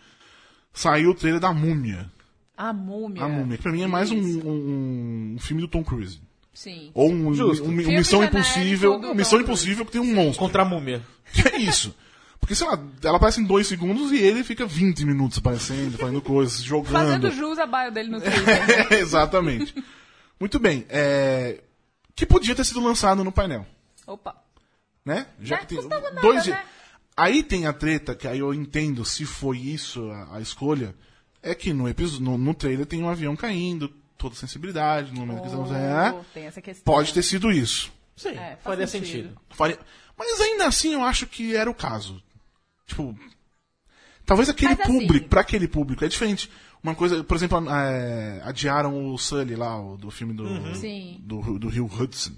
saiu 0.74 1.12
o 1.12 1.16
trailer 1.16 1.40
da 1.40 1.54
Múmia. 1.54 2.10
A 2.56 2.74
múmia. 2.74 3.24
A 3.24 3.28
Múmia, 3.28 3.56
que 3.58 3.62
pra 3.64 3.72
mim 3.72 3.84
é 3.84 3.88
mais 3.88 4.10
um, 4.10 4.18
um, 4.18 5.34
um 5.36 5.40
filme 5.40 5.62
do 5.62 5.68
Tom 5.68 5.84
Cruise. 5.84 6.20
Sim. 6.54 6.90
Ou 6.96 7.12
um, 7.12 7.32
Justo. 7.36 7.64
um- 7.66 7.68
um 7.68 7.72
Missão 7.72 8.24
Impossível. 8.24 9.14
Missão 9.14 9.38
Tom 9.38 9.44
Impossível 9.46 9.86
que 9.86 9.92
tem 9.92 10.02
um 10.02 10.12
monstro. 10.16 10.40
Contra 10.40 10.64
a 10.64 10.66
múmia. 10.66 11.04
Que 11.32 11.48
é 11.54 11.58
isso? 11.60 11.96
Porque, 12.40 12.56
sei 12.56 12.66
lá, 12.68 12.80
ela 13.04 13.18
aparece 13.18 13.40
em 13.42 13.44
dois 13.44 13.68
segundos 13.68 14.12
e 14.12 14.18
ele 14.18 14.44
fica 14.44 14.66
20 14.66 15.06
minutos 15.06 15.38
aparecendo, 15.38 15.98
fazendo 16.00 16.20
coisas, 16.22 16.62
jogando. 16.64 16.94
Fazendo 16.94 17.30
jus 17.32 17.60
a 17.60 17.68
bio 17.68 17.92
dele 17.92 18.10
no 18.10 18.20
Twitter. 18.20 18.88
Exatamente. 18.98 19.76
Muito 20.40 20.58
bem. 20.58 20.84
É... 20.90 21.62
Que 22.16 22.26
podia 22.26 22.56
ter 22.56 22.64
sido 22.64 22.80
lançado 22.82 23.24
no 23.24 23.32
painel, 23.32 23.64
Opa. 24.08 24.36
né? 25.06 25.28
Já 25.40 25.58
É, 25.58 25.60
que 25.60 25.68
tem 25.68 25.78
custava 25.78 26.10
nada, 26.10 26.22
dois 26.22 26.44
dias. 26.44 26.56
né? 26.58 26.64
Aí 27.18 27.42
tem 27.42 27.66
a 27.66 27.74
treta, 27.74 28.14
que 28.16 28.28
aí 28.28 28.38
eu 28.40 28.54
entendo 28.54 29.04
se 29.04 29.26
foi 29.26 29.58
isso 29.58 30.08
a, 30.12 30.38
a 30.38 30.42
escolha, 30.42 30.94
é 31.42 31.56
que 31.56 31.74
no, 31.74 31.86
no, 32.20 32.38
no 32.38 32.54
trailer 32.54 32.86
tem 32.86 33.02
um 33.04 33.10
avião 33.10 33.36
caindo, 33.36 33.90
toda 34.18 34.36
sensibilidade, 34.36 35.12
no 35.12 35.22
momento 35.22 35.42
que 35.42 35.48
estamos... 35.48 35.72
É, 35.72 36.12
Oh, 36.14 36.24
tem 36.34 36.46
essa 36.46 36.62
questão. 36.62 36.84
pode 36.94 37.12
ter 37.14 37.24
sido 37.24 37.52
isso. 37.52 37.92
Sim, 38.16 38.30
É, 38.30 38.52
faz 38.52 38.64
faria 38.64 38.88
sentido. 38.88 39.12
sentido. 39.30 39.42
Faria- 39.50 39.80
Mas 40.16 40.40
ainda 40.40 40.68
assim 40.68 40.94
eu 40.94 41.04
acho 41.04 41.26
que 41.28 41.56
era 41.56 41.70
o 41.70 41.74
caso. 41.76 42.22
Tipo. 42.86 43.18
Talvez 44.26 44.50
aquele 44.50 44.72
Mas 44.76 44.80
assim- 44.82 45.00
público, 45.00 45.30
pra 45.30 45.42
aquele 45.42 45.68
público, 45.68 46.04
é 46.04 46.08
diferente. 46.08 46.50
Uma 46.84 46.94
coisa, 46.96 47.24
por 47.24 47.36
exemplo, 47.36 47.58
é, 47.70 48.42
adiaram 48.44 49.12
o 49.14 49.18
Sully 49.18 49.56
lá, 49.56 49.80
o, 49.82 49.98
do 49.98 50.10
filme 50.12 50.34
do, 50.34 50.44
Uhum. 50.44 50.76
Sim. 50.76 51.20
do, 51.24 51.58
do 51.60 51.68
Rio 51.70 51.86
Hudson. 51.86 52.34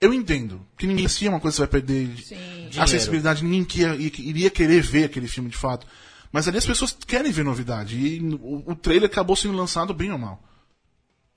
Eu 0.00 0.12
entendo. 0.12 0.60
Que 0.76 0.86
ninguém 0.86 1.06
assistia 1.06 1.30
uma 1.30 1.40
coisa 1.40 1.54
que 1.54 1.56
você 1.56 1.62
vai 1.62 1.70
perder 1.70 2.08
de- 2.08 2.24
Sim. 2.26 2.68
acessibilidade, 2.78 3.42
ninguém 3.42 3.64
que 3.64 3.80
ia- 3.80 3.94
iria 3.94 4.50
querer 4.50 4.82
ver 4.82 5.04
aquele 5.04 5.26
filme 5.28 5.48
de 5.48 5.56
fato. 5.56 5.86
Mas 6.30 6.46
ali 6.46 6.58
as 6.58 6.66
pessoas 6.66 6.96
querem 7.06 7.32
ver 7.32 7.44
novidade. 7.44 7.96
E 7.96 8.20
o, 8.20 8.62
o 8.72 8.74
trailer 8.76 9.08
acabou 9.08 9.34
sendo 9.36 9.56
lançado 9.56 9.94
bem 9.94 10.12
ou 10.12 10.18
mal. 10.18 10.42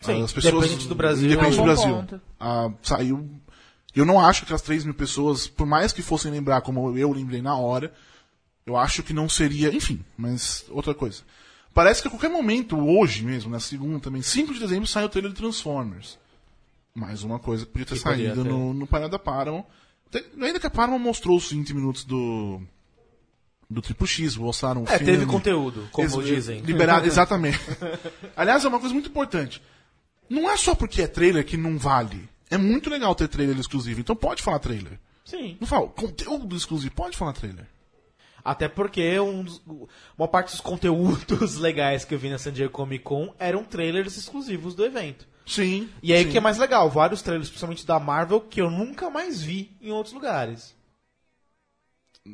Sim, 0.02 0.24
As 0.24 0.32
pessoas, 0.32 0.56
independente 0.66 0.88
do 0.88 0.96
Brasil. 0.96 1.26
Independente 1.28 1.58
É 1.58 1.62
um 1.62 1.66
do 1.66 1.74
Brasil. 1.74 2.22
Ah, 2.40 2.72
saiu. 2.82 3.30
Eu 3.96 4.06
não 4.06 4.20
acho 4.20 4.46
que 4.46 4.54
as 4.54 4.62
3 4.62 4.84
mil 4.86 4.94
pessoas, 4.94 5.48
por 5.48 5.66
mais 5.66 5.92
que 5.92 6.02
fossem 6.02 6.32
lembrar 6.32 6.62
como 6.62 6.98
eu 6.98 7.12
lembrei 7.12 7.42
na 7.42 7.56
hora, 7.56 7.94
eu 8.66 8.76
acho 8.78 9.04
que 9.04 9.14
não 9.14 9.28
seria. 9.30 9.74
Enfim, 9.76 10.04
mas 10.18 10.66
outra 10.70 10.94
coisa. 10.94 11.22
Parece 11.74 12.02
que 12.02 12.08
a 12.08 12.12
qualquer 12.12 12.30
momento, 12.30 12.78
hoje 12.78 13.24
mesmo, 13.24 13.50
na 13.52 13.60
segunda 13.60 14.00
também, 14.00 14.22
5 14.22 14.54
de 14.54 14.60
dezembro, 14.60 14.88
sai 14.88 15.04
o 15.06 15.10
trailer 15.10 15.32
de 15.32 15.38
Transformers. 15.38 16.18
Mais 17.00 17.24
uma 17.24 17.40
coisa 17.40 17.66
que 17.66 17.72
podia 17.72 17.86
ter 17.86 17.96
Que 17.96 18.04
podia 18.04 18.28
saído 18.28 18.44
ter. 18.44 18.50
no, 18.50 18.74
no 18.74 18.86
painel 18.86 19.10
da 19.10 19.18
Paramount. 19.18 19.64
Ainda 20.42 20.60
que 20.60 20.68
a 20.68 20.70
Paramount 20.70 21.00
mostrou 21.00 21.38
os 21.38 21.50
20 21.52 21.74
minutos 21.74 22.04
do. 22.04 22.62
Do 23.70 23.82
Triple 23.84 24.08
X, 24.08 24.36
mostraram 24.36 24.82
o 24.82 24.86
É, 24.90 24.98
filme. 24.98 25.06
teve 25.14 25.26
conteúdo, 25.28 25.88
como 25.92 26.08
Ex- 26.22 26.26
dizem. 26.26 26.60
Liberado, 26.62 27.06
exatamente. 27.08 27.60
Aliás, 28.36 28.66
é 28.66 28.68
uma 28.68 28.80
coisa 28.80 28.94
muito 28.94 29.10
importante. 29.10 29.62
Não 30.28 30.50
é 30.50 30.58
só 30.58 30.74
porque 30.74 31.04
é 31.04 31.08
trailer 31.08 31.46
que 31.46 31.56
não 31.56 31.78
vale. 31.78 32.28
É 32.50 32.58
muito 32.58 32.90
legal 32.90 33.14
ter 33.14 33.28
trailer 33.28 33.58
exclusivo, 33.60 34.00
então 34.00 34.16
pode 34.16 34.42
falar 34.42 34.58
trailer. 34.58 35.00
Sim. 35.24 35.56
Não 35.62 35.68
fala, 35.68 35.88
conteúdo 35.88 36.56
exclusivo, 36.56 36.94
pode 36.96 37.16
falar 37.16 37.32
trailer. 37.34 37.68
Até 38.44 38.68
porque 38.68 39.20
um 39.20 39.44
dos- 39.44 39.62
uma 40.18 40.28
parte 40.28 40.50
dos 40.52 40.62
conteúdos 40.62 41.56
legais 41.62 42.04
que 42.04 42.16
eu 42.16 42.18
vi 42.20 42.30
na 42.32 42.40
San 42.40 42.52
Diego 42.52 42.72
Comic 42.74 43.04
Con 43.04 43.32
eram 43.38 43.64
trailers 43.64 44.18
exclusivos 44.18 44.74
do 44.74 44.84
evento. 44.84 45.28
Sim. 45.50 45.90
E 46.04 46.14
aí 46.14 46.24
sim. 46.26 46.32
que 46.32 46.38
é 46.38 46.42
mais 46.42 46.58
legal, 46.58 46.90
vários 46.90 47.22
trailers, 47.22 47.50
principalmente 47.50 47.86
da 47.86 48.00
Marvel, 48.00 48.40
que 48.42 48.62
eu 48.62 48.70
nunca 48.70 49.10
mais 49.10 49.42
vi 49.42 49.76
em 49.82 49.92
outros 49.92 50.14
lugares. 50.14 50.76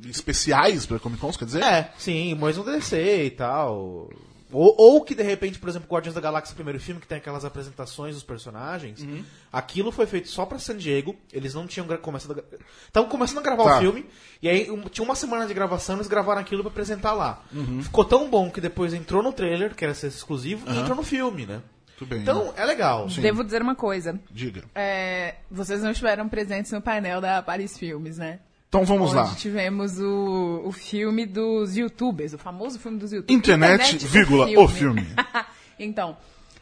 Especiais 0.10 0.86
pra 0.86 1.00
Comic 1.00 1.22
Con, 1.22 1.32
quer 1.32 1.46
dizer? 1.46 1.64
É, 1.64 1.94
sim, 1.98 2.36
mais 2.36 2.58
um 2.58 2.64
DC 2.64 3.26
e 3.26 3.30
tal. 3.32 4.10
Ou, 4.52 4.76
ou 4.78 5.02
que 5.04 5.16
de 5.16 5.24
repente, 5.24 5.58
por 5.58 5.70
exemplo, 5.70 5.88
Guardiões 5.90 6.14
da 6.14 6.22
Galáxia, 6.22 6.56
primeiro 6.56 6.80
filme, 6.80 7.00
que 7.02 7.08
tem 7.08 7.18
aquelas 7.18 7.44
apresentações 7.46 8.14
dos 8.16 8.24
personagens, 8.24 9.02
Uhum. 9.02 9.24
aquilo 9.52 9.92
foi 9.92 10.06
feito 10.06 10.28
só 10.30 10.46
pra 10.46 10.60
San 10.60 10.78
Diego, 10.78 11.16
eles 11.32 11.54
não 11.54 11.66
tinham 11.68 11.88
começado 11.98 12.44
Estavam 12.86 13.10
começando 13.10 13.40
a 13.40 13.42
gravar 13.42 13.64
Tá. 13.64 13.78
o 13.78 13.80
filme, 13.82 14.06
e 14.42 14.48
aí 14.50 14.70
um- 14.72 14.84
tinha 14.84 15.04
uma 15.04 15.16
semana 15.16 15.46
de 15.48 15.54
gravação, 15.54 15.96
eles 15.96 16.08
gravaram 16.08 16.42
aquilo 16.42 16.62
pra 16.62 16.72
apresentar 16.72 17.14
lá. 17.14 17.44
Uhum. 17.54 17.82
Ficou 17.82 18.06
tão 18.06 18.30
bom 18.30 18.50
que 18.52 18.62
depois 18.62 18.94
entrou 18.94 19.24
no 19.24 19.34
trailer, 19.34 19.76
que 19.76 19.84
era 19.84 19.94
ser 19.94 20.08
exclusivo, 20.08 20.70
e 20.72 20.78
entrou 20.78 20.96
no 20.96 21.04
filme, 21.04 21.46
né? 21.46 21.62
Tudo 21.98 22.10
bem. 22.10 22.22
Então, 22.22 22.54
é 22.58 22.66
legal. 22.66 23.08
Devo 23.08 23.44
dizer 23.44 23.62
uma 23.62 23.76
coisa. 23.76 24.20
Diga. 24.30 24.64
É, 24.74 25.36
vocês 25.50 25.82
não 25.82 25.92
estiveram 25.92 26.28
presentes 26.28 26.72
no 26.72 26.82
painel 26.82 27.22
da 27.22 27.42
Paris 27.42 27.78
Filmes, 27.78 28.18
né? 28.18 28.40
Então 28.68 28.84
vamos 28.84 29.12
Onde 29.12 29.30
lá. 29.30 29.36
tivemos 29.36 30.00
o, 30.00 30.64
o 30.66 30.72
filme 30.72 31.26
dos 31.26 31.78
youtubers, 31.78 32.34
o 32.34 32.38
famoso 32.38 32.78
filme 32.78 32.98
dos 32.98 33.14
youtubers. 33.14 33.38
Internet, 33.38 34.06
vírgula, 34.06 34.48
o 34.60 34.68
filme. 34.68 35.08
então, 35.80 36.18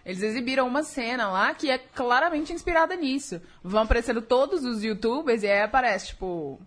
eles 0.06 0.22
exibiram 0.22 0.68
uma 0.68 0.84
cena 0.84 1.30
lá 1.30 1.54
que 1.56 1.72
é 1.72 1.78
claramente 1.80 2.54
inspirada 2.54 2.96
nisso. 2.96 3.42
Vão 3.64 3.82
aparecendo 3.82 4.22
todos 4.22 4.64
os 4.64 4.84
youtubers 4.84 5.42
e 5.42 5.48
aí 5.48 5.62
aparece, 5.62 6.08
tipo. 6.08 6.62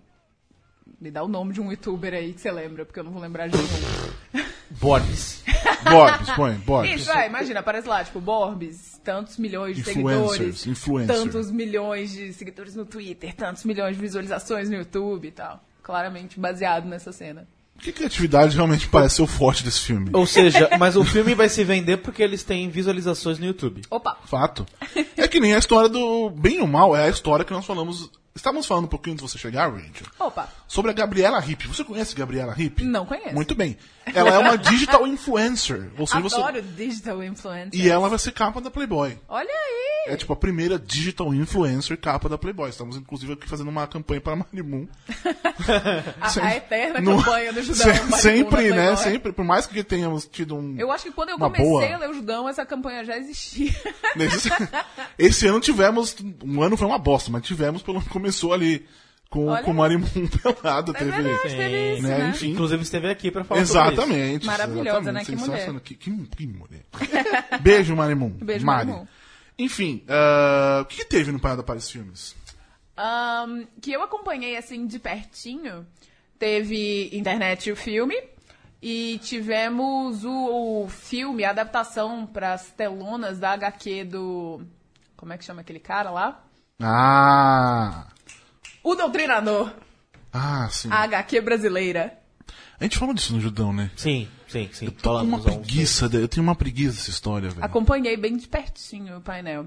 Me 1.00 1.11
dá 1.11 1.22
o 1.22 1.28
nome 1.28 1.52
de 1.52 1.61
um 1.61 1.70
youtuber 1.70 2.14
aí 2.14 2.32
que 2.32 2.40
você 2.40 2.50
lembra, 2.50 2.85
porque 2.85 2.98
eu 2.98 3.04
não 3.04 3.12
vou 3.12 3.20
lembrar 3.20 3.48
de 3.48 3.56
nenhum. 3.56 4.46
Borbs. 4.80 5.42
Borbs, 5.85 6.30
põe, 6.34 6.55
Borbs. 6.55 7.01
Isso, 7.03 7.11
é, 7.12 7.26
imagina, 7.26 7.61
aparece 7.61 7.86
lá, 7.86 8.03
tipo, 8.03 8.20
Borbs, 8.20 9.01
tantos 9.05 9.36
milhões 9.36 9.76
de 9.76 9.82
Influencers, 9.82 10.30
seguidores. 10.32 10.66
influencer. 10.66 11.16
Tantos 11.16 11.51
milhões 11.51 12.12
de 12.12 12.32
seguidores 12.32 12.74
no 12.74 12.84
Twitter, 12.84 13.34
tantos 13.34 13.64
milhões 13.64 13.94
de 13.94 14.03
visualizações 14.03 14.68
no 14.68 14.76
YouTube 14.76 15.28
e 15.28 15.30
tal. 15.30 15.62
Claramente 15.82 16.40
baseado 16.40 16.86
nessa 16.86 17.12
cena. 17.12 17.47
Que 17.78 17.92
criatividade 17.92 18.57
realmente 18.57 18.88
parece 18.88 19.16
ser 19.16 19.22
o 19.22 19.26
forte 19.26 19.62
desse 19.62 19.80
filme. 19.80 20.11
Ou 20.12 20.26
seja, 20.26 20.70
mas 20.80 20.97
o 20.97 21.05
filme 21.05 21.34
vai 21.34 21.49
se 21.49 21.62
vender 21.62 21.99
porque 21.99 22.22
eles 22.22 22.42
têm 22.42 22.70
visualizações 22.70 23.38
no 23.38 23.44
YouTube. 23.44 23.82
Opa! 23.90 24.16
Fato. 24.24 24.66
É 25.16 25.26
que 25.26 25.40
nem 25.40 25.55
a 25.55 25.59
história 25.59 25.88
do 25.88 26.30
bem 26.30 26.61
ou 26.61 26.66
mal, 26.66 26.94
é 26.94 27.05
a 27.05 27.09
história 27.09 27.44
que 27.44 27.53
nós 27.53 27.64
falamos. 27.64 28.11
Estávamos 28.34 28.66
falando 28.66 28.84
um 28.84 28.88
pouquinho 28.88 29.14
antes 29.14 29.24
de 29.24 29.32
você 29.32 29.38
chegar, 29.38 29.72
Rachel, 29.72 30.07
Opa! 30.20 30.49
Sobre 30.67 30.91
a 30.91 30.95
Gabriela 30.95 31.39
Hip. 31.45 31.67
Você 31.69 31.85
conhece 31.85 32.14
Gabriela 32.14 32.55
Hip? 32.57 32.83
Não 32.85 33.07
conheço. 33.07 33.35
Muito 33.35 33.55
bem. 33.55 33.77
Ela 34.14 34.35
é 34.35 34.39
uma 34.39 34.57
digital 34.57 35.07
influencer. 35.07 35.91
Ou 35.99 36.07
seja, 36.07 36.21
você. 36.21 36.37
Adoro 36.37 36.62
digital 36.62 37.23
influencer. 37.25 37.71
E 37.81 37.89
ela 37.89 38.09
vai 38.09 38.19
ser 38.19 38.33
capa 38.33 38.61
da 38.61 38.71
Playboy. 38.71 39.19
Olha 39.29 39.49
aí! 39.51 40.12
É 40.12 40.17
tipo 40.17 40.33
a 40.33 40.37
primeira 40.37 40.79
digital 40.79 41.35
influencer 41.35 41.99
capa 41.99 42.29
da 42.29 42.39
Playboy. 42.39 42.71
Estamos 42.71 42.97
inclusive 42.97 43.33
aqui 43.33 43.49
fazendo 43.49 43.69
uma 43.69 43.87
campanha 43.89 44.21
para 44.21 44.37
Marimun. 44.37 44.87
A, 46.21 46.47
a 46.47 46.57
eterna 46.57 47.01
No- 47.01 47.17
campanha 47.17 47.53
do 47.53 47.62
Judão. 47.62 47.93
Se- 47.95 48.21
sempre, 48.21 48.71
né? 48.71 48.95
Sempre. 48.97 49.33
Por 49.33 49.45
mais 49.45 49.67
que 49.67 49.83
tenhamos 49.83 50.27
tido 50.27 50.55
um. 50.57 50.77
Eu 50.79 50.93
acho 50.93 51.05
que 51.05 51.12
quando 51.12 51.31
eu 51.31 51.39
comecei 51.39 51.64
boa. 51.67 51.95
a 51.95 51.99
ler 51.99 52.11
o 52.11 52.14
Judão, 52.14 52.49
essa 52.49 52.64
campanha 52.64 53.05
já 53.05 53.17
existia. 53.19 53.75
Nesse- 54.14 54.49
Esse 55.19 55.47
ano 55.47 55.61
tivemos. 55.61 56.14
Um 56.45 56.62
ano 56.62 56.77
foi 56.77 56.87
uma 56.87 56.99
bosta, 56.99 57.31
mas 57.31 57.43
tivemos, 57.43 57.83
pelo 57.83 58.01
começou 58.07 58.53
ali 58.53 58.87
com, 59.31 59.47
Olha 59.47 59.62
com 59.62 59.70
o. 59.70 59.74
Marimun 59.74 60.07
pelado. 60.43 60.93
É 60.93 60.99
teve. 60.99 61.11
verdade, 61.11 61.43
teve 61.43 61.95
isso, 61.95 62.03
né, 62.03 62.18
né? 62.18 62.29
enfim. 62.31 62.51
Inclusive 62.51 62.83
esteve 62.83 63.11
aqui 63.11 63.31
pra 63.31 63.45
falar 63.45 63.66
sobre 63.66 63.83
isso. 63.83 64.01
Exatamente. 64.01 64.47
Maravilhosa, 64.47 65.12
né? 65.12 65.20
exatamente, 65.22 65.27
Que 65.27 65.51
mulher. 65.51 65.81
Que, 65.81 65.95
que, 65.95 66.27
que 66.29 66.47
mulher. 66.47 66.85
Beijo, 67.61 67.97
Marimun. 67.97 68.31
Beijo, 68.31 68.64
Mari. 68.64 68.87
Marimun. 68.89 69.07
Enfim, 69.59 70.05
ah, 70.09 70.81
o 70.83 70.85
que, 70.85 70.99
que 70.99 71.05
teve 71.05 71.33
no 71.33 71.41
Parada 71.41 71.62
para 71.62 71.79
os 71.79 71.91
Filmes? 71.91 72.37
Ahn, 72.97 73.66
que 73.81 73.93
eu 73.93 74.03
acompanhei 74.03 74.57
assim 74.57 74.87
de 74.87 74.99
pertinho. 74.99 75.87
Teve 76.39 77.11
internet 77.12 77.66
e 77.66 77.72
o 77.72 77.77
filme. 77.77 78.14
E 78.81 79.18
tivemos 79.22 80.24
o, 80.24 80.85
o 80.85 80.89
filme, 80.89 81.45
a 81.45 81.51
adaptação 81.51 82.27
para 82.27 82.53
as 82.53 82.70
telonas 82.70 83.39
da 83.39 83.53
HQ 83.53 84.05
do. 84.05 84.62
Como 85.16 85.33
é 85.33 85.39
que 85.39 85.45
chama 85.45 85.62
aquele 85.62 85.81
cara 85.81 86.11
lá? 86.11 86.45
Ah! 86.81 88.07
O 88.87 88.95
Doutrinador, 88.95 89.72
Ah, 90.32 90.68
sim. 90.70 90.89
a 90.93 90.99
HQ 91.03 91.41
brasileira. 91.41 92.16
A 92.78 92.84
gente 92.84 92.99
falou 92.99 93.12
disso 93.12 93.32
no 93.34 93.41
Judão, 93.41 93.72
né? 93.72 93.91
Sim, 93.97 94.28
sim, 94.47 94.68
sim. 94.72 94.91
Tô 94.91 95.18
com 95.18 95.24
uma 95.24 95.41
preguiça, 95.41 96.09
de- 96.09 96.18
eu 96.20 96.28
tenho 96.28 96.45
uma 96.45 96.55
preguiça 96.55 96.93
dessa 96.93 97.11
história, 97.11 97.49
velho. 97.51 97.64
Acompanhei 97.64 98.16
bem 98.16 98.37
de 98.37 98.47
pertinho 98.47 99.16
o 99.16 99.20
painel. 99.20 99.66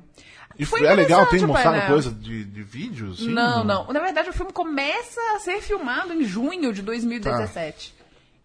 E 0.57 0.63
Foi 0.63 0.85
é 0.85 0.93
legal, 0.93 1.25
tem 1.27 1.41
mostrado 1.45 1.85
coisa 1.87 2.11
de, 2.11 2.45
de 2.45 2.63
vídeos? 2.63 3.19
assim? 3.19 3.33
Não, 3.33 3.63
não. 3.65 3.87
Na 3.91 3.99
verdade, 3.99 4.29
o 4.29 4.33
filme 4.33 4.53
começa 4.53 5.19
a 5.35 5.39
ser 5.39 5.59
filmado 5.61 6.13
em 6.13 6.23
junho 6.23 6.71
de 6.73 6.81
2017. 6.81 7.93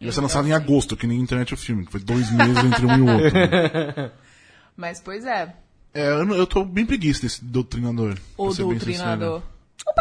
E 0.01 0.05
vai 0.07 0.13
ser 0.13 0.21
lançado 0.23 0.49
em 0.49 0.53
agosto, 0.53 0.97
que 0.97 1.07
nem 1.07 1.21
internet 1.21 1.55
o 1.55 1.57
filme, 1.57 1.87
que 1.87 1.93
foi 1.93 2.01
dois 2.01 2.33
meses 2.33 2.65
entre 2.65 2.85
um 2.85 2.97
e 2.97 3.01
o 3.01 3.07
outro. 3.13 3.33
né? 3.33 4.11
Mas, 4.77 5.01
pois 5.01 5.25
é. 5.25 5.55
É, 5.93 6.09
eu, 6.09 6.27
não- 6.27 6.35
eu 6.35 6.47
tô 6.49 6.65
bem 6.65 6.85
preguiça 6.85 7.23
desse 7.23 7.45
doutrinador. 7.45 8.19
O 8.37 8.53
Doutrinador. 8.53 9.41
O 9.87 9.93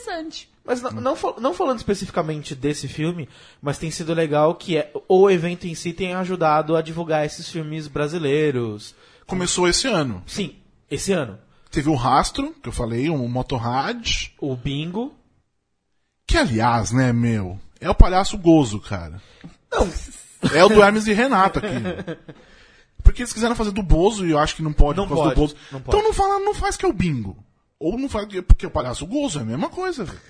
interessante. 0.00 0.48
Mas 0.64 0.82
não, 0.82 0.90
não, 0.92 1.16
não 1.40 1.54
falando 1.54 1.78
especificamente 1.78 2.54
desse 2.54 2.86
filme, 2.86 3.28
mas 3.60 3.78
tem 3.78 3.90
sido 3.90 4.12
legal 4.14 4.54
que 4.54 4.76
é, 4.76 4.92
o 5.08 5.30
evento 5.30 5.66
em 5.66 5.74
si 5.74 5.92
tem 5.92 6.14
ajudado 6.14 6.76
a 6.76 6.82
divulgar 6.82 7.24
esses 7.24 7.48
filmes 7.48 7.88
brasileiros. 7.88 8.94
Começou 9.26 9.68
esse 9.68 9.86
ano. 9.86 10.22
Sim, 10.26 10.56
esse 10.90 11.12
ano. 11.12 11.38
Teve 11.70 11.88
o 11.88 11.94
Rastro, 11.94 12.54
que 12.62 12.68
eu 12.68 12.72
falei, 12.72 13.08
um 13.08 13.28
Motorrad. 13.28 14.28
O 14.40 14.56
Bingo. 14.56 15.14
Que, 16.26 16.36
aliás, 16.36 16.92
né, 16.92 17.12
meu, 17.12 17.58
é 17.80 17.88
o 17.88 17.94
palhaço 17.94 18.36
gozo, 18.36 18.80
cara. 18.80 19.20
Não, 19.72 19.88
É 20.54 20.64
o 20.64 20.68
do 20.68 20.82
Hermes 20.82 21.06
e 21.06 21.12
Renato 21.12 21.58
aqui. 21.58 21.68
Porque 23.02 23.22
eles 23.22 23.32
quiseram 23.32 23.54
fazer 23.54 23.72
do 23.72 23.82
Bozo 23.82 24.26
e 24.26 24.30
eu 24.30 24.38
acho 24.38 24.56
que 24.56 24.62
não 24.62 24.72
pode 24.72 24.98
Não 24.98 25.06
por 25.06 25.14
causa 25.16 25.34
pode, 25.34 25.34
do 25.34 25.40
Bozo. 25.40 25.56
não 25.72 25.80
pode. 25.80 25.96
Então 25.96 26.08
não 26.08 26.14
fala, 26.14 26.38
não 26.38 26.54
faz 26.54 26.76
que 26.76 26.84
é 26.84 26.88
o 26.88 26.92
bingo. 26.92 27.36
Ou 27.80 27.98
não 27.98 28.08
faz 28.08 28.26
que- 28.28 28.42
porque 28.42 28.64
é 28.66 28.68
o 28.68 28.70
palhaço 28.70 29.06
gozo, 29.06 29.38
é 29.38 29.42
a 29.42 29.44
mesma 29.44 29.68
coisa, 29.70 30.04
velho. 30.04 30.20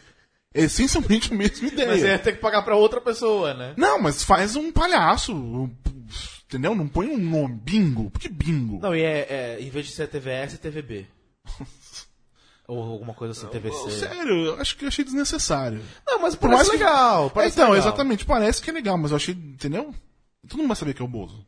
É 0.55 0.63
essencialmente 0.63 1.33
a 1.33 1.37
mesma 1.37 1.69
ideia. 1.69 1.89
mas 1.89 2.03
é 2.03 2.17
ter 2.19 2.33
que 2.33 2.41
pagar 2.41 2.63
pra 2.63 2.75
outra 2.77 3.01
pessoa, 3.01 3.53
né? 3.55 3.75
Não, 3.77 4.01
mas 4.01 4.23
faz 4.25 4.57
um 4.57 4.73
palhaço. 4.73 5.35
um- 5.35 5.71
Entendeu? 6.47 6.75
Não 6.75 6.89
põe 6.89 7.07
um 7.09 7.17
nome. 7.19 7.55
Bingo. 7.63 8.11
Por 8.11 8.21
que 8.21 8.29
bingo? 8.29 8.81
Não, 8.81 8.95
e 8.95 9.03
é, 9.03 9.27
é, 9.31 9.59
em 9.61 9.71
vez 9.71 9.87
de 9.87 9.93
ser 9.93 10.09
TVS, 10.09 10.55
é 10.55 10.57
TVB. 10.57 11.07
Ou 12.67 12.83
alguma 12.83 13.15
coisa 13.15 13.33
assim, 13.33 13.47
TVC. 13.51 13.91
Sério, 13.91 14.45
eu 14.47 14.61
acho 14.61 14.77
que 14.77 14.85
eu 14.85 14.89
achei 14.89 15.05
desnecessário. 15.05 15.83
Não, 16.07 16.21
mas 16.21 16.37
Por 16.37 16.49
parece 16.51 16.69
mais 16.69 16.71
que- 16.71 16.77
legal. 16.85 17.27
É, 17.27 17.31
Parece 17.31 17.55
então, 17.57 17.71
legal. 17.71 17.89
exatamente, 17.89 18.25
parece 18.25 18.63
que 18.63 18.71
é 18.71 18.73
legal, 18.73 18.97
mas 18.97 19.11
eu 19.11 19.17
achei, 19.17 19.35
entendeu? 19.35 19.93
Todo 20.49 20.59
mundo 20.59 20.69
vai 20.69 20.77
saber 20.77 20.95
que 20.95 21.03
é 21.03 21.05
o 21.05 21.09
Bozo. 21.09 21.45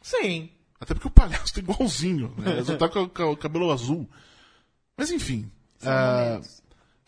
Sim. 0.00 0.50
Até 0.80 0.94
porque 0.94 1.08
o 1.08 1.10
palhaço 1.10 1.52
tá 1.54 1.60
igualzinho, 1.60 2.34
né? 2.38 2.58
Ele 2.58 2.76
tá 2.76 2.88
com, 2.88 3.06
com 3.08 3.32
o 3.32 3.36
cabelo 3.36 3.70
azul. 3.70 4.08
Mas 4.96 5.10
enfim. 5.10 5.50
ah, 5.84 6.40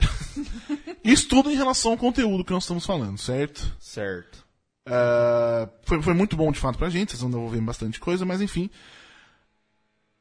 isso 1.04 1.28
tudo 1.28 1.50
em 1.50 1.56
relação 1.56 1.92
ao 1.92 1.98
conteúdo 1.98 2.44
que 2.44 2.52
nós 2.52 2.64
estamos 2.64 2.84
falando, 2.84 3.18
certo? 3.18 3.74
Certo. 3.78 4.44
Ah, 4.86 5.68
foi, 5.82 6.02
foi 6.02 6.14
muito 6.14 6.36
bom 6.36 6.52
de 6.52 6.58
fato 6.58 6.78
pra 6.78 6.90
gente, 6.90 7.10
vocês 7.10 7.22
vão 7.22 7.30
devolver 7.30 7.60
bastante 7.62 7.98
coisa, 7.98 8.24
mas 8.24 8.40
enfim. 8.40 8.70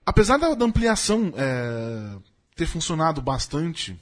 Apesar 0.05 0.37
da, 0.37 0.53
da 0.53 0.65
ampliação 0.65 1.33
é, 1.35 2.17
ter 2.55 2.65
funcionado 2.65 3.21
bastante, 3.21 3.99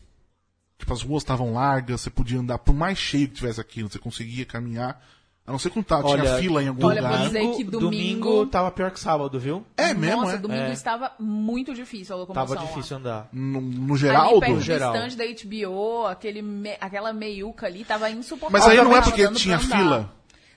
tipo, 0.77 0.93
as 0.93 1.03
ruas 1.03 1.23
estavam 1.23 1.53
largas, 1.53 2.01
você 2.01 2.09
podia 2.09 2.39
andar, 2.39 2.57
por 2.59 2.73
mais 2.73 2.97
cheio 2.97 3.27
que 3.27 3.35
tivesse 3.35 3.61
aquilo, 3.61 3.89
você 3.89 3.99
conseguia 3.99 4.45
caminhar. 4.45 5.01
A 5.45 5.51
não 5.51 5.57
ser 5.59 5.71
tá, 5.83 5.97
tinha 6.03 6.05
Olha, 6.13 6.37
fila 6.37 6.63
em 6.63 6.67
algum 6.67 6.85
olha, 6.85 7.01
lugar. 7.01 7.17
vou 7.17 7.27
dizer 7.27 7.51
que 7.57 7.63
domingo- 7.63 8.45
tava 8.45 8.69
pior 8.71 8.91
que 8.91 8.99
sábado, 8.99 9.39
viu? 9.39 9.65
É 9.75 9.91
mesmo, 9.93 10.21
Nossa, 10.21 10.35
é? 10.35 10.37
domingo 10.37 10.61
É. 10.61 10.71
estava 10.71 11.11
muito 11.19 11.73
difícil 11.73 12.15
a 12.15 12.19
locomoção. 12.19 12.47
Tava 12.55 12.61
lá. 12.61 12.67
difícil 12.67 12.97
andar. 12.97 13.27
No, 13.33 13.59
no 13.59 13.93
Ali 13.93 13.99
geral, 14.01 14.39
perto 14.39 14.51
do- 14.53 14.57
do 14.59 14.61
geral. 14.63 14.95
stand 14.95 15.17
da 15.17 15.25
HBO, 15.25 16.05
aquele 16.05 16.41
me- 16.43 16.77
aquela 16.79 17.11
meiuca 17.11 17.65
ali, 17.65 17.83
tava 17.83 18.09
insuportável. 18.11 18.65
Mas 18.67 18.79
aí 18.79 18.83
não 18.83 18.95
é 18.95 19.01
porque 19.01 19.27
tinha 19.33 19.57
fila. 19.59 20.13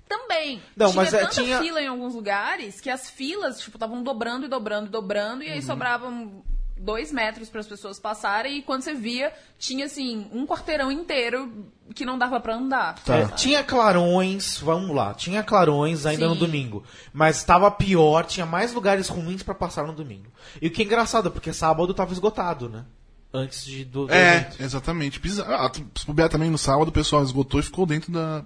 Também. 0.07 0.63
Não, 0.77 0.91
tinha 0.91 1.03
mas 1.03 1.15
é, 1.15 1.21
tanta 1.21 1.31
tinha- 1.43 1.59
fila 1.61 1.81
em 1.81 1.87
alguns 1.87 2.15
lugares 2.15 2.79
que 2.79 2.91
as 2.91 3.09
filas, 3.09 3.59
tipo, 3.61 3.79
estavam 3.79 4.03
dobrando 4.03 4.45
e 4.45 4.49
dobrando 4.49 4.87
e 4.87 4.91
dobrando, 4.91 5.43
Uhum. 5.43 5.49
e 5.49 5.51
aí 5.51 5.63
sobravam 5.63 6.43
dois 6.85 7.11
metros 7.11 7.49
para 7.49 7.61
as 7.61 7.67
pessoas 7.67 7.99
passarem, 7.99 8.59
e 8.59 8.63
quando 8.63 8.83
você 8.83 8.93
via, 8.95 9.33
tinha, 9.59 9.87
assim, 9.87 10.27
um 10.33 10.47
quarteirão 10.47 10.93
inteiro 10.93 11.51
que 11.95 12.05
não 12.05 12.19
dava 12.19 12.39
pra 12.41 12.55
andar. 12.57 12.97
Tá. 13.05 13.17
É, 13.17 13.27
tinha 13.29 13.63
clarões, 13.65 14.59
vamos 14.59 14.95
lá, 14.95 15.15
tinha 15.15 15.43
clarões 15.43 16.05
ainda 16.07 16.29
no 16.29 16.35
Sim. 16.35 16.41
domingo. 16.41 16.85
Mas 17.13 17.39
estava 17.39 17.71
pior, 17.71 18.25
tinha 18.27 18.45
mais 18.47 18.73
lugares 18.73 19.09
ruins 19.09 19.43
pra 19.43 19.55
passar 19.55 19.87
no 19.87 19.93
domingo. 19.93 20.27
E 20.61 20.67
o 20.69 20.71
que 20.71 20.83
é 20.83 20.85
engraçado, 20.85 21.31
porque 21.31 21.53
sábado 21.53 21.95
tava 21.95 22.13
esgotado, 22.13 22.69
né? 22.69 22.85
Antes 23.33 23.65
de, 23.65 23.85
do, 23.85 24.07
do 24.07 24.13
É, 24.13 24.37
evento. 24.37 24.63
exatamente. 24.63 25.21
Ah, 25.47 25.71
se 25.97 26.07
puder 26.07 26.29
também 26.29 26.51
no 26.51 26.59
sábado, 26.59 26.89
o 26.89 26.93
pessoal 26.93 27.23
esgotou 27.25 27.59
e 27.59 27.65
ficou 27.65 27.85
dentro 27.85 28.13
da. 28.13 28.45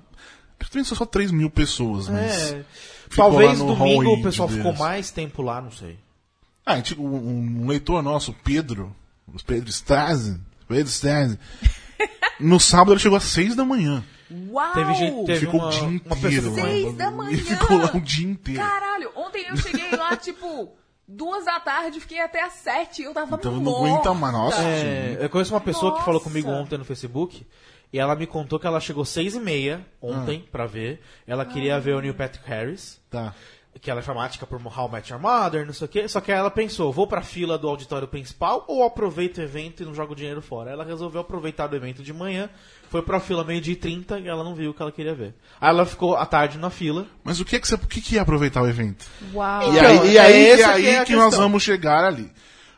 Acho 0.58 0.70
que 0.70 0.70
também 0.70 0.84
são 0.84 0.96
só 0.96 1.04
3 1.04 1.30
mil 1.30 1.50
pessoas, 1.50 2.08
mas. 2.08 2.52
É. 2.52 2.64
Talvez 3.14 3.58
no 3.58 3.74
domingo 3.74 4.14
o 4.14 4.22
pessoal 4.22 4.48
deles. 4.48 4.64
ficou 4.64 4.78
mais 4.78 5.10
tempo 5.10 5.42
lá, 5.42 5.60
não 5.60 5.70
sei. 5.70 5.98
Ah, 6.68 6.72
a 6.74 6.76
gente- 6.76 7.00
um, 7.00 7.62
um 7.62 7.66
leitor 7.66 8.02
nosso, 8.02 8.32
Pedro, 8.44 8.94
o 9.26 9.42
Pedro 9.42 9.70
Strazen, 9.70 10.38
Pedro 10.68 10.88
Strazen, 10.88 11.38
no 12.38 12.60
sábado 12.60 12.92
ele 12.92 13.00
chegou 13.00 13.16
às 13.16 13.24
6 13.24 13.54
da 13.56 13.64
manhã. 13.64 14.04
Uau! 14.50 14.72
Teve 14.74 14.94
gente- 14.94 15.24
teve 15.26 15.40
ficou 15.46 15.60
uma- 15.60 15.68
o 15.68 15.70
dia 15.70 15.88
inteiro. 15.88 16.54
Seis 16.54 16.94
da 16.94 17.10
manhã! 17.10 17.30
Ele 17.32 17.40
ficou 17.42 17.78
lá 17.78 17.90
o 17.94 18.00
dia 18.00 18.28
inteiro. 18.28 18.60
Caralho, 18.60 19.10
ontem 19.16 19.46
eu 19.48 19.56
cheguei 19.56 19.90
lá, 19.96 20.14
tipo, 20.16 20.68
duas 21.06 21.46
da 21.46 21.58
tarde, 21.58 21.98
fiquei 22.00 22.20
até 22.20 22.42
às 22.44 22.52
sete, 22.52 23.00
e 23.00 23.06
eu 23.06 23.14
tava 23.14 23.36
Então 23.36 23.58
não 23.58 23.76
aguenta 23.86 24.12
mais. 24.12 24.32
Nossa, 24.34 24.60
É, 24.62 25.16
eu 25.20 25.30
conheço 25.30 25.54
uma 25.54 25.60
pessoa 25.62 25.92
que 25.96 26.00
falou 26.04 26.20
Nossa. 26.20 26.24
comigo 26.24 26.50
ontem 26.50 26.76
no 26.76 26.84
Facebook 26.84 27.46
e 27.90 27.98
ela 27.98 28.14
me 28.14 28.26
contou 28.26 28.60
que 28.60 28.66
ela 28.66 28.80
chegou 28.80 29.06
seis 29.06 29.34
e 29.34 29.40
meia 29.40 29.86
ontem 30.02 30.46
pra 30.52 30.66
ver. 30.66 31.00
Ela 31.26 31.46
queria 31.46 31.80
ver 31.80 31.94
o 31.94 32.00
Neil 32.02 32.14
Patrick 32.14 32.46
Harris, 32.46 33.00
Tá. 33.08 33.34
Que 33.80 33.90
ela 33.90 34.00
é 34.00 34.02
fanática 34.02 34.46
por 34.46 34.60
How 34.64 34.88
I 34.88 34.92
Met 34.92 35.12
Your 35.12 35.20
Mother, 35.20 35.64
não 35.66 35.72
sei 35.72 35.84
o 35.86 35.88
quê. 35.88 36.08
Só 36.08 36.20
que 36.20 36.32
aí 36.32 36.38
ela 36.38 36.50
pensou, 36.50 36.92
vou 36.92 37.06
pra 37.06 37.22
fila 37.22 37.56
do 37.56 37.68
auditório 37.68 38.08
principal 38.08 38.64
ou 38.66 38.84
aproveito 38.84 39.38
o 39.38 39.42
evento 39.42 39.82
e 39.82 39.86
não 39.86 39.94
jogo 39.94 40.14
dinheiro 40.14 40.42
fora? 40.42 40.70
Ela 40.70 40.84
resolveu 40.84 41.20
aproveitar 41.20 41.66
do 41.66 41.76
evento 41.76 42.02
de 42.02 42.12
manhã, 42.12 42.48
foi 42.90 43.02
pra 43.02 43.20
fila 43.20 43.44
meio 43.44 43.60
dia 43.60 43.74
e 43.74 43.76
30 43.76 44.20
e 44.20 44.28
ela 44.28 44.42
não 44.42 44.54
viu 44.54 44.70
o 44.70 44.74
que 44.74 44.82
ela 44.82 44.92
queria 44.92 45.14
ver. 45.14 45.34
Aí 45.60 45.70
ela 45.70 45.86
ficou 45.86 46.16
à 46.16 46.26
tarde 46.26 46.58
na 46.58 46.70
fila. 46.70 47.06
Mas 47.22 47.40
o 47.40 47.44
que 47.44 47.56
é 47.56 47.60
que 47.60 47.68
você. 47.68 47.74
O 47.74 47.78
que, 47.78 48.00
que 48.00 48.14
ia 48.16 48.22
aproveitar 48.22 48.62
o 48.62 48.68
evento? 48.68 49.06
Uau! 49.32 49.62
E 49.62 49.76
Então, 49.76 50.02
aí, 50.02 50.12
e 50.12 50.16
é 50.16 50.20
aí, 50.20 50.42
e 50.42 50.48
essa 50.50 50.70
aí 50.70 50.82
que 50.82 50.88
é 50.88 51.04
que 51.04 51.16
nós 51.16 51.34
vamos 51.36 51.62
chegar 51.62 52.04
ali. 52.04 52.30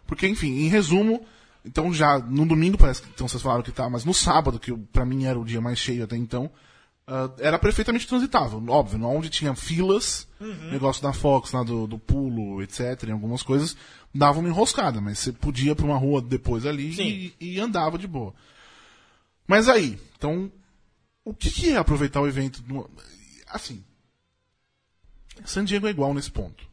Porque, 0.07 0.27
enfim, 0.27 0.65
em 0.65 0.69
resumo, 0.69 1.25
então 1.65 1.93
já 1.93 2.19
no 2.19 2.47
domingo 2.47 2.77
parece 2.77 3.03
que 3.03 3.09
então 3.15 3.29
vocês 3.29 3.43
falaram 3.43 3.63
que 3.63 3.71
tá, 3.71 3.89
mas 3.89 4.05
no 4.05 4.13
sábado, 4.13 4.59
que 4.59 4.73
pra 4.93 5.05
mim 5.05 5.25
era 5.25 5.39
o 5.39 5.45
dia 5.45 5.61
mais 5.61 5.79
cheio 5.79 6.05
até 6.05 6.17
então, 6.17 6.51
ah, 7.11 7.31
era 7.39 7.59
perfeitamente 7.59 8.07
transitável. 8.07 8.63
Óbvio, 8.69 9.05
onde 9.05 9.29
tinha 9.29 9.55
filas, 9.55 10.27
Uhum. 10.41 10.71
negócio 10.71 11.03
da 11.03 11.13
Fox, 11.13 11.53
lá 11.53 11.63
do, 11.63 11.87
do 11.87 11.99
pulo, 11.99 12.63
etc., 12.63 13.05
em 13.09 13.13
algumas 13.13 13.43
coisas, 13.43 13.77
dava 14.15 14.39
uma 14.39 14.49
enroscada, 14.49 15.01
mas 15.01 15.19
você 15.19 15.33
podia 15.33 15.75
pra 15.75 15.85
uma 15.85 15.99
rua 15.99 16.23
depois 16.23 16.65
ali 16.65 16.91
e, 17.39 17.55
e 17.57 17.61
andava 17.61 17.99
de 17.99 18.07
boa. 18.07 18.33
Mas 19.47 19.69
aí, 19.69 19.99
então, 20.17 20.51
o 21.25 21.35
que, 21.35 21.51
que 21.51 21.71
é 21.71 21.77
aproveitar 21.77 22.21
o 22.21 22.27
evento? 22.29 22.63
assim. 23.49 23.85
San 25.45 25.65
Diego 25.65 25.87
é 25.87 25.91
igual 25.91 26.15
nesse 26.15 26.31
ponto. 26.31 26.65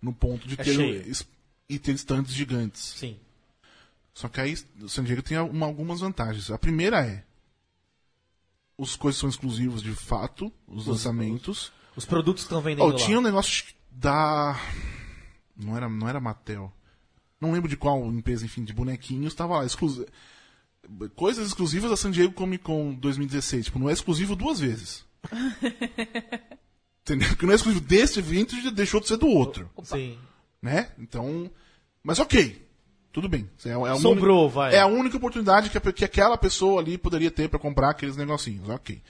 No 0.00 0.12
ponto 0.12 0.46
de 0.48 0.54
É 0.54 0.64
ter 0.64 1.06
es- 1.08 1.26
e 1.68 1.78
ter 1.78 1.92
estantes 1.92 2.32
gigantes. 2.32 2.94
Sim. 2.96 3.16
Só 4.14 4.28
que 4.28 4.40
aí 4.40 4.56
o 4.80 4.88
San 4.88 5.04
Diego 5.04 5.20
tem 5.22 5.36
uma- 5.38 5.66
algumas 5.66 6.00
vantagens. 6.00 6.50
A 6.50 6.58
primeira 6.58 7.04
é. 7.04 7.24
Os 8.78 8.94
coisas 8.96 9.18
são 9.18 9.28
exclusivos 9.28 9.82
de 9.82 9.92
fato, 9.94 10.52
os 10.66 10.86
lançamentos. 10.86 11.72
Os 11.96 12.04
produtos 12.04 12.42
que 12.44 12.48
estão 12.48 12.60
vendendo 12.60 12.84
Oh, 12.84 12.88
lá. 12.88 12.96
tinha 12.96 13.18
um 13.18 13.22
negócio 13.22 13.64
da. 13.90 14.60
Não 15.56 15.74
era, 15.76 15.88
não 15.88 16.06
era 16.08 16.20
Mattel. 16.20 16.70
Não 17.40 17.52
lembro 17.52 17.68
de 17.70 17.76
qual 17.76 18.04
empresa, 18.12 18.44
enfim, 18.44 18.64
de 18.64 18.72
bonequinhos, 18.74 19.34
tava 19.34 19.58
lá. 19.60 19.66
Coisas 21.14 21.46
exclusivas 21.46 21.90
da 21.90 21.96
San 21.96 22.10
Diego 22.10 22.34
Comic 22.34 22.64
Con 22.64 22.94
2016. 22.94 23.66
Tipo, 23.66 23.78
não 23.78 23.88
é 23.88 23.92
exclusivo 23.92 24.36
duas 24.36 24.60
vezes. 24.60 25.04
Entendeu? 27.02 27.28
Porque 27.28 27.46
não 27.46 27.52
é 27.52 27.56
exclusivo 27.56 27.84
desse 27.84 28.18
evento 28.18 28.54
e 28.56 28.70
deixou 28.70 29.00
de 29.00 29.06
ser 29.08 29.16
do 29.16 29.26
outro. 29.28 29.70
Sim. 29.84 30.18
Né? 30.60 30.90
Então. 30.98 31.50
Mas 32.02 32.18
ok. 32.18 32.65
Tudo 33.16 33.30
bem. 33.30 33.48
É, 33.64 33.70
é 33.70 33.72
a 33.72 33.96
Sobrou, 33.96 34.42
única- 34.42 34.54
vai. 34.54 34.74
É 34.74 34.80
a 34.80 34.86
única 34.86 35.16
oportunidade 35.16 35.70
que, 35.70 35.92
que 35.94 36.04
aquela 36.04 36.36
pessoa 36.36 36.82
ali 36.82 36.98
poderia 36.98 37.30
ter 37.30 37.48
pra 37.48 37.58
comprar 37.58 37.88
aqueles 37.88 38.14
negocinhos. 38.14 38.68
Ok. 38.68 39.00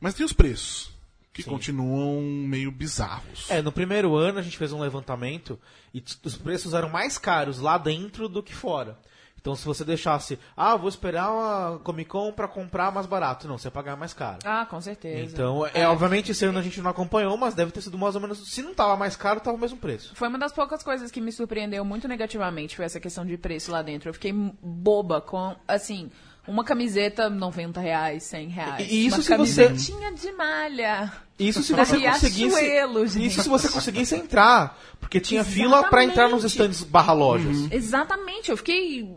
Mas 0.00 0.14
tem 0.14 0.26
os 0.26 0.32
preços. 0.32 0.90
Que 1.32 1.44
continuam 1.44 2.20
meio 2.20 2.72
bizarros. 2.72 3.48
É, 3.48 3.62
no 3.62 3.70
primeiro 3.70 4.16
ano 4.16 4.40
a 4.40 4.42
gente 4.42 4.58
fez 4.58 4.72
um 4.72 4.80
levantamento 4.80 5.56
e 5.94 6.02
os 6.24 6.36
preços 6.36 6.74
eram 6.74 6.88
mais 6.88 7.16
caros 7.16 7.60
lá 7.60 7.78
dentro 7.78 8.28
do 8.28 8.42
que 8.42 8.52
fora. 8.52 8.98
Então 9.42 9.56
se 9.56 9.64
você 9.64 9.84
deixasse, 9.84 10.38
ah, 10.56 10.76
vou 10.76 10.88
esperar 10.88 11.30
uma 11.32 11.80
Comic 11.80 12.08
Con 12.08 12.32
pra 12.32 12.46
comprar 12.46 12.92
mais 12.92 13.06
barato. 13.06 13.48
Não, 13.48 13.58
você 13.58 13.66
ia 13.66 13.72
pagar 13.72 13.96
mais 13.96 14.14
caro. 14.14 14.38
Ah, 14.44 14.64
com 14.64 14.80
certeza. 14.80 15.32
Então, 15.32 15.66
é, 15.74 15.86
obviamente 15.88 16.30
esse 16.30 16.44
ano 16.44 16.60
a 16.60 16.62
gente 16.62 16.80
não 16.80 16.92
acompanhou, 16.92 17.36
mas 17.36 17.52
deve 17.52 17.72
ter 17.72 17.80
sido 17.80 17.98
mais 17.98 18.14
ou 18.14 18.20
menos. 18.20 18.48
Se 18.48 18.62
não 18.62 18.72
tava 18.72 18.96
mais 18.96 19.16
caro, 19.16 19.40
tava 19.40 19.56
o 19.56 19.60
mesmo 19.60 19.78
preço. 19.78 20.14
Foi 20.14 20.28
uma 20.28 20.38
das 20.38 20.52
poucas 20.52 20.80
coisas 20.84 21.10
que 21.10 21.20
me 21.20 21.32
surpreendeu 21.32 21.84
muito 21.84 22.06
negativamente, 22.06 22.76
foi 22.76 22.84
essa 22.84 23.00
questão 23.00 23.26
de 23.26 23.36
preço 23.36 23.72
lá 23.72 23.82
dentro. 23.82 24.08
Eu 24.08 24.14
fiquei 24.14 24.32
boba 24.32 25.20
com, 25.20 25.56
assim, 25.66 26.08
uma 26.46 26.64
camiseta 26.64 27.30
90 27.30 27.80
reais, 27.80 28.24
100 28.24 28.48
reais. 28.48 28.90
E- 28.90 29.06
isso 29.06 29.16
uma 29.16 29.22
se 29.22 29.36
você- 29.36 29.64
camisetinha 29.66 30.12
de 30.12 30.32
malha. 30.32 31.12
Isso 31.38 31.62
se 31.62 31.72
você 31.72 31.98
conseguisse. 32.00 33.26
Isso 33.26 33.42
se 33.42 33.48
você 33.48 33.68
conseguisse 33.68 34.14
entrar. 34.14 34.78
Porque 35.00 35.20
tinha 35.20 35.44
fila 35.44 35.84
pra 35.90 36.04
entrar 36.04 36.28
nos 36.28 36.44
Exatamente. 36.44 36.72
stands 36.74 36.82
barra 36.84 37.12
lojas. 37.12 37.70
Exatamente, 37.70 38.50
eu 38.50 38.56
fiquei. 38.56 39.08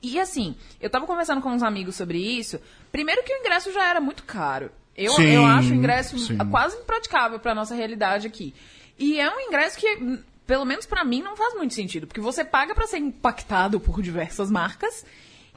E 0.00 0.18
assim, 0.18 0.54
eu 0.80 0.88
tava 0.88 1.06
conversando 1.06 1.42
com 1.42 1.50
uns 1.50 1.62
amigos 1.62 1.96
sobre 1.96 2.18
isso. 2.18 2.58
Primeiro 2.90 3.22
que 3.24 3.34
o 3.34 3.38
ingresso 3.38 3.72
já 3.72 3.84
era 3.88 4.00
muito 4.00 4.22
caro. 4.22 4.70
Eu, 4.96 5.12
Sim, 5.12 5.24
eu 5.34 5.44
acho 5.44 5.70
o 5.70 5.74
ingresso 5.74 6.18
sim. 6.18 6.36
quase 6.50 6.76
impraticável 6.76 7.38
pra 7.40 7.54
nossa 7.54 7.74
realidade 7.74 8.26
aqui. 8.26 8.54
E 8.98 9.18
é 9.20 9.28
um 9.34 9.40
ingresso 9.40 9.76
que, 9.78 9.96
hum, 9.96 10.18
pelo 10.46 10.64
menos 10.64 10.86
pra 10.86 11.04
mim, 11.04 11.22
não 11.22 11.34
faz 11.36 11.54
muito 11.54 11.74
sentido. 11.74 12.06
Porque 12.06 12.20
você 12.20 12.44
paga 12.44 12.74
pra 12.74 12.86
ser 12.86 12.98
impactado 12.98 13.80
por 13.80 14.00
diversas 14.02 14.50
marcas. 14.50 15.04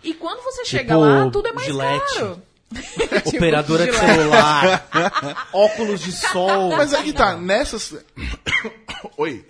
E 0.05 0.13
quando 0.13 0.41
você 0.43 0.63
chega 0.65 0.95
lá, 0.95 1.29
tudo 1.29 1.47
é 1.49 1.51
mais 1.53 1.67
Gillette. 1.67 2.13
caro. 2.15 2.41
Tipo, 2.75 3.37
Operadora 3.37 3.85
de 3.85 3.93
celular, 3.97 4.89
óculos 5.53 6.01
de 6.01 6.11
sol. 6.11 6.75
Mas 6.75 6.93
aí 6.93 7.13
tá, 7.13 7.35
nessas. 7.37 7.95
Oi. 9.17 9.45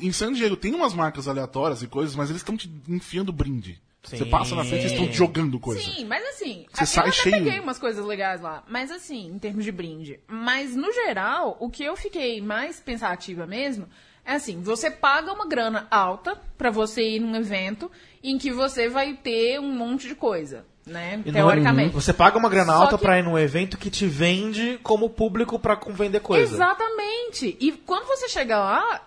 Em- 0.00 0.12
San 0.12 0.32
Diego 0.32 0.56
tem 0.56 0.74
umas 0.74 0.94
marcas 0.94 1.26
aleatórias 1.28 1.82
e 1.82 1.86
coisas, 1.86 2.14
mas 2.16 2.30
eles 2.30 2.40
estão 2.40 2.56
te 2.56 2.70
enfiando 2.88 3.32
brinde. 3.32 3.80
Você 4.02 4.18
Sim. 4.18 4.30
passa 4.30 4.54
na 4.56 4.64
frente 4.64 4.82
e 4.84 4.86
estão 4.86 5.06
te 5.06 5.16
jogando 5.16 5.60
coisa. 5.60 5.80
Sim, 5.80 6.04
mas 6.06 6.24
assim, 6.26 6.66
Você 6.72 6.82
eu 6.82 6.86
sai 6.86 7.04
até 7.08 7.12
cheio. 7.12 7.36
peguei 7.44 7.60
umas 7.60 7.78
coisas 7.78 8.04
legais 8.04 8.40
lá, 8.40 8.64
mas 8.68 8.90
assim, 8.90 9.28
em 9.28 9.38
termos 9.38 9.64
de 9.64 9.70
brinde. 9.70 10.18
Mas 10.26 10.74
no 10.74 10.92
geral, 10.92 11.56
o 11.60 11.70
que 11.70 11.84
eu 11.84 11.96
fiquei 11.96 12.40
mais 12.40 12.80
pensativa 12.80 13.46
mesmo 13.46 13.86
é 14.24 14.34
assim, 14.34 14.60
você 14.62 14.90
paga 14.90 15.32
uma 15.32 15.46
grana 15.46 15.86
alta 15.90 16.36
pra 16.56 16.70
você 16.70 17.02
ir 17.16 17.20
num 17.20 17.34
evento 17.36 17.90
em 18.22 18.38
que 18.38 18.52
você 18.52 18.88
vai 18.88 19.14
ter 19.14 19.58
um 19.60 19.72
monte 19.74 20.06
de 20.08 20.14
coisa, 20.14 20.64
né? 20.86 21.20
E 21.24 21.32
não- 21.32 21.40
Teoricamente. 21.40 21.92
Você 21.94 22.12
paga 22.12 22.38
uma 22.38 22.48
grana 22.48 22.72
Só 22.72 22.82
alta 22.82 22.96
que- 22.98 23.04
pra 23.04 23.18
ir 23.18 23.22
num 23.24 23.38
evento 23.38 23.76
que 23.76 23.90
te 23.90 24.06
vende 24.06 24.78
como 24.82 25.10
público 25.10 25.58
pra 25.58 25.76
com- 25.76 25.92
vender 25.92 26.20
coisa. 26.20 26.54
Exatamente. 26.54 27.56
E 27.60 27.72
quando 27.72 28.06
você 28.06 28.28
chega 28.28 28.58
lá, 28.58 29.02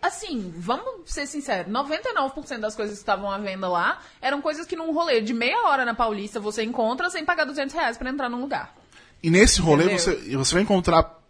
assim, 0.00 0.52
vamos 0.56 1.10
ser 1.12 1.26
sinceros, 1.26 1.70
99% 1.70 2.60
das 2.60 2.74
coisas 2.74 2.94
que 2.96 3.02
estavam 3.02 3.30
à 3.30 3.38
venda 3.38 3.68
lá 3.68 3.98
eram 4.20 4.40
coisas 4.40 4.66
que 4.66 4.74
num 4.76 4.92
rolê 4.92 5.20
de 5.20 5.32
meia 5.32 5.62
hora 5.66 5.84
na 5.84 5.94
Paulista 5.94 6.40
você 6.40 6.62
encontra 6.64 7.08
sem 7.10 7.24
pagar 7.24 7.44
200 7.44 7.74
reais 7.74 7.96
pra 7.98 8.10
entrar 8.10 8.28
num 8.28 8.40
lugar. 8.40 8.74
E 9.22 9.30
nesse 9.30 9.60
rolê 9.60 9.84
Entendeu? 9.84 9.98
você, 10.00 10.36
você 10.36 10.54
vai 10.54 10.62
encontrar 10.62 11.21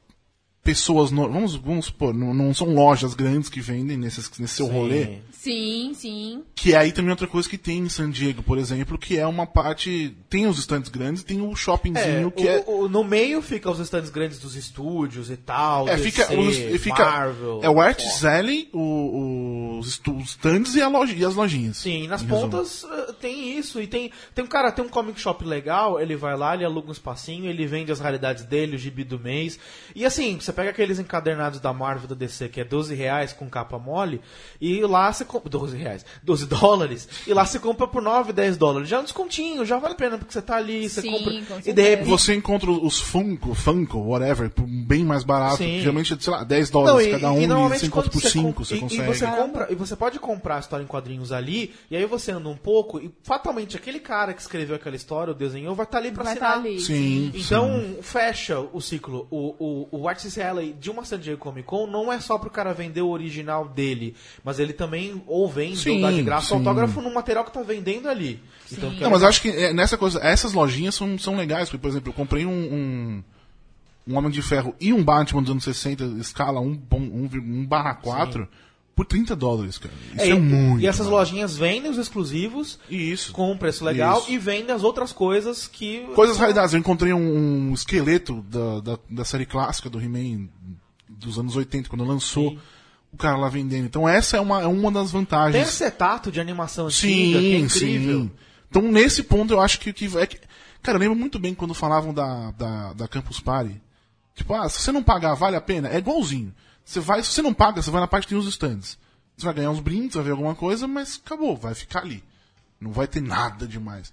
pessoas. 0.62 1.10
no- 1.10 1.28
vamos, 1.30 1.54
vamos 1.56 1.86
supor, 1.86 2.14
não, 2.14 2.32
não 2.32 2.54
são 2.54 2.72
lojas 2.74 3.14
grandes 3.14 3.48
que 3.48 3.60
vendem 3.60 3.96
nesses, 3.96 4.30
nesse 4.38 4.54
seu 4.54 4.66
Sim. 4.66 4.72
rolê. 4.72 5.18
Sim, 5.32 5.92
sim. 5.94 6.42
Que 6.54 6.72
é 6.72 6.76
aí 6.76 6.92
também 6.92 7.10
outra 7.10 7.26
coisa 7.26 7.48
que 7.48 7.58
tem 7.58 7.78
em 7.78 7.88
San 7.88 8.08
Diego, 8.10 8.42
por 8.44 8.58
exemplo, 8.58 8.96
que 8.96 9.18
é 9.18 9.26
uma 9.26 9.44
parte. 9.44 10.16
Tem 10.30 10.46
os 10.46 10.56
estantes 10.58 10.88
grandes, 10.88 11.24
tem 11.24 11.40
o 11.40 11.52
É, 11.52 11.56
shoppingzinho 11.56 12.30
que 12.30 12.44
o- 12.44 12.48
é. 12.48 12.64
o- 12.66 12.88
no 12.88 13.02
meio 13.02 13.42
fica 13.42 13.68
os 13.68 13.80
stands 13.80 14.08
grandes 14.10 14.38
dos 14.38 14.54
estúdios 14.54 15.30
e 15.30 15.36
tal. 15.36 15.88
É, 15.88 15.96
DC, 15.96 16.10
fica, 16.10 16.38
os, 16.38 16.56
fica 16.80 17.04
Marvel. 17.04 17.60
é 17.62 17.68
o 17.68 17.80
Arts 17.80 18.24
Alley, 18.24 18.68
os, 18.72 20.00
os 20.06 20.28
stands 20.30 20.74
e, 20.76 20.80
a 20.82 20.88
loja, 20.88 21.12
e 21.12 21.24
as 21.24 21.34
lojinhas. 21.34 21.78
Sim, 21.78 22.06
nas 22.06 22.22
Em 22.22 22.26
resumo. 22.26 22.40
pontas 22.50 22.84
eh, 22.84 23.12
tem 23.20 23.58
isso. 23.58 23.80
E 23.80 23.86
tem, 23.88 24.10
tem 24.34 24.44
um 24.44 24.48
cara, 24.48 24.70
tem 24.70 24.84
um 24.84 24.88
comic 24.88 25.18
shop 25.20 25.44
legal, 25.44 25.98
ele 26.00 26.14
vai 26.14 26.36
lá, 26.36 26.54
ele 26.54 26.64
aluga 26.64 26.88
um 26.88 26.92
espacinho, 26.92 27.46
ele 27.50 27.66
vende 27.66 27.90
as 27.90 27.98
raridades 28.00 28.44
dele, 28.44 28.76
o 28.76 28.78
gibi 28.78 29.02
do 29.02 29.18
mês. 29.18 29.58
E 29.94 30.04
assim, 30.04 30.38
você 30.38 30.51
pega 30.53 30.70
aqueles 30.70 30.98
encadernados 30.98 31.61
da 31.61 31.72
Marvel 31.72 32.09
da 32.09 32.14
DC, 32.14 32.48
que 32.48 32.61
é 32.61 32.64
12 32.64 32.94
reais 32.94 33.32
com 33.32 33.48
capa 33.48 33.78
mole, 33.78 34.20
e 34.61 34.80
lá 34.82 35.12
você 35.12 35.24
compra. 35.24 35.50
12 35.50 35.76
reais, 35.76 36.05
12 36.22 36.46
dólares, 36.46 37.09
e 37.26 37.32
lá 37.34 37.44
você 37.44 37.59
compra 37.59 37.86
por 37.86 38.03
9, 38.03 38.32
10 38.32 38.57
dólares. 38.57 38.88
Já 38.88 38.96
é 38.96 39.00
um 39.00 39.05
descontinho, 39.05 39.64
já 39.64 39.78
vale 39.78 39.94
a 39.94 39.96
pena, 39.96 40.18
porque 40.18 40.32
você 40.32 40.42
tá 40.42 40.57
ali, 40.57 40.88
você 40.88 41.00
Sim, 41.03 41.11
compra. 41.12 41.32
com 41.46 41.68
E 41.68 41.72
de 41.72 41.82
repente. 41.82 42.09
Você 42.09 42.34
encontra 42.34 42.70
os 42.70 43.00
Funko, 43.00 43.55
Funko, 43.55 43.98
whatever, 43.98 44.50
bem 44.86 45.05
mais 45.05 45.24
barato. 45.24 45.57
Sim. 45.59 45.80
Geralmente, 45.80 46.16
sei 46.22 46.32
lá, 46.32 46.44
10 46.44 46.70
Não, 46.70 46.84
dólares 46.84 47.07
e, 47.09 47.11
cada 47.11 47.32
um 47.32 47.40
e 47.40 47.44
e, 47.44 47.48
você 47.78 47.86
encontra 47.86 48.11
por 48.11 48.20
você 48.20 48.30
5, 48.30 48.46
compra- 48.48 48.64
você 48.64 48.74
e- 48.76 48.80
consegue. 48.80 49.03
E 49.03 49.07
você, 49.14 49.26
compra, 49.26 49.66
e 49.70 49.74
você 49.74 49.96
pode 49.96 50.18
comprar 50.18 50.57
a 50.57 50.61
história 50.61 50.82
em 50.84 50.86
quadrinhos 50.86 51.32
ali, 51.32 51.74
e 51.90 51.96
aí 51.96 52.05
você 52.07 52.32
anda 52.32 52.48
um 52.48 52.57
pouco, 52.57 53.00
e 53.00 53.11
fatalmente 53.22 53.76
aquele 53.76 54.00
cara 54.00 54.32
que 54.34 54.40
escreveu 54.40 54.76
aquela 54.76 54.96
história, 54.96 55.32
o 55.32 55.34
desenhou, 55.34 55.74
vai 55.74 55.84
estar 55.84 55.98
ali 55.98 56.11
pra 56.12 56.24
Vai 56.24 56.32
assinar. 56.34 56.57
estar 56.59 56.61
ali. 56.68 56.80
Sim, 56.80 57.32
Então, 57.34 57.96
fecha 58.03 58.59
o 58.61 58.80
ciclo. 58.80 59.26
O, 59.30 59.88
o, 59.92 60.00
o 60.03 60.09
Artist 60.09 60.38
Alley 60.43 60.74
de 60.78 60.90
uma 60.90 61.05
San 61.05 61.18
Diego 61.18 61.38
Comic 61.38 61.66
Con 61.66 61.86
não 61.86 62.12
é 62.12 62.20
só 62.20 62.38
pro 62.38 62.51
cara 62.51 62.72
vender 62.74 63.01
o 63.01 63.09
original 63.09 63.68
dele, 63.68 64.14
mas 64.45 64.59
ele 64.59 64.72
também 64.72 65.22
ou 65.26 65.49
vende 65.49 65.78
Sim, 65.78 65.97
ou 65.97 66.01
dá 66.03 66.11
de 66.11 66.22
graça 66.22 66.49
sim. 66.49 66.55
autógrafo 66.55 67.01
no 67.01 67.12
material 67.12 67.45
que 67.45 67.53
tá 67.53 67.62
vendendo 67.62 68.09
ali. 68.09 68.43
Então, 68.70 68.90
Não, 68.93 69.11
mas 69.11 69.22
eu 69.22 69.28
acho 69.28 69.43
que 69.43 69.49
é, 69.49 69.72
nessa 69.72 69.97
coisa, 69.97 70.20
essas 70.22 70.53
lojinhas 70.53 70.95
são, 70.95 71.18
são 71.18 71.36
legais. 71.36 71.68
Porque, 71.68 71.80
por 71.80 71.88
exemplo, 71.88 72.11
eu 72.11 72.14
comprei 72.14 72.45
um, 72.47 72.51
um, 72.51 73.24
um 74.07 74.16
Homem 74.16 74.30
de 74.30 74.43
Ferro 74.43 74.74
e 74.80 74.93
um 74.93 75.05
Batman 75.05 75.43
dos 75.43 75.51
anos 75.51 75.64
60, 75.64 76.05
escala 76.20 76.61
1, 76.61 76.82
1, 76.90 77.30
1 77.34 77.66
barra 77.66 77.95
4, 77.95 78.49
por 78.95 79.07
30 79.07 79.34
dólares, 79.34 79.78
cara. 79.78 79.95
Isso 80.14 80.20
é, 80.20 80.28
e, 80.28 80.38
muito. 80.38 80.82
e 80.82 80.86
essas 80.86 81.07
lojinhas 81.07 81.57
vendem 81.57 81.90
os 81.90 81.99
exclusivos 81.99 82.78
Isso. 82.90 83.32
com 83.32 83.51
um 83.51 83.57
preço 83.57 83.84
legal 83.84 84.18
Isso. 84.20 84.30
e 84.30 84.38
vendem 84.38 84.74
as 84.74 84.82
outras 84.82 85.12
coisas 85.12 85.66
que. 85.66 86.01
Coisas 86.14 86.36
raridades. 86.36 86.74
Eu 86.74 86.80
encontrei 86.80 87.12
um, 87.12 87.70
um 87.70 87.74
esqueleto 87.74 88.43
da, 88.43 88.80
da, 88.80 88.99
da 89.09 89.24
série 89.24 89.47
clássica 89.47 89.88
do 89.88 90.01
He-Man 90.01 90.49
dos 91.09 91.38
anos 91.38 91.57
80, 91.57 91.88
quando 91.88 92.05
lançou. 92.05 92.51
Sim. 92.51 92.59
O 93.12 93.16
cara 93.16 93.36
lá 93.36 93.51
vendendo. 93.51 93.84
Então, 93.84 94.09
essa 94.09 94.38
é 94.38 94.40
uma, 94.40 94.62
é 94.62 94.66
uma 94.66 94.90
das 94.90 95.11
Tem 95.11 95.20
vantagens. 95.20 95.68
acetato 95.68 96.32
de 96.32 96.40
animação 96.40 96.86
antiga, 96.86 97.38
que 97.38 97.55
é 97.55 97.59
Sim, 97.59 97.64
incrível. 97.64 98.20
sim. 98.22 98.30
Então, 98.70 98.82
nesse 98.90 99.22
ponto, 99.22 99.53
eu 99.53 99.61
acho 99.61 99.78
que, 99.78 99.93
que 99.93 100.07
é 100.16 100.26
que. 100.26 100.38
Cara, 100.82 100.97
eu 100.97 101.01
lembro 101.01 101.16
muito 101.18 101.38
bem 101.38 101.55
quando 101.55 101.74
falavam 101.74 102.14
da, 102.14 102.53
da, 102.53 102.93
da 102.95 103.09
Campus 103.09 103.38
Party. 103.38 103.78
Tipo, 104.34 104.55
ah, 104.55 104.66
se 104.68 104.80
você 104.80 104.90
não 104.90 105.03
pagar, 105.03 105.34
vale 105.34 105.57
a 105.57 105.61
pena? 105.61 105.88
É 105.90 105.99
igualzinho. 105.99 106.55
Você 106.84 107.00
vai, 107.00 107.22
se 107.22 107.30
você 107.30 107.42
não 107.42 107.54
paga, 107.54 107.80
você 107.80 107.90
vai 107.90 108.00
na 108.00 108.08
parte 108.08 108.26
que 108.26 108.34
tem 108.34 108.38
os 108.38 108.46
stands. 108.46 108.98
Você 109.36 109.44
vai 109.44 109.54
ganhar 109.54 109.70
uns 109.70 109.80
brindes, 109.80 110.14
vai 110.14 110.24
ver 110.24 110.30
alguma 110.32 110.54
coisa, 110.54 110.86
mas 110.86 111.20
acabou, 111.24 111.56
vai 111.56 111.74
ficar 111.74 112.00
ali. 112.00 112.22
Não 112.80 112.92
vai 112.92 113.06
ter 113.06 113.20
nada 113.20 113.66
demais. 113.66 114.12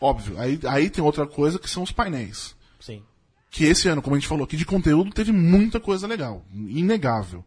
Óbvio, 0.00 0.38
aí, 0.38 0.58
aí 0.66 0.90
tem 0.90 1.02
outra 1.02 1.26
coisa 1.26 1.58
que 1.58 1.70
são 1.70 1.82
os 1.82 1.92
painéis. 1.92 2.54
Sim. 2.80 3.02
Que 3.50 3.64
esse 3.64 3.88
ano, 3.88 4.02
como 4.02 4.14
a 4.14 4.18
gente 4.18 4.28
falou 4.28 4.44
aqui, 4.44 4.56
de 4.56 4.66
conteúdo 4.66 5.10
teve 5.10 5.32
muita 5.32 5.80
coisa 5.80 6.06
legal. 6.06 6.44
Inegável. 6.52 7.44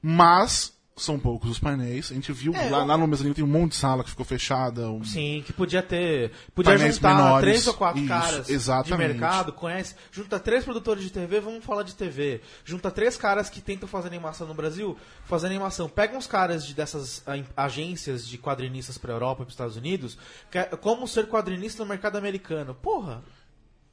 Mas 0.00 0.73
são 0.96 1.18
poucos 1.18 1.50
os 1.50 1.58
painéis. 1.58 2.12
A 2.12 2.14
gente 2.14 2.32
viu 2.32 2.54
É, 2.54 2.70
lá, 2.70 2.78
eu- 2.80 2.86
lá 2.86 2.96
no 2.96 3.06
mezanino 3.06 3.34
tem 3.34 3.42
um 3.42 3.48
monte 3.48 3.72
de 3.72 3.76
sala 3.78 4.04
que 4.04 4.10
ficou 4.10 4.24
fechada. 4.24 4.88
um- 4.90 5.02
Sim, 5.04 5.42
que 5.44 5.52
podia 5.52 5.82
ter. 5.82 6.30
Podia 6.54 6.72
Painéis 6.72 6.94
juntar 6.96 7.16
menores. 7.16 7.40
três 7.48 7.66
ou 7.66 7.74
quatro 7.74 7.98
Isso, 8.00 8.08
caras 8.08 8.48
exatamente. 8.48 9.12
de 9.14 9.18
mercado, 9.18 9.52
conhece. 9.52 9.94
Junta 10.12 10.38
três 10.38 10.62
produtores 10.64 11.02
de 11.02 11.10
TV, 11.10 11.40
vamos 11.40 11.64
falar 11.64 11.82
de 11.82 11.94
TV. 11.96 12.40
Junta 12.64 12.90
três 12.92 13.16
caras 13.16 13.50
que 13.50 13.60
tentam 13.60 13.88
fazer 13.88 14.06
animação 14.08 14.46
no 14.46 14.54
Brasil, 14.54 14.96
fazer 15.24 15.46
animação. 15.48 15.88
Pega 15.88 16.16
uns 16.16 16.26
caras 16.28 16.64
de, 16.64 16.74
dessas 16.74 17.24
agências 17.56 18.26
de 18.26 18.38
quadrinistas 18.38 18.96
pra 18.96 19.12
Europa 19.12 19.42
e 19.42 19.44
pros 19.46 19.54
Estados 19.54 19.76
Unidos, 19.76 20.16
que 20.50 20.58
é 20.58 20.64
como 20.64 21.08
ser 21.08 21.26
quadrinista 21.26 21.82
no 21.82 21.88
mercado 21.88 22.16
americano. 22.16 22.74
Porra, 22.74 23.22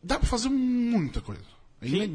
Dá 0.04 0.18
pra 0.18 0.28
fazer 0.28 0.50
muita 0.50 1.22
coisa. 1.22 1.42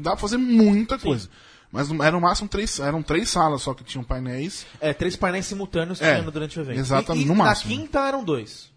Dá 0.01 0.11
pra 0.11 0.17
fazer 0.19 0.35
muita 0.37 0.97
coisa. 0.99 1.29
Mas 1.71 1.89
eram 1.91 2.19
no 2.19 2.21
máximo 2.21 2.47
três, 2.47 2.79
eram 2.79 3.03
três 3.03 3.29
salas 3.29 3.61
só 3.61 3.73
que 3.73 3.83
tinham 3.83 4.03
painéis, 4.03 4.65
É, 4.79 4.93
três 4.93 5.15
painéis 5.15 5.45
simultâneos 5.45 6.01
É, 6.01 6.21
durante 6.21 6.57
o 6.57 6.61
evento. 6.61 6.79
exatamente, 6.79 7.23
E, 7.23 7.25
e 7.25 7.27
no 7.27 7.35
na 7.35 7.43
máximo. 7.45 7.71
quinta 7.75 7.99
eram 8.07 8.23
dois. 8.23 8.71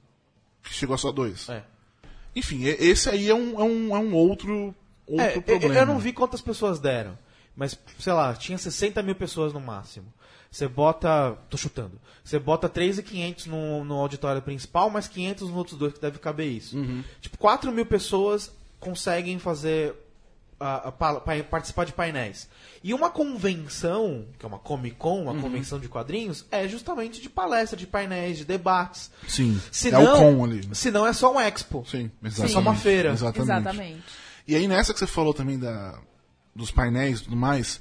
que 0.62 0.74
chegou 0.74 0.94
a 0.94 0.98
só 0.98 1.10
dois. 1.12 1.48
É. 1.48 1.62
Enfim, 2.36 2.64
esse 2.64 3.08
aí 3.08 3.28
é 3.28 3.34
um, 3.34 3.58
é 3.60 3.64
um, 3.64 3.96
é 3.96 3.98
um 3.98 4.14
outro, 4.14 4.74
outro 5.06 5.24
É, 5.26 5.36
eu- 5.36 5.42
problema. 5.42 5.74
eu 5.74 5.86
não 5.86 5.98
vi 5.98 6.12
quantas 6.12 6.40
pessoas 6.40 6.78
deram. 6.78 7.16
Mas, 7.56 7.78
sei 7.98 8.12
lá, 8.12 8.34
tinha 8.34 8.56
60 8.58 9.02
mil 9.02 9.14
pessoas 9.14 9.52
no 9.52 9.60
máximo. 9.60 10.06
Você 10.50 10.66
bota. 10.68 11.36
tô 11.48 11.56
chutando. 11.56 12.00
Você 12.24 12.38
bota 12.38 12.68
3.500 12.68 13.46
no, 13.46 13.84
no 13.84 13.94
auditório 13.94 14.42
principal, 14.42 14.90
mais 14.90 15.08
500 15.08 15.48
nos 15.48 15.56
outros 15.56 15.78
dois, 15.78 15.92
que 15.94 16.00
deve 16.00 16.18
caber 16.18 16.46
isso. 16.48 16.76
Uhum. 16.76 17.02
Tipo, 17.20 17.38
4 17.38 17.72
mil 17.72 17.86
pessoas 17.86 18.52
conseguem 18.78 19.38
fazer. 19.38 19.94
Pa- 20.60 21.20
pa- 21.20 21.42
participar 21.50 21.84
de 21.86 21.92
painéis. 21.92 22.48
E 22.84 22.92
uma 22.94 23.10
convenção, 23.10 24.26
que 24.38 24.44
é 24.44 24.48
uma 24.48 24.58
Comic 24.58 24.96
Con, 24.96 25.18
Uhum. 25.18 25.30
uma 25.30 25.40
convenção 25.40 25.78
de 25.80 25.88
quadrinhos, 25.88 26.44
é 26.50 26.68
justamente 26.68 27.20
de 27.20 27.28
palestra, 27.30 27.76
de 27.76 27.86
painéis, 27.86 28.38
de 28.38 28.44
debates. 28.44 29.10
Sim, 29.26 29.60
Se 29.72 29.88
é 29.92 29.98
o 29.98 30.16
com 30.16 30.44
ali. 30.44 30.68
Se 30.72 30.90
não, 30.90 31.06
é 31.06 31.12
só 31.12 31.34
um 31.34 31.40
expo. 31.40 31.84
Sim, 31.88 32.10
É 32.22 32.26
exatamente. 32.28 32.52
só 32.52 32.60
uma 32.60 32.74
feira. 32.74 33.10
Exatamente. 33.12 33.42
Exatamente. 33.50 34.02
E 34.46 34.54
aí 34.54 34.68
nessa 34.68 34.92
que 34.92 34.98
você 34.98 35.06
falou 35.06 35.32
também 35.34 35.58
da, 35.58 35.98
dos 36.54 36.70
painéis 36.70 37.20
e 37.20 37.24
tudo 37.24 37.36
mais, 37.36 37.80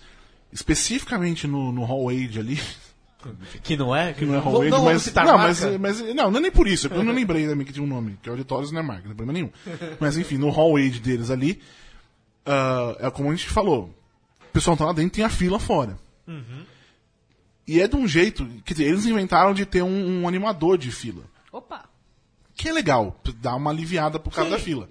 especificamente 0.51 1.47
no, 1.47 1.71
no 1.71 1.83
Hall 1.83 2.09
Age 2.09 2.39
ali, 2.39 2.59
Que 3.63 3.75
não 3.75 3.93
é? 3.93 4.13
que 4.13 4.25
não 4.25 4.35
é 4.35 4.39
Vou- 4.39 4.53
Hall 4.53 4.61
Age, 4.61 4.69
não 4.71 4.83
mas, 4.85 5.13
não, 5.13 5.37
mas, 5.37 5.77
mas 5.77 6.15
não, 6.15 6.31
não 6.31 6.37
é 6.39 6.41
nem 6.43 6.51
por 6.51 6.67
isso, 6.67 6.87
é 6.87 6.89
porque 6.89 7.01
eu 7.01 7.05
não 7.05 7.13
lembrei 7.19 7.45
também 7.47 7.65
que 7.65 7.73
tinha 7.73 7.83
um 7.83 7.87
nome, 7.87 8.17
que 8.23 8.29
auditórios 8.29 8.71
não 8.71 8.79
é 8.79 8.83
marca, 8.83 9.01
não 9.09 9.09
tem 9.09 9.25
problema 9.25 9.33
nenhum. 9.33 9.51
Mas 9.99 10.15
enfim, 10.17 10.37
no 10.37 10.49
Hall 10.49 10.77
Age 10.77 10.99
deles 10.99 11.29
ali, 11.29 11.61
ah, 12.45 12.95
é 12.99 13.09
como 13.11 13.29
a 13.29 13.35
gente 13.35 13.49
falou, 13.49 13.93
o 14.41 14.51
pessoal 14.51 14.75
tá 14.77 14.85
lá 14.85 14.93
dentro 14.93 15.15
tem 15.15 15.23
a 15.25 15.29
fila 15.29 15.59
fora. 15.59 15.97
E 17.67 17.79
é 17.79 17.87
de 17.87 17.95
um 17.95 18.07
jeito, 18.07 18.45
quer 18.65 18.73
dizer, 18.73 18.85
eles 18.85 19.05
inventaram 19.05 19.53
de 19.53 19.65
ter 19.65 19.83
um, 19.83 20.21
um 20.21 20.27
animador 20.27 20.77
de 20.77 20.91
fila. 20.91 21.23
Opa. 21.51 21.85
Que 22.55 22.69
é 22.69 22.73
legal, 22.73 23.19
dá 23.35 23.55
uma 23.55 23.69
aliviada 23.69 24.19
pro 24.19 24.31
cara 24.31 24.45
Sim. 24.47 24.51
da 24.51 24.59
fila. 24.59 24.89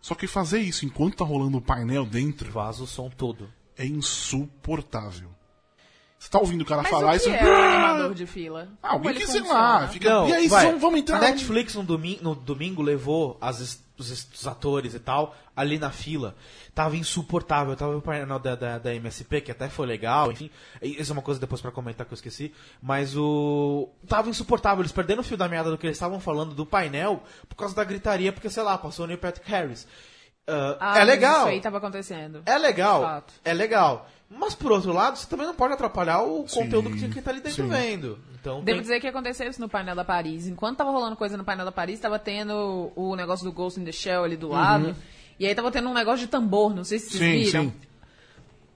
Só 0.00 0.14
que 0.14 0.26
fazer 0.28 0.60
isso 0.60 0.84
enquanto 0.86 1.16
tá 1.16 1.24
rolando 1.24 1.58
o 1.58 1.60
painel 1.60 2.06
dentro 2.06 2.50
Vaza 2.52 2.84
o 2.84 2.86
som 2.86 3.10
todo. 3.10 3.48
é 3.76 3.84
insuportável. 3.84 5.28
Você 6.18 6.30
tá 6.30 6.38
ouvindo 6.38 6.62
o 6.62 6.64
cara 6.64 6.82
Mas 6.82 6.90
falar 6.90 7.12
o 7.12 7.16
e 7.16 7.18
que 7.18 7.24
você. 7.24 7.30
é 7.30 7.44
o 7.44 7.54
animador 7.54 8.14
de 8.14 8.26
fila? 8.26 8.68
Ah, 8.82 8.92
alguém 8.92 9.14
que, 9.14 9.26
sei 9.26 9.40
funciona? 9.40 9.60
lá, 9.60 9.88
fica. 9.88 10.08
Não, 10.08 10.28
e 10.28 10.32
aí, 10.32 10.48
vai. 10.48 10.66
vamos, 10.66 10.80
vamos 10.80 11.00
entrar. 11.00 11.18
A 11.18 11.20
Netflix 11.20 11.74
no 11.74 11.82
domingo, 11.82 12.22
no 12.22 12.34
domingo 12.34 12.82
levou 12.82 13.36
as 13.40 13.60
es- 13.98 14.06
os, 14.06 14.10
es- 14.10 14.28
os 14.34 14.46
atores 14.46 14.94
e 14.94 14.98
tal 15.00 15.34
ali 15.54 15.78
na 15.78 15.90
fila. 15.90 16.34
Tava 16.74 16.96
insuportável. 16.96 17.74
Tava 17.76 17.96
o 17.96 18.02
painel 18.02 18.38
da, 18.38 18.54
da, 18.54 18.78
da 18.78 18.94
MSP, 18.94 19.40
que 19.40 19.50
até 19.50 19.68
foi 19.68 19.86
legal, 19.86 20.30
enfim. 20.30 20.50
Isso 20.82 21.10
é 21.10 21.14
uma 21.14 21.22
coisa 21.22 21.40
depois 21.40 21.60
pra 21.60 21.70
comentar 21.70 22.06
que 22.06 22.12
eu 22.12 22.16
esqueci. 22.16 22.52
Mas 22.82 23.16
o. 23.16 23.88
Tava 24.06 24.28
insuportável. 24.28 24.82
Eles 24.82 24.92
perderam 24.92 25.20
o 25.20 25.24
fio 25.24 25.36
da 25.36 25.48
meada 25.48 25.70
do 25.70 25.78
que 25.78 25.86
eles 25.86 25.96
estavam 25.96 26.20
falando 26.20 26.54
do 26.54 26.66
painel 26.66 27.22
por 27.48 27.56
causa 27.56 27.74
da 27.74 27.84
gritaria, 27.84 28.32
porque, 28.32 28.50
sei 28.50 28.62
lá, 28.62 28.76
passou 28.78 29.04
o 29.04 29.06
Neil 29.08 29.18
Patrick 29.18 29.50
Harris. 29.50 29.86
Ah, 30.48 30.76
Ah, 30.78 30.98
é 31.00 31.04
legal. 31.04 31.38
Isso 31.40 31.48
aí 31.48 31.60
tava 31.60 31.78
acontecendo. 31.78 32.42
É 32.46 32.56
legal, 32.56 33.02
é 33.44 33.52
legal. 33.52 34.08
Mas 34.28 34.54
por 34.54 34.72
outro 34.72 34.92
lado, 34.92 35.16
você 35.16 35.26
também 35.28 35.46
não 35.46 35.54
pode 35.54 35.74
atrapalhar 35.74 36.20
o 36.22 36.46
Sim, 36.48 36.60
conteúdo 36.64 36.90
que 36.90 36.98
tinha 36.98 37.10
que 37.10 37.18
estar 37.20 37.30
ali 37.30 37.40
dentro 37.40 37.64
sim. 37.64 37.68
vendo. 37.70 38.18
Então 38.40 38.56
Devo 38.62 38.64
tem- 38.76 38.80
dizer 38.82 39.00
que 39.00 39.06
aconteceu 39.06 39.48
isso 39.48 39.60
no 39.60 39.68
painel 39.68 39.94
da 39.94 40.04
Paris. 40.04 40.46
Enquanto 40.48 40.78
tava 40.78 40.90
rolando 40.90 41.14
coisa 41.16 41.36
no 41.36 41.44
painel 41.44 41.64
da 41.64 41.72
Paris, 41.72 42.00
tava 42.00 42.18
tendo 42.18 42.92
o 42.96 43.14
negócio 43.16 43.44
do 43.44 43.52
Ghost 43.52 43.80
in 43.80 43.84
the 43.84 43.92
Shell 43.92 44.24
ali 44.24 44.36
do 44.36 44.48
lado. 44.48 44.96
E 45.38 45.46
aí 45.46 45.54
tava 45.54 45.70
tendo 45.70 45.88
um 45.88 45.94
negócio 45.94 46.20
de 46.20 46.26
tambor, 46.26 46.74
não 46.74 46.82
sei 46.84 46.98
se 46.98 47.10
vocês 47.10 47.20
Sim, 47.20 47.44
viram. 47.44 47.64
sim. 47.70 47.72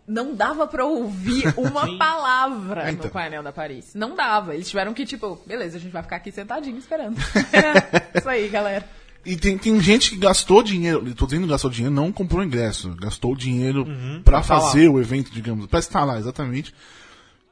Não 0.07 0.34
dava 0.34 0.66
pra 0.66 0.84
ouvir 0.84 1.44
uma 1.57 1.96
palavra 1.96 2.88
É, 2.88 2.90
então. 2.92 3.07
no 3.07 3.12
painel 3.12 3.42
da 3.42 3.53
Paris. 3.53 3.94
Não 3.94 4.14
dava. 4.16 4.55
Eles 4.55 4.68
tiveram 4.68 4.92
que, 4.92 5.07
tipo, 5.07 5.40
beleza, 5.46 5.76
a 5.76 5.80
gente 5.80 5.92
vai 5.92 6.03
ficar 6.03 6.16
aqui 6.16 6.32
sentadinho 6.32 6.78
esperando. 6.78 7.16
isso 8.14 8.28
aí, 8.28 8.48
galera. 8.48 8.84
E 9.25 9.37
tem, 9.37 9.59
tem 9.59 9.79
gente 9.81 10.11
que 10.11 10.16
gastou 10.16 10.62
dinheiro, 10.62 11.14
tô 11.14 11.27
dizendo 11.27 11.45
que 11.45 11.51
gastou 11.51 11.71
dinheiro, 11.71 11.95
não 11.95 12.11
comprou 12.11 12.43
ingresso, 12.43 12.95
gastou 12.97 13.37
dinheiro 13.37 13.85
pra 14.25 14.41
Tá 14.41 14.55
lá. 14.55 14.61
fazer 14.62 14.89
o 14.89 15.01
evento, 15.01 15.31
digamos, 15.31 15.66
pra 15.66 15.79
estar 15.79 16.05
lá, 16.05 16.18
exatamente. 16.18 16.75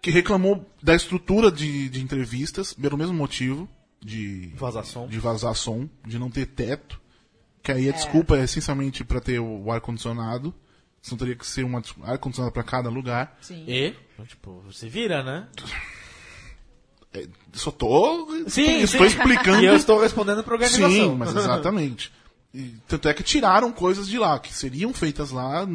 Que 0.01 0.11
reclamou 0.11 0.64
da 0.83 0.95
estrutura 0.95 1.51
de, 1.53 1.89
de 1.89 2.01
entrevistas, 2.03 2.73
pelo 2.73 2.97
mesmo 2.97 3.12
motivo, 3.14 3.69
de 4.03 4.53
Vazar 4.57 4.85
som. 4.85 5.07
de 5.09 5.19
vazar 5.19 5.55
som, 5.55 5.89
de 6.07 6.19
não 6.19 6.31
ter 6.31 6.47
teto. 6.47 7.01
Que 7.62 7.73
aí 7.73 7.89
a 7.89 7.93
desculpa 7.93 8.39
é 8.39 8.45
essencialmente 8.45 9.05
pra 9.05 9.21
ter 9.21 9.39
o 9.41 9.71
ar-condicionado. 9.71 10.55
Senão 11.03 11.19
teria 11.19 11.35
que 11.37 11.47
ser 11.47 11.64
um 11.64 11.77
ar-condicionado 12.03 12.53
pra 12.53 12.62
cada 12.62 12.89
lugar. 12.89 13.37
Sim. 13.41 13.64
E, 13.69 13.95
tipo, 14.27 14.62
você 14.66 14.89
vira, 14.89 15.23
né? 15.23 15.47
É, 17.15 17.27
só 17.53 17.71
tô. 17.71 18.29
Sim, 18.49 18.81
estou 18.83 19.01
sim. 19.09 19.17
explicando. 19.17 19.61
E 19.63 19.67
eu 19.67 19.77
estou 19.77 20.01
respondendo 20.01 20.43
pra 20.45 20.55
organização. 20.55 20.91
Sim, 20.91 21.15
mas 21.17 21.35
exatamente. 21.35 22.13
E, 22.55 22.75
tanto 22.87 23.09
é 23.09 23.15
que 23.15 23.23
tiraram 23.23 23.73
coisas 23.73 24.07
de 24.09 24.19
lá, 24.19 24.39
que 24.39 24.53
seriam 24.53 24.93
feitas 24.93 25.31
lá, 25.31 25.67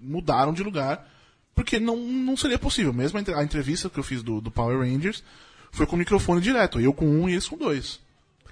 mudaram 0.00 0.52
de 0.52 0.62
lugar, 0.62 1.06
porque 1.54 1.78
não, 1.78 1.96
não 1.96 2.36
seria 2.36 2.58
possível. 2.58 2.92
Mesmo 2.92 3.18
a 3.18 3.20
entre- 3.20 3.34
a 3.34 3.42
entrevista 3.44 3.88
que 3.90 3.98
eu 3.98 4.04
fiz 4.04 4.22
do, 4.22 4.40
do 4.40 4.50
Power 4.50 4.78
Rangers 4.78 5.22
foi 5.70 5.86
com 5.86 5.96
microfone 5.96 6.40
direto, 6.40 6.80
eu 6.80 6.92
com 6.92 7.06
um 7.06 7.28
e 7.28 7.32
eles 7.32 7.48
com 7.48 7.56
dois. 7.56 8.00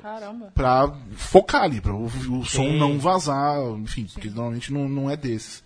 Caramba. 0.00 0.50
Pra 0.54 0.92
focar 1.16 1.62
ali, 1.62 1.80
pra 1.80 1.94
o, 1.94 2.06
o 2.06 2.44
som 2.44 2.64
Sim. 2.64 2.78
não 2.78 2.98
vazar, 2.98 3.56
enfim, 3.78 4.08
porque 4.12 4.28
normalmente 4.28 4.72
não, 4.72 4.88
não 4.88 5.08
é 5.10 5.16
desses. 5.16 5.62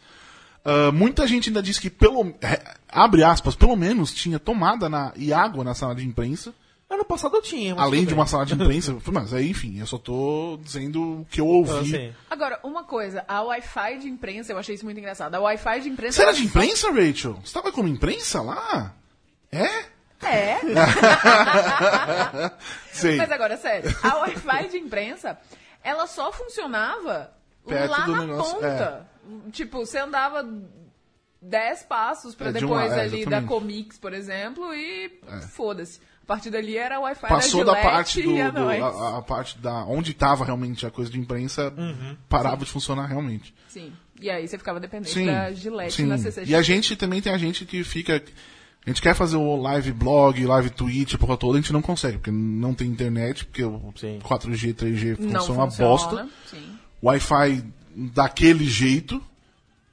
Ah, 0.66 0.90
muita 0.90 1.28
gente 1.28 1.48
ainda 1.48 1.62
diz 1.62 1.78
que, 1.78 1.88
pelo, 1.88 2.34
é, 2.42 2.74
abre 2.88 3.22
aspas, 3.22 3.54
pelo 3.54 3.76
menos 3.76 4.12
tinha 4.12 4.40
tomada 4.40 4.88
na, 4.88 5.12
e 5.14 5.32
água 5.32 5.62
na 5.62 5.76
sala 5.76 5.94
de 5.94 6.04
imprensa. 6.04 6.52
Ano 6.90 7.04
passado 7.04 7.36
eu 7.36 7.42
tinha. 7.42 7.72
mas 7.74 7.84
Além 7.84 8.04
de 8.04 8.12
uma 8.12 8.26
sala 8.26 8.44
de 8.44 8.54
imprensa, 8.58 8.96
mas 9.12 9.32
aí, 9.32 9.50
enfim, 9.50 9.78
eu 9.78 9.86
só 9.86 9.96
tô 9.96 10.58
dizendo 10.60 11.20
o 11.20 11.26
que 11.30 11.40
eu 11.40 11.46
ouvi. 11.46 11.94
Assim, 11.94 12.12
Agora, 12.28 12.58
uma 12.64 12.82
coisa, 12.82 13.24
a 13.28 13.42
Wi-Fi 13.42 13.98
de 13.98 14.08
imprensa, 14.08 14.52
eu 14.52 14.58
achei 14.58 14.74
isso 14.74 14.84
muito 14.84 14.98
engraçado. 14.98 15.36
A 15.36 15.40
Wi-Fi 15.40 15.82
de 15.82 15.88
imprensa. 15.88 16.16
Você 16.16 16.22
era 16.22 16.32
ela 16.32 16.40
de 16.40 16.46
imprensa, 16.46 16.90
Rachel? 16.90 17.38
Você 17.44 17.54
tava 17.54 17.70
como 17.70 17.88
imprensa 17.88 18.42
lá? 18.42 18.92
É? 19.52 19.84
É. 20.22 20.58
Sei. 22.90 23.16
Mas 23.16 23.30
agora, 23.30 23.56
sério, 23.56 23.96
a 24.02 24.16
Wi-Fi 24.18 24.68
de 24.70 24.78
imprensa, 24.78 25.38
ela 25.82 26.08
só 26.08 26.32
funcionava 26.32 27.30
Perto 27.66 27.90
lá 27.90 27.98
do 28.00 28.12
na 28.12 28.26
negócio, 28.26 28.54
ponta. 28.54 29.06
Tipo, 29.52 29.84
você 29.84 29.98
andava 29.98 30.46
10 31.42 31.82
passos 31.84 32.34
pra 32.34 32.48
É, 32.48 32.52
de 32.52 32.60
depois 32.60 32.88
lado, 32.90 33.00
é, 33.00 33.04
ali 33.04 33.26
da. 33.26 33.42
Comics, 33.42 33.98
por 33.98 34.12
exemplo, 34.12 34.72
e 34.74 35.20
foda-se. 35.50 36.00
A 36.22 36.26
partir 36.26 36.50
dali 36.50 36.76
era 36.76 36.96
a 36.96 37.00
Wi-Fi 37.00 37.28
Passou 37.28 37.64
da 37.64 37.74
da 37.74 37.80
parte 37.82 38.20
do, 38.20 38.32
e 38.32 38.40
a 38.40 38.50
do- 38.50 38.68
a, 38.68 39.18
a 39.18 39.22
parte 39.22 39.56
da 39.58 39.84
onde 39.84 40.12
tava 40.12 40.44
realmente 40.44 40.84
a 40.84 40.90
coisa 40.90 41.08
de 41.08 41.20
imprensa 41.20 41.72
parava 42.28 42.64
de 42.64 42.70
funcionar 42.70 43.06
realmente. 43.06 43.54
Sim. 43.68 43.92
E 44.20 44.28
aí 44.28 44.48
você 44.48 44.58
ficava 44.58 44.80
dependente 44.80 45.12
Sim. 45.12 45.26
da 45.26 45.52
Gillette 45.52 45.92
sim. 45.94 46.06
na 46.06 46.18
CCX. 46.18 46.48
E 46.48 46.54
a 46.54 46.62
gente 46.62 46.96
também 46.96 47.22
tem 47.22 47.32
a 47.32 47.38
gente 47.38 47.64
que 47.64 47.84
fica 47.84 48.20
a 48.84 48.90
gente 48.90 49.00
quer 49.02 49.14
fazer 49.14 49.36
o 49.36 49.56
live 49.56 49.92
blog, 49.92 50.44
live 50.44 50.70
Twitch, 50.70 51.14
a 51.14 51.18
porra 51.18 51.36
toda, 51.36 51.58
a 51.58 51.60
gente 51.60 51.72
não 51.72 51.82
consegue, 51.82 52.18
porque 52.18 52.30
não 52.30 52.72
tem 52.74 52.88
internet, 52.88 53.44
porque 53.44 53.62
o 53.64 53.92
Sim. 53.96 54.18
4G, 54.20 54.74
3G 54.74 55.18
não 55.20 55.40
funciona 55.40 55.60
uma 55.60 55.66
funciona. 55.70 55.88
bosta. 55.90 56.28
Sim. 56.46 56.78
Wi-Fi 57.02 57.64
daquele 57.96 58.66
jeito. 58.66 59.22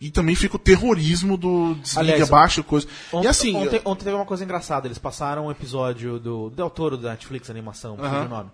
E 0.02 0.12
também 0.12 0.36
fica 0.36 0.58
o 0.58 0.60
terrorismo 0.60 1.38
do 1.38 1.76
desliga, 1.76 2.02
Aliás, 2.14 2.30
baixa, 2.30 2.62
coisa. 2.62 2.86
Ontem, 3.14 3.26
e 3.26 3.30
assim, 3.30 3.56
ontem, 3.56 3.82
ontem 3.86 4.04
teve 4.04 4.16
uma 4.18 4.26
coisa 4.26 4.44
engraçada. 4.44 4.86
Eles 4.86 4.98
passaram 4.98 5.46
um 5.46 5.52
episódio 5.52 6.20
do 6.20 6.50
Del 6.50 6.70
Toro 6.70 6.98
da 6.98 7.12
Netflix 7.12 7.50
animação, 7.50 7.96
não 7.96 8.04
sei 8.04 8.14
Aham. 8.18 8.26
o 8.26 8.30
nome. 8.30 8.50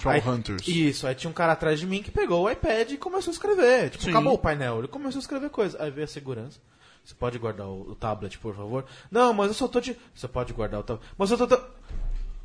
Troll 0.00 0.14
Aí- 0.14 0.22
Hunters. 0.26 0.66
Isso, 0.66 1.06
aí 1.06 1.14
tinha 1.14 1.30
um 1.30 1.34
cara 1.34 1.52
atrás 1.52 1.78
de 1.78 1.86
mim 1.86 2.02
que 2.02 2.10
pegou 2.10 2.44
o 2.44 2.50
iPad 2.50 2.92
e 2.92 2.96
começou 2.96 3.30
a 3.30 3.34
escrever. 3.34 3.90
Tipo, 3.90 4.04
Sim. 4.04 4.10
acabou 4.10 4.32
o 4.32 4.38
painel, 4.38 4.78
ele 4.78 4.88
começou 4.88 5.18
a 5.18 5.20
escrever 5.20 5.50
coisa. 5.50 5.76
Aí 5.82 5.90
veio 5.90 6.04
a 6.06 6.08
segurança. 6.08 6.58
Você 7.04 7.14
pode 7.14 7.38
guardar 7.38 7.66
o, 7.66 7.90
o 7.90 7.94
tablet, 7.94 8.38
por 8.38 8.54
favor? 8.54 8.86
Não, 9.10 9.34
mas 9.34 9.48
eu 9.48 9.54
só 9.54 9.68
tô 9.68 9.80
de. 9.82 9.94
Você 10.14 10.26
pode 10.26 10.54
guardar 10.54 10.80
o 10.80 10.82
tablet. 10.82 11.06
Mas 11.18 11.30
eu 11.30 11.36
tô- 11.46 11.60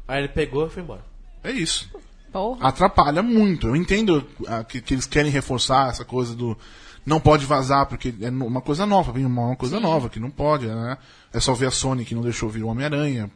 Aí 0.05 0.19
ele 0.19 0.27
pegou 0.27 0.67
e 0.67 0.69
foi 0.69 0.83
embora. 0.83 1.05
é 1.45 1.51
isso. 1.51 1.89
Porra. 2.31 2.67
atrapalha 2.67 3.21
muito. 3.23 3.67
Eu 3.67 3.75
entendo 3.75 4.25
ah, 4.47 4.63
que, 4.63 4.81
que 4.81 4.93
eles 4.93 5.05
querem 5.05 5.31
reforçar 5.31 5.89
essa 5.89 6.05
coisa 6.05 6.35
do 6.35 6.57
não 7.05 7.19
pode 7.19 7.45
vazar, 7.45 7.87
porque 7.87 8.13
é 8.21 8.29
uma 8.29 8.61
coisa 8.61 8.85
nova, 8.85 9.11
vem 9.11 9.25
uma, 9.25 9.55
coisa 9.55 9.79
nova 9.79 10.09
que 10.09 10.19
não 10.19 10.29
pode, 10.29 10.67
né? 10.67 10.97
É 11.33 11.39
só 11.39 11.53
ver 11.53 11.67
a 11.67 11.71
Sony 11.71 12.05
que 12.05 12.13
não 12.13 12.21
deixou 12.21 12.49
vir 12.49 12.63
o 12.63 12.67
Homem-Aranha, 12.67 13.31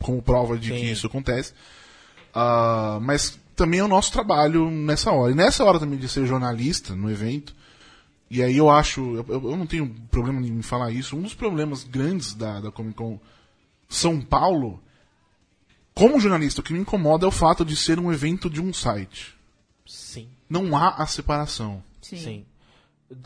como 0.00 0.22
prova 0.22 0.56
de 0.56 0.68
Sim. 0.70 0.76
que 0.80 0.90
isso 0.90 1.06
acontece. 1.06 1.52
Ah, 2.34 2.98
mas 3.02 3.38
também 3.54 3.80
é 3.80 3.84
o 3.84 3.88
nosso 3.88 4.10
trabalho 4.12 4.70
nessa 4.70 5.10
hora. 5.12 5.32
E 5.32 5.34
nessa 5.34 5.64
hora 5.64 5.78
também 5.78 5.98
de 5.98 6.08
ser 6.08 6.26
jornalista 6.26 6.94
no 6.94 7.10
evento, 7.10 7.54
e 8.30 8.42
aí 8.42 8.56
eu 8.56 8.70
acho, 8.70 9.00
eu, 9.16 9.26
eu- 9.28 9.50
eu 9.50 9.56
não 9.56 9.66
tenho 9.66 9.88
problema 10.10 10.40
em 10.40 10.62
falar 10.62 10.90
isso, 10.90 11.16
um 11.16 11.22
dos 11.22 11.34
problemas 11.34 11.84
grandes 11.84 12.32
da, 12.34 12.60
da 12.60 12.70
Comic 12.72 12.94
Con 12.96 13.20
São 13.88 14.20
Paulo, 14.20 14.80
como 15.94 16.18
jornalista, 16.18 16.60
o 16.60 16.64
que 16.64 16.72
me 16.72 16.80
incomoda 16.80 17.24
é 17.24 17.28
o 17.28 17.32
fato 17.32 17.64
de 17.64 17.76
ser 17.76 17.98
um 18.00 18.12
evento 18.12 18.50
de 18.50 18.60
um 18.60 18.72
site 18.72 19.34
Sim. 19.86 20.28
não 20.48 20.76
há 20.76 20.90
a 20.90 21.06
separação. 21.06 21.82
Sim. 22.00 22.18
Sim. 22.18 22.46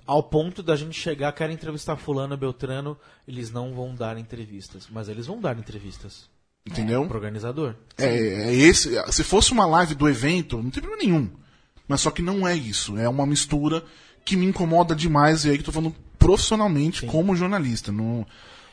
ao 0.06 0.22
ponto 0.22 0.62
da 0.62 0.76
gente 0.76 0.98
chegar, 0.98 1.32
quero 1.32 1.52
entrevistar 1.52 1.96
fulano, 1.96 2.36
beltrano, 2.36 2.96
eles 3.26 3.50
não 3.50 3.74
vão 3.74 3.94
dar 3.94 4.18
entrevistas. 4.18 4.86
Mas 4.90 5.08
eles 5.08 5.26
vão 5.26 5.40
dar 5.40 5.58
entrevistas 5.58 6.28
Entendeu? 6.66 7.06
pro 7.06 7.16
organizador. 7.16 7.74
É, 7.96 8.06
é 8.06 8.54
esse. 8.54 8.90
Se 9.12 9.24
fosse 9.24 9.52
uma 9.52 9.66
live 9.66 9.94
do 9.94 10.08
evento, 10.08 10.62
não 10.62 10.70
tem 10.70 10.82
problema 10.82 11.02
nenhum. 11.02 11.30
Mas 11.86 12.02
só 12.02 12.10
que 12.10 12.20
não 12.20 12.46
é 12.46 12.54
isso. 12.54 12.98
É 12.98 13.08
uma 13.08 13.26
mistura 13.26 13.82
que 14.24 14.36
me 14.36 14.44
incomoda 14.44 14.94
demais. 14.94 15.44
E 15.44 15.50
aí 15.50 15.56
que 15.56 15.62
eu 15.62 15.66
tô 15.66 15.72
falando 15.72 15.94
profissionalmente 16.18 17.06
como 17.06 17.34
jornalista. 17.34 17.90
Não, 17.90 18.26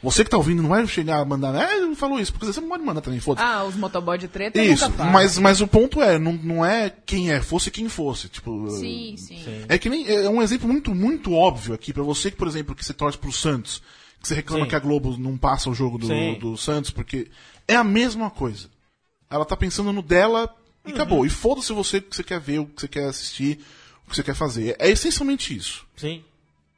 você 0.04 0.24
que 0.24 0.30
tá 0.30 0.38
ouvindo 0.38 0.62
não 0.62 0.70
vai 0.70 0.86
chegar 0.88 1.20
a 1.20 1.26
mandar. 1.26 1.56
É, 1.56 1.78
ele 1.78 1.96
falou 1.96 2.20
isso, 2.20 2.32
porque 2.32 2.46
você 2.46 2.62
não 2.62 2.70
pode 2.70 2.84
mandar 2.84 3.02
também, 3.02 3.20
foda-se. 3.20 3.48
Ah, 3.48 3.64
os 3.64 3.76
motoboy 3.76 4.18
de 4.18 4.28
treta 4.28 4.62
Isso, 4.62 4.90
nunca 4.90 5.06
mas, 5.06 5.38
mas 5.38 5.62
o 5.62 5.68
ponto 5.68 6.02
é, 6.02 6.20
não, 6.20 6.34
não 6.34 6.66
é 6.66 6.90
quem 7.06 7.32
é, 7.32 7.42
fosse 7.42 7.72
quem 7.72 7.90
fosse. 7.90 8.30
Tipo, 8.30 8.70
Sim, 8.70 9.16
sim. 9.18 9.44
É 9.68 9.78
que 9.78 9.90
nem. 9.90 10.08
É 10.08 10.30
um 10.30 10.42
exemplo 10.42 10.68
muito, 10.68 10.94
muito 10.94 11.34
óbvio 11.34 11.74
aqui 11.74 11.92
pra 11.94 12.04
você 12.04 12.30
que, 12.30 12.38
por 12.38 12.48
exemplo, 12.48 12.76
que 12.76 12.86
você 12.86 12.94
torce 12.94 13.18
pro 13.18 13.32
Santos, 13.32 13.82
que 14.22 14.28
você 14.28 14.36
reclama 14.36 14.66
Sim. 14.66 14.70
que 14.70 14.76
a 14.76 14.80
Globo 14.80 15.18
não 15.18 15.38
passa 15.38 15.70
o 15.70 15.74
jogo 15.74 15.98
do, 15.98 16.08
Sim. 16.08 16.38
do 16.40 16.56
Santos, 16.58 16.92
porque 16.92 17.28
é 17.68 17.76
a 17.76 17.84
mesma 17.84 18.30
coisa. 18.30 18.68
Ela 19.30 19.46
tá 19.46 19.58
pensando 19.58 19.92
no 19.92 20.02
dela 20.02 20.54
e 20.86 20.90
Uhum. 20.90 20.96
acabou. 20.96 21.26
E 21.26 21.30
foda-se 21.30 21.74
você 21.74 21.98
o 21.98 22.02
que 22.02 22.16
você 22.16 22.24
quer 22.24 22.40
ver, 22.40 22.60
o 22.60 22.66
que 22.66 22.82
você 22.82 22.88
quer 22.88 23.06
assistir, 23.06 23.60
o 24.06 24.10
que 24.10 24.16
você 24.16 24.24
quer 24.24 24.36
fazer. 24.36 24.76
É 24.78 24.90
essencialmente 24.90 25.56
isso. 25.56 25.86
Sim. 25.96 26.24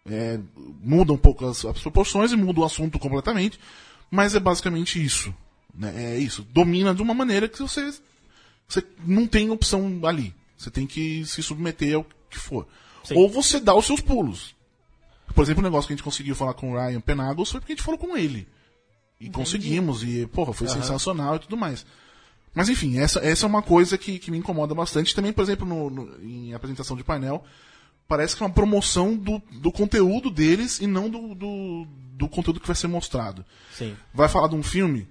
É, 0.09 0.39
muda 0.81 1.11
um 1.11 1.17
pouco 1.17 1.45
as, 1.45 1.65
as 1.65 1.79
proporções 1.79 2.31
e 2.31 2.35
muda 2.37 2.61
o 2.61 2.63
assunto 2.63 2.97
completamente, 2.97 3.59
mas 4.09 4.35
é 4.35 4.39
basicamente 4.39 5.03
isso. 5.03 5.33
né? 5.75 6.13
É 6.15 6.17
isso. 6.17 6.43
Domina 6.53 6.95
de 6.95 7.01
uma 7.01 7.13
maneira 7.13 7.47
que 7.47 7.59
você, 7.59 7.93
você 8.67 8.83
não 9.05 9.27
tem 9.27 9.49
opção 9.49 9.99
ali. 10.03 10.33
Você 10.57 10.71
tem 10.71 10.87
que 10.87 11.25
se 11.25 11.43
submeter 11.43 11.95
ao 11.95 12.05
que 12.29 12.37
for. 12.39 12.65
Sim. 13.03 13.15
Ou 13.15 13.29
você 13.29 13.59
dá 13.59 13.75
os 13.75 13.85
seus 13.85 14.01
pulos. 14.01 14.55
Por 15.35 15.43
exemplo, 15.43 15.61
o 15.61 15.63
negócio 15.63 15.87
que 15.87 15.93
a 15.93 15.95
gente 15.95 16.03
conseguiu 16.03 16.33
falar 16.35 16.53
com 16.53 16.71
o 16.71 16.75
Ryan 16.75 16.99
Penagos 17.01 17.51
foi 17.51 17.59
porque 17.59 17.73
a 17.73 17.75
gente 17.75 17.83
falou 17.85 17.99
com 17.99 18.15
ele. 18.17 18.47
E 19.19 19.29
conseguimos, 19.29 20.03
e, 20.03 20.25
porra, 20.27 20.53
foi 20.53 20.67
sensacional 20.67 21.35
e 21.35 21.39
tudo 21.39 21.57
mais. 21.57 21.85
Mas 22.55 22.69
enfim, 22.69 22.97
essa, 22.97 23.19
essa 23.19 23.45
é 23.45 23.49
uma 23.49 23.61
coisa 23.61 23.97
que, 23.97 24.17
que 24.19 24.31
me 24.31 24.37
incomoda 24.37 24.73
bastante. 24.73 25.13
Também, 25.13 25.31
por 25.33 25.41
exemplo, 25.43 25.67
no, 25.67 25.89
no- 25.89 26.23
em 26.23 26.53
apresentação 26.53 26.95
de 26.97 27.03
painel, 27.03 27.43
parece 28.07 28.35
que 28.35 28.43
é 28.43 28.45
uma 28.45 28.53
promoção 28.53 29.15
do, 29.15 29.41
do 29.51 29.71
conteúdo 29.71 30.29
deles 30.29 30.79
e 30.79 30.87
não 30.87 31.09
do, 31.09 31.35
do, 31.35 31.87
do 32.13 32.29
conteúdo 32.29 32.59
que 32.59 32.67
vai 32.67 32.75
ser 32.75 32.87
mostrado. 32.87 33.45
Sim. 33.71 33.95
Vai 34.13 34.29
falar 34.29 34.47
de 34.47 34.55
um 34.55 34.63
filme? 34.63 35.07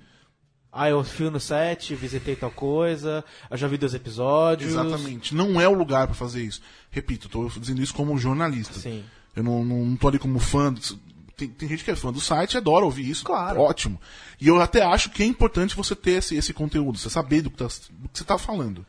Ah, 0.72 0.90
eu 0.90 1.03
fui 1.03 1.30
no 1.30 1.40
set, 1.40 1.94
visitei 1.94 2.36
tal 2.36 2.51
coisa, 2.51 3.24
eu 3.51 3.57
já 3.57 3.66
vi 3.66 3.78
dois 3.78 3.94
episódios. 3.94 4.72
Exatamente. 4.72 5.34
Não 5.34 5.59
é 5.59 5.66
o 5.66 5.72
lugar 5.72 6.07
pra 6.07 6.14
fazer 6.14 6.42
isso. 6.42 6.61
Repito, 6.90 7.30
tô 7.30 7.49
dizendo 7.49 7.82
isso 7.82 7.94
como 7.94 8.18
jornalista. 8.18 8.78
Sim. 8.78 9.03
Eu 9.34 9.42
não, 9.42 9.64
não, 9.64 9.86
não 9.86 9.97
tô 9.97 10.09
ali 10.09 10.18
como 10.18 10.38
fã. 10.38 10.74
Tem, 11.34 11.49
tem 11.49 11.68
gente 11.68 11.82
que 11.82 11.90
é 11.90 11.97
fã 11.97 12.12
do 12.12 12.20
site 12.20 12.55
e 12.55 12.57
adora 12.59 12.84
ouvir 12.84 13.09
isso. 13.09 13.24
Claro. 13.24 13.61
Ótimo. 13.61 13.99
E 14.38 14.49
eu 14.49 14.61
até 14.61 14.82
acho 14.82 15.11
que 15.11 15.22
é 15.22 15.26
importante 15.26 15.74
você 15.74 15.97
ter 15.97 16.12
esse, 16.12 16.36
esse 16.36 16.53
conteúdo, 16.53 16.99
você 16.99 17.09
saber 17.09 17.40
do 17.40 17.51
que, 17.51 17.57
tá, 17.57 17.66
do 17.66 18.09
que 18.11 18.18
você 18.18 18.24
tá 18.24 18.36
falando. 18.36 18.84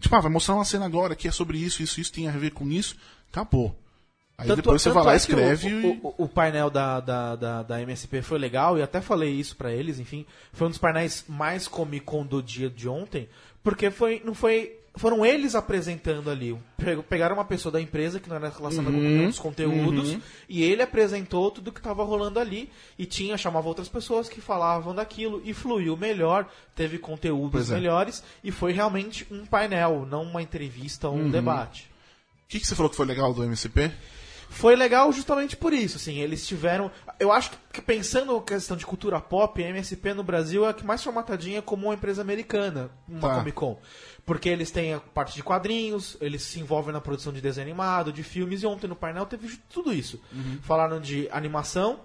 Tipo, 0.00 0.16
ah, 0.16 0.20
vai 0.20 0.32
mostrar 0.32 0.54
uma 0.54 0.64
cena 0.64 0.84
agora 0.84 1.14
que 1.14 1.28
é 1.28 1.30
sobre 1.30 1.58
isso, 1.58 1.82
isso, 1.82 2.00
isso 2.00 2.12
tem 2.12 2.26
a 2.26 2.32
ver 2.32 2.52
com 2.52 2.68
isso. 2.70 2.96
Acabou. 3.32 3.74
Aí 4.38 4.46
Tanto- 4.46 4.56
depois 4.56 4.82
você 4.82 4.90
vai 4.90 5.04
lá, 5.04 5.16
escreve 5.16 5.72
o, 5.74 5.86
o, 6.02 6.08
o- 6.18 6.24
o 6.24 6.28
painel 6.28 6.68
da, 6.70 7.00
da, 7.00 7.36
da, 7.36 7.62
da 7.62 7.80
MSP 7.82 8.22
foi 8.22 8.38
legal, 8.38 8.76
e 8.78 8.82
até 8.82 9.00
falei 9.00 9.30
isso 9.30 9.56
pra 9.56 9.72
eles, 9.72 9.98
enfim. 9.98 10.26
Foi 10.52 10.66
um 10.66 10.70
dos 10.70 10.78
painéis 10.78 11.24
mais 11.28 11.68
Comic 11.68 12.04
Con 12.04 12.24
do 12.26 12.42
dia 12.42 12.68
de 12.68 12.88
ontem, 12.88 13.28
porque 13.62 13.90
foi, 13.90 14.20
não 14.24 14.34
foi. 14.34 14.78
Foram 14.94 15.24
eles 15.24 15.54
apresentando 15.54 16.28
ali. 16.30 16.54
Pe- 16.76 17.02
Pegaram 17.08 17.34
uma 17.36 17.44
pessoa 17.46 17.72
da 17.72 17.80
empresa 17.80 18.20
que 18.20 18.28
não 18.28 18.36
era 18.36 18.50
relacionada 18.50 18.94
Uhum. 18.94 19.22
com 19.22 19.26
os 19.28 19.38
conteúdos, 19.38 20.18
e 20.48 20.62
ele 20.62 20.82
apresentou 20.82 21.50
tudo 21.50 21.72
que 21.72 21.80
estava 21.80 22.02
rolando 22.04 22.38
ali. 22.40 22.68
E 22.98 23.06
tinha, 23.06 23.38
chamava 23.38 23.68
outras 23.68 23.88
pessoas 23.88 24.28
que 24.28 24.40
falavam 24.40 24.94
daquilo, 24.94 25.40
e 25.44 25.54
fluiu 25.54 25.96
melhor, 25.96 26.46
teve 26.74 26.98
conteúdos 26.98 27.70
é. 27.70 27.74
melhores, 27.74 28.22
e 28.44 28.50
foi 28.50 28.72
realmente 28.72 29.26
um 29.30 29.46
painel, 29.46 30.04
não 30.10 30.24
uma 30.24 30.42
entrevista 30.42 31.08
ou 31.08 31.16
um 31.16 31.22
Uhum. 31.24 31.30
debate. 31.30 31.90
O 32.52 32.54
que, 32.54 32.60
que 32.60 32.66
você 32.66 32.74
falou 32.74 32.90
que 32.90 32.96
foi 32.96 33.06
legal 33.06 33.32
do 33.32 33.42
MCP? 33.42 33.90
Foi 34.50 34.76
legal 34.76 35.10
justamente 35.10 35.56
por 35.56 35.72
isso, 35.72 35.96
assim, 35.96 36.18
eles 36.18 36.46
tiveram... 36.46 36.90
Eu 37.18 37.32
acho 37.32 37.50
que 37.72 37.80
pensando 37.80 38.36
na 38.36 38.42
questão 38.42 38.76
de 38.76 38.84
cultura 38.84 39.18
pop, 39.18 39.64
a 39.64 39.68
MSP 39.70 40.12
no 40.12 40.22
Brasil 40.22 40.66
é 40.66 40.68
a 40.68 40.74
que 40.74 40.84
mais 40.84 41.02
formatadinha 41.02 41.62
como 41.62 41.86
uma 41.86 41.94
empresa 41.94 42.20
americana, 42.20 42.90
uma 43.08 43.30
Tá. 43.30 43.36
Comic 43.36 43.56
Con. 43.56 43.80
Porque 44.26 44.50
eles 44.50 44.70
têm 44.70 44.92
a 44.92 45.00
parte 45.00 45.34
de 45.34 45.42
quadrinhos, 45.42 46.18
eles 46.20 46.42
se 46.42 46.60
envolvem 46.60 46.92
na 46.92 47.00
produção 47.00 47.32
de 47.32 47.40
desenho 47.40 47.66
animado, 47.66 48.12
de 48.12 48.22
filmes, 48.22 48.62
e 48.62 48.66
ontem 48.66 48.86
no 48.86 48.96
painel 48.96 49.24
teve 49.24 49.56
tudo 49.70 49.90
isso. 49.90 50.20
Falaram 50.60 51.00
de 51.00 51.30
animação, 51.32 52.00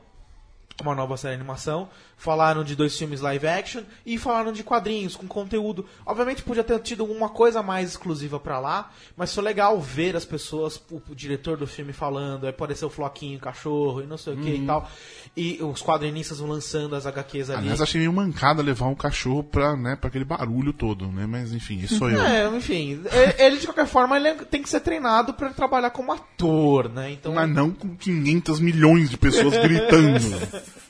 uma 0.81 0.95
nova 0.95 1.17
série 1.17 1.35
de 1.35 1.41
animação, 1.41 1.89
falaram 2.17 2.63
de 2.63 2.75
dois 2.75 2.97
filmes 2.97 3.21
live 3.21 3.47
action 3.47 3.83
e 4.05 4.17
falaram 4.17 4.51
de 4.51 4.63
quadrinhos 4.63 5.15
com 5.15 5.27
conteúdo. 5.27 5.85
Obviamente 6.05 6.41
podia 6.41 6.63
ter 6.63 6.79
tido 6.79 7.05
uma 7.05 7.29
coisa 7.29 7.61
mais 7.61 7.91
exclusiva 7.91 8.39
pra 8.39 8.59
lá, 8.59 8.91
mas 9.15 9.33
foi 9.33 9.43
legal 9.43 9.79
ver 9.79 10.15
as 10.15 10.25
pessoas, 10.25 10.81
o, 10.91 11.01
o 11.09 11.15
diretor 11.15 11.57
do 11.57 11.67
filme 11.67 11.93
falando, 11.93 12.45
aí 12.45 12.49
apareceu 12.49 12.87
o 12.87 12.91
Floquinho, 12.91 13.37
o 13.37 13.41
cachorro 13.41 14.01
e 14.01 14.07
não 14.07 14.17
sei 14.17 14.33
o 14.33 14.37
que 14.37 14.49
e 14.49 14.65
tal. 14.65 14.89
E 15.35 15.59
os 15.61 15.81
quadrinistas 15.81 16.39
lançando 16.39 16.95
as 16.95 17.05
HQs 17.05 17.51
ali. 17.51 17.59
Aliás, 17.59 17.81
achei 17.81 17.99
meio 17.99 18.11
mancada 18.11 18.63
levar 18.63 18.87
um 18.87 18.95
cachorro 18.95 19.43
pra, 19.43 19.77
né, 19.77 19.95
pra 19.95 20.07
aquele 20.07 20.25
barulho 20.25 20.73
todo, 20.73 21.07
né? 21.07 21.27
Mas 21.27 21.53
enfim, 21.53 21.77
isso 21.77 21.97
sou 21.99 22.09
eu. 22.09 22.19
É, 22.21 22.47
enfim, 22.55 23.03
ele 23.37 23.57
de 23.57 23.67
qualquer 23.67 23.85
forma 23.85 24.17
ele 24.17 24.33
tem 24.45 24.63
que 24.63 24.69
ser 24.69 24.79
treinado 24.79 25.33
pra 25.33 25.51
trabalhar 25.51 25.91
como 25.91 26.11
ator, 26.11 26.89
né? 26.89 27.11
Então, 27.11 27.33
Mas 27.33 27.49
não 27.49 27.71
com 27.71 27.95
500 27.95 28.59
milhões 28.59 29.09
de 29.09 29.17
pessoas 29.17 29.53
gritando. 29.57 30.17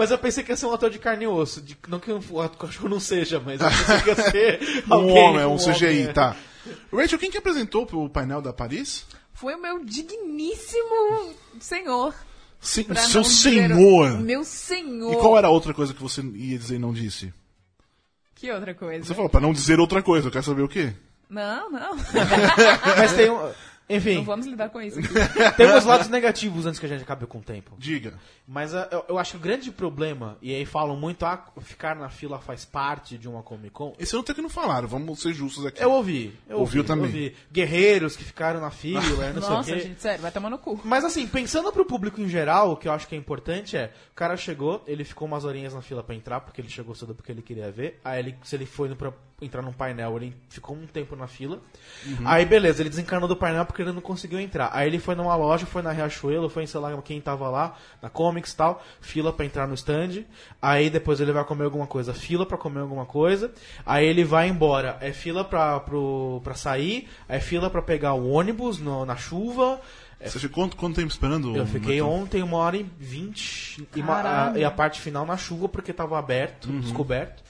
Mas 0.00 0.10
eu 0.10 0.16
pensei 0.16 0.42
que 0.42 0.50
ia 0.50 0.56
ser 0.56 0.64
um 0.64 0.72
ator 0.72 0.88
de 0.88 0.98
carne 0.98 1.24
e 1.24 1.28
osso. 1.28 1.60
de- 1.60 1.76
não 1.86 2.00
que 2.00 2.10
o 2.10 2.48
cachorro 2.58 2.88
não 2.88 2.98
seja, 2.98 3.38
mas 3.38 3.60
eu 3.60 3.68
pensei 3.68 4.00
que 4.00 4.08
ia 4.08 4.16
ser 4.30 4.84
um 4.88 4.94
alguém, 4.94 5.18
homem, 5.18 5.44
um, 5.44 5.50
homem, 5.52 5.74
CGI, 5.74 6.02
é. 6.08 6.12
tá. 6.14 6.34
Rachel, 6.90 7.18
quem 7.18 7.30
que 7.30 7.36
apresentou 7.36 7.84
pro 7.84 8.08
painel 8.08 8.40
da 8.40 8.50
Paris? 8.50 9.04
Foi 9.34 9.54
o 9.54 9.60
meu 9.60 9.84
digníssimo 9.84 11.34
senhor. 11.60 12.14
Sim, 12.58 12.84
pra 12.84 12.96
seu 13.02 13.20
dizer 13.20 13.68
senhor. 13.68 14.12
o 14.12 14.20
Meu 14.20 14.42
senhor. 14.42 15.12
E 15.12 15.16
qual 15.18 15.36
era 15.36 15.48
a 15.48 15.50
outra 15.50 15.74
coisa 15.74 15.92
que 15.92 16.00
você 16.02 16.22
ia 16.22 16.58
dizer 16.58 16.76
e 16.76 16.78
não 16.78 16.94
disse? 16.94 17.30
Que 18.34 18.50
outra 18.50 18.74
coisa? 18.74 19.04
Você 19.04 19.14
falou, 19.14 19.28
pra 19.28 19.38
não 19.38 19.52
dizer 19.52 19.78
outra 19.80 20.02
coisa, 20.02 20.28
eu 20.28 20.32
quero 20.32 20.44
saber 20.46 20.62
o 20.62 20.68
quê? 20.68 20.94
Não, 21.28 21.70
não. 21.70 21.94
Mas 22.98 23.12
tem 23.12 23.28
um. 23.28 23.52
Enfim, 23.90 24.14
Não 24.16 24.24
vamos 24.24 24.46
lidar 24.46 24.68
com 24.70 24.80
isso 24.80 24.98
aqui. 24.98 25.08
tem 25.56 25.66
uns 25.74 25.84
lados 25.84 26.08
negativos 26.08 26.64
antes 26.66 26.78
que 26.78 26.86
a 26.86 26.88
gente 26.88 27.02
acabe 27.02 27.26
com 27.26 27.38
o 27.38 27.42
tempo. 27.42 27.74
Diga. 27.76 28.14
Mas 28.46 28.74
ah, 28.74 28.88
eu, 28.90 29.04
eu 29.10 29.18
acho 29.18 29.32
que 29.32 29.36
o 29.36 29.40
grande 29.40 29.70
problema, 29.70 30.38
e 30.40 30.54
aí 30.54 30.64
falam 30.64 30.96
muito, 30.96 31.24
ah, 31.26 31.44
ficar 31.60 31.96
na 31.96 32.08
fila 32.08 32.38
faz 32.38 32.64
parte 32.64 33.18
de 33.18 33.28
uma 33.28 33.42
Comic 33.42 33.70
Con. 33.70 33.94
Esse 33.98 34.14
ano 34.14 34.22
até 34.22 34.32
que 34.32 34.40
não 34.42 34.48
falaram, 34.48 34.86
vamos 34.88 35.20
ser 35.20 35.32
justos 35.32 35.66
aqui. 35.66 35.82
Eu 35.82 35.90
ouvi. 35.90 36.34
Eu 36.48 36.58
Ouviu 36.58 36.80
ouvi, 36.82 36.88
também. 36.88 37.06
ouvi. 37.06 37.36
Guerreiros 37.52 38.16
que 38.16 38.24
ficaram 38.24 38.60
na 38.60 38.70
fila, 38.70 39.00
não 39.34 39.40
Nossa, 39.40 39.64
sei 39.64 39.74
o 39.74 39.76
quê. 39.78 39.88
gente, 39.88 40.00
sério, 40.00 40.22
vai 40.22 40.30
tomar 40.30 40.50
no 40.50 40.58
cu. 40.58 40.80
Mas 40.84 41.04
assim, 41.04 41.26
pensando 41.26 41.72
pro 41.72 41.84
público 41.84 42.20
em 42.20 42.28
geral, 42.28 42.72
o 42.72 42.76
que 42.76 42.86
eu 42.88 42.92
acho 42.92 43.08
que 43.08 43.14
é 43.14 43.18
importante 43.18 43.76
é, 43.76 43.92
o 44.12 44.14
cara 44.14 44.36
chegou, 44.36 44.82
ele 44.86 45.04
ficou 45.04 45.26
umas 45.26 45.44
horinhas 45.44 45.74
na 45.74 45.82
fila 45.82 46.02
pra 46.02 46.14
entrar, 46.14 46.40
porque 46.40 46.60
ele 46.60 46.68
chegou 46.68 46.94
cedo 46.94 47.14
porque 47.14 47.32
ele 47.32 47.42
queria 47.42 47.70
ver. 47.70 48.00
Aí 48.04 48.18
ele, 48.20 48.36
se 48.42 48.54
ele 48.56 48.66
foi 48.66 48.88
no, 48.88 48.96
pra 48.96 49.12
entrar 49.40 49.62
num 49.62 49.72
painel, 49.72 50.16
ele 50.16 50.36
ficou 50.48 50.76
um 50.76 50.86
tempo 50.86 51.16
na 51.16 51.26
fila. 51.26 51.60
Aí 52.24 52.44
beleza, 52.44 52.82
ele 52.82 52.90
desencanou 52.90 53.28
do 53.28 53.36
painel 53.36 53.64
porque 53.64 53.79
ele 53.82 53.92
não 53.92 54.00
conseguiu 54.00 54.38
entrar. 54.40 54.70
Aí 54.72 54.86
ele 54.88 54.98
foi 54.98 55.14
numa 55.14 55.34
loja, 55.36 55.66
foi 55.66 55.82
na 55.82 55.92
Riachuelo, 55.92 56.48
foi 56.48 56.62
em 56.64 56.66
sei 56.66 56.80
lá 56.80 56.90
quem 57.02 57.20
tava 57.20 57.48
lá, 57.48 57.76
na 58.02 58.08
Comics 58.08 58.52
e 58.52 58.56
tal, 58.56 58.82
fila 59.00 59.32
pra 59.32 59.44
entrar 59.46 59.66
no 59.66 59.74
stand. 59.74 60.24
Aí 60.60 60.90
depois 60.90 61.20
ele 61.20 61.32
vai 61.32 61.44
comer 61.44 61.64
alguma 61.64 61.86
coisa, 61.86 62.12
fila 62.14 62.44
pra 62.46 62.58
comer 62.58 62.80
alguma 62.80 63.06
coisa. 63.06 63.50
Aí 63.86 64.04
ele 64.06 64.24
vai 64.24 64.48
embora, 64.48 64.96
é 65.00 65.12
fila 65.12 65.44
pra, 65.44 65.80
pro, 65.80 66.40
pra 66.44 66.54
sair, 66.54 67.08
é 67.28 67.40
fila 67.40 67.70
pra 67.70 67.82
pegar 67.82 68.14
o 68.14 68.30
ônibus 68.30 68.78
no- 68.78 69.04
na 69.04 69.16
chuva. 69.16 69.80
Você 70.22 70.38
ficou 70.38 70.64
quanto, 70.64 70.76
quanto 70.76 70.96
tempo 70.96 71.08
esperando? 71.10 71.56
Eu 71.56 71.64
fiquei 71.66 72.02
ontem 72.02 72.42
uma 72.42 72.58
hora 72.58 72.76
e 72.76 72.82
vinte 72.98 73.78
e, 73.96 74.00
uma- 74.02 74.20
a, 74.50 74.58
e 74.58 74.64
a 74.64 74.70
parte 74.70 75.00
final 75.00 75.24
na 75.24 75.36
chuva 75.38 75.66
porque 75.68 75.92
tava 75.94 76.18
aberto, 76.18 76.68
descoberto. 76.80 77.42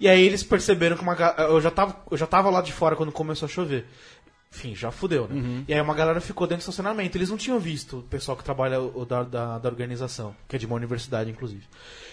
E 0.00 0.08
aí 0.08 0.22
eles 0.24 0.42
perceberam 0.44 0.96
que 0.96 1.02
uma 1.02 1.14
eu 1.48 1.60
já 1.60 1.70
tava 1.72 1.96
eu 2.10 2.16
já 2.16 2.26
tava 2.26 2.50
lá 2.50 2.60
de 2.62 2.72
fora 2.72 2.94
quando 2.96 3.10
começou 3.12 3.46
a 3.46 3.48
chover. 3.48 3.84
Enfim, 4.50 4.74
já 4.74 4.90
fudeu, 4.90 5.28
né? 5.28 5.64
E 5.68 5.74
aí 5.74 5.80
uma 5.80 5.94
galera 5.94 6.20
ficou 6.20 6.46
dentro 6.46 6.60
do 6.60 6.68
estacionamento. 6.70 7.16
Eles 7.18 7.28
não 7.30 7.36
tinham 7.36 7.58
visto 7.58 7.98
o 7.98 8.02
pessoal 8.02 8.36
que 8.36 8.42
trabalha 8.42 8.80
o 8.80 9.04
da, 9.04 9.22
da, 9.22 9.58
da 9.58 9.68
organização, 9.68 10.34
que 10.48 10.56
é 10.56 10.58
de 10.58 10.64
uma 10.66 10.74
universidade, 10.74 11.30
inclusive. 11.30 11.62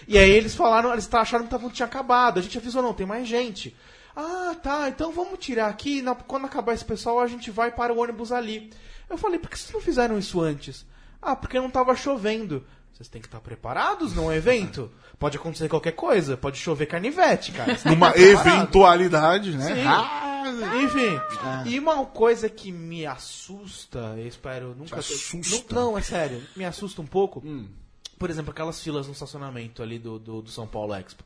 E 0.06 0.18
aí 0.18 0.30
eles 0.30 0.54
falaram, 0.54 0.92
eles 0.92 1.12
acharam 1.12 1.44
que 1.44 1.50
tava, 1.50 1.68
tinha 1.70 1.86
acabado. 1.86 2.38
A 2.38 2.42
gente 2.42 2.58
avisou, 2.58 2.82
não, 2.82 2.92
tem 2.92 3.06
mais 3.06 3.26
gente. 3.26 3.74
Ah, 4.14 4.54
tá, 4.62 4.88
então 4.88 5.12
vamos 5.12 5.38
tirar 5.38 5.68
aqui. 5.68 6.02
na- 6.02 6.14
quando 6.14 6.44
acabar 6.46 6.74
esse 6.74 6.84
pessoal, 6.84 7.20
a 7.20 7.26
gente 7.26 7.50
vai 7.50 7.70
para 7.70 7.92
o 7.92 7.98
ônibus 7.98 8.30
ali. 8.32 8.70
Eu 9.08 9.16
falei, 9.16 9.38
por 9.38 9.48
que 9.50 9.58
vocês 9.58 9.72
não 9.72 9.80
fizeram 9.80 10.18
isso 10.18 10.40
antes? 10.40 10.86
Ah, 11.20 11.34
porque 11.34 11.58
não 11.58 11.70
tava 11.70 11.94
chovendo. 11.96 12.64
Vocês 12.96 13.08
têm 13.10 13.20
que 13.20 13.28
estar 13.28 13.40
preparados 13.40 14.14
num 14.14 14.32
evento. 14.32 14.90
Pode 15.18 15.36
acontecer 15.36 15.68
qualquer 15.68 15.92
coisa. 15.92 16.34
Pode 16.34 16.56
chover 16.56 16.86
carnivete, 16.86 17.52
cara. 17.52 17.76
Numa 17.84 18.10
eventualidade, 18.16 19.52
né? 19.52 19.74
Sim. 19.74 19.84
Ah, 19.86 20.32
Enfim, 20.80 21.20
Ah. 21.42 21.64
e 21.66 21.78
uma 21.78 22.06
coisa 22.06 22.48
que 22.48 22.70
me 22.72 23.04
assusta, 23.04 24.14
eu 24.16 24.26
espero 24.28 24.68
nunca 24.78 25.00
Te 25.02 25.08
ter- 25.08 25.14
assusta? 25.14 25.74
Não, 25.74 25.90
não, 25.90 25.98
é 25.98 26.00
sério, 26.02 26.40
me 26.54 26.64
assusta 26.64 27.02
um 27.02 27.06
pouco. 27.06 27.42
Hum. 27.44 27.66
Por 28.18 28.30
exemplo, 28.30 28.52
aquelas 28.52 28.80
filas 28.80 29.06
no 29.08 29.12
estacionamento 29.12 29.82
ali 29.82 29.98
do, 29.98 30.18
do, 30.18 30.42
do 30.42 30.50
São 30.50 30.66
Paulo 30.66 30.94
Expo. 30.94 31.22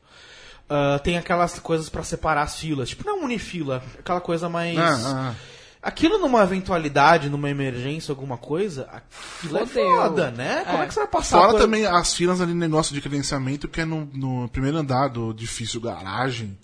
Ah, 0.69 0.99
tem 1.03 1.17
aquelas 1.17 1.59
coisas 1.59 1.87
pra 1.87 2.03
separar 2.03 2.41
as 2.43 2.59
filas, 2.59 2.89
tipo, 2.89 3.05
não 3.05 3.23
unifila, 3.23 3.83
aquela 3.99 4.19
coisa 4.19 4.49
mais. 4.49 4.77
Ah, 4.77 5.33
ah. 5.33 5.35
Aquilo 5.81 6.19
numa 6.19 6.43
eventualidade, 6.43 7.27
numa 7.27 7.49
emergência, 7.49 8.11
alguma 8.11 8.37
coisa, 8.37 8.87
aquilo 8.91 9.57
é 9.57 9.65
foda, 9.65 10.29
né? 10.29 10.63
Como 10.65 10.77
é, 10.77 10.83
É. 10.83 10.87
que 10.87 10.93
você 10.93 10.99
vai 10.99 11.09
passar 11.09 11.37
Fora 11.39 11.51
por- 11.53 11.59
também 11.61 11.85
as 11.87 12.13
filas 12.13 12.39
ali 12.39 12.53
no 12.53 12.59
negócio 12.59 12.93
de 12.93 13.01
credenciamento, 13.01 13.67
que 13.67 13.81
é 13.81 13.85
no, 13.85 14.07
no 14.13 14.47
primeiro 14.49 14.77
andar 14.77 15.07
do 15.07 15.31
edifício 15.31 15.81
garagem, 15.81 16.55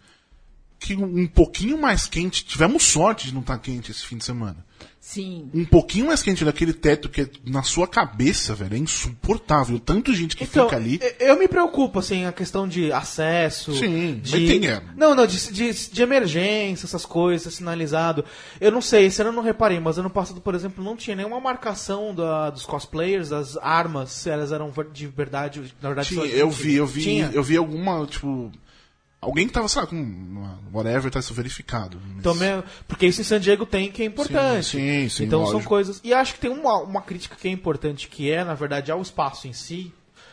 que 0.79 0.95
um, 0.95 1.27
pouquinho 1.27 1.77
mais 1.77 2.07
quente, 2.07 2.45
tivemos 2.45 2.83
sorte 2.83 3.27
de 3.27 3.33
não 3.33 3.41
estar 3.41 3.57
quente 3.57 3.91
esse 3.91 4.05
fim 4.05 4.17
de 4.17 4.25
semana. 4.25 4.65
Sim. 4.99 5.49
Um 5.53 5.63
pouquinho 5.63 6.07
mais 6.07 6.21
quente 6.21 6.43
daquele 6.43 6.73
teto 6.73 7.07
que 7.07 7.21
é 7.21 7.29
na 7.45 7.63
sua 7.63 7.87
cabeça, 7.87 8.53
velho, 8.53 8.75
é 8.75 8.77
insuportável. 8.77 9.79
Tanto 9.79 10.13
gente 10.13 10.35
que 10.35 10.43
Então, 10.43 10.65
fica 10.65 10.75
ali. 10.75 10.99
eu 11.19 11.39
me 11.39 11.47
preocupo, 11.47 11.99
assim, 11.99 12.25
a 12.25 12.33
questão 12.33 12.67
de 12.67 12.91
acesso. 12.91 13.73
Sim, 13.73 14.19
de... 14.21 14.31
mas 14.31 14.49
tem, 14.49 14.67
é. 14.67 14.83
Não, 14.97 15.15
não, 15.15 15.25
de, 15.25 15.53
de, 15.53 15.89
de 15.89 16.01
emergência, 16.01 16.85
essas 16.85 17.05
coisas, 17.05 17.53
sinalizado. 17.53 18.25
Eu 18.59 18.69
não 18.69 18.81
sei, 18.81 19.05
esse 19.05 19.21
ano 19.21 19.29
eu 19.29 19.35
não 19.35 19.43
reparei, 19.43 19.79
mas 19.79 19.97
ano 19.97 20.09
passado, 20.09 20.41
por 20.41 20.53
exemplo, 20.53 20.83
não 20.83 20.97
tinha 20.97 21.15
nenhuma 21.15 21.39
marcação 21.39 22.13
da, 22.13 22.49
dos 22.49 22.65
cosplayers, 22.65 23.29
das 23.29 23.55
armas, 23.57 24.11
se 24.11 24.29
elas 24.29 24.51
eram 24.51 24.73
de 24.91 25.07
verdade, 25.07 25.73
na 25.81 25.87
verdade. 25.87 26.09
Tinha, 26.09 26.27
de 26.27 26.37
eu 26.37 26.51
vi, 26.51 26.75
eu 26.75 26.85
vi, 26.85 27.03
Tinha? 27.03 27.31
eu 27.33 27.41
vi 27.41 27.55
alguma, 27.55 28.05
tipo. 28.05 28.51
Alguém 29.19 29.47
que 29.47 29.53
tava, 29.53 29.67
sei 29.67 29.81
lá, 29.81 29.87
com 29.87 29.95
uma- 29.95 30.59
whatever, 30.71 31.11
tá 31.11 31.19
isso 31.19 31.33
verificado. 31.33 31.99
mas- 32.07 32.17
Então, 32.19 32.35
me- 32.35 32.63
porque 32.87 33.07
isso 33.07 33.19
em 33.19 33.23
San 33.23 33.39
Diego 33.39 33.65
tem 33.65 33.91
que 33.91 34.03
é 34.03 34.05
importante. 34.05 34.65
Sim, 34.67 34.79
sim, 34.79 35.09
sim, 35.09 35.23
Então 35.25 35.43
são 35.45 35.53
lógico. 35.53 35.69
coisas. 35.69 35.99
E 36.03 36.13
acho 36.13 36.35
que 36.35 36.39
tem 36.39 36.51
uma, 36.51 36.77
uma 36.81 37.01
crítica 37.01 37.35
que 37.35 37.47
é 37.47 37.51
importante, 37.51 38.07
que 38.07 38.29
é, 38.31 38.43
na 38.43 38.53
verdade, 38.53 38.91
ao 38.91 39.01
espaço 39.01 39.47
em 39.47 39.53
si, 39.53 39.91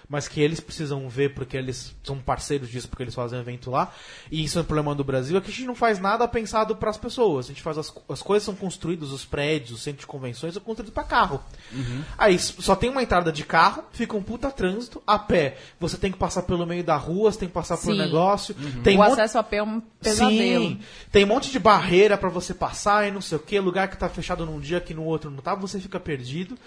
mas 0.09 0.29
que 0.29 0.41
eles 0.41 0.61
precisam 0.61 1.09
ver 1.09 1.35
porque 1.35 1.57
eles 1.57 1.95
são 2.03 2.19
parceiros 2.19 2.69
disso, 2.69 2.89
porque 2.89 3.03
eles 3.03 3.15
fazem 3.15 3.39
evento 3.39 3.71
lá. 3.71 3.93
E 4.31 4.45
isso 4.45 4.59
é 4.59 4.63
um 4.63 4.65
problema 4.65 4.95
do 4.95 5.03
Brasil, 5.05 5.37
é 5.37 5.41
que 5.41 5.51
a 5.51 5.53
gente 5.53 5.67
não 5.67 5.75
faz 5.75 5.99
nada 5.99 6.27
pensado 6.29 6.77
para 6.77 6.91
as 6.91 6.97
pessoas. 6.97 7.47
A 7.47 7.49
gente 7.49 7.63
faz 7.63 7.79
as, 7.79 7.93
as 8.09 8.23
coisas 8.23 8.45
são 8.45 8.55
construídas, 8.55 9.11
os 9.11 9.25
prédios, 9.25 9.73
os 9.73 9.83
centros 9.83 10.01
de 10.03 10.07
convenções 10.07 10.55
são 10.55 10.63
construídos 10.63 10.93
para 10.95 11.05
carro. 11.05 11.43
Uhum. 11.73 12.03
Aí 12.19 12.39
só 12.39 12.77
tem 12.77 12.91
uma 12.91 13.03
entrada 13.03 13.33
de 13.33 13.45
carro, 13.45 13.85
fica 13.93 14.17
um 14.17 14.23
puta 14.23 14.51
trânsito, 14.51 15.03
a 15.07 15.19
pé. 15.19 15.57
Você 15.81 15.97
tem 15.97 16.13
que 16.13 16.19
passar 16.19 16.43
pelo 16.43 16.67
meio 16.67 16.85
da 16.85 16.97
rua, 16.97 17.33
você 17.33 17.39
tem 17.41 17.49
que 17.49 17.55
passar 17.55 17.77
por 17.77 17.93
Sim. 17.93 17.99
negócio. 17.99 18.55
Uhum. 18.59 18.83
Tem 18.83 18.97
o 18.97 19.01
um 19.01 19.05
monte- 19.05 19.13
acesso 19.13 19.39
a 19.39 19.43
pé 19.43 19.57
é 19.57 19.63
um 19.63 19.81
pesadelo. 19.81 20.65
Sim, 20.65 20.81
tem 21.11 21.25
um 21.25 21.29
monte 21.29 21.51
de 21.51 21.59
barreira 21.59 22.17
pra 22.19 22.29
você 22.29 22.53
passar 22.53 23.09
e 23.09 23.11
não 23.11 23.21
sei 23.21 23.37
o 23.37 23.41
que, 23.41 23.59
lugar 23.59 23.89
que 23.89 23.97
tá 23.97 24.09
fechado 24.09 24.45
num 24.45 24.61
dia 24.61 24.81
que 24.81 24.93
no 24.95 25.05
outro 25.05 25.31
não 25.31 25.39
tá, 25.39 25.55
você 25.55 25.81
fica 25.81 25.99
perdido. 25.99 26.59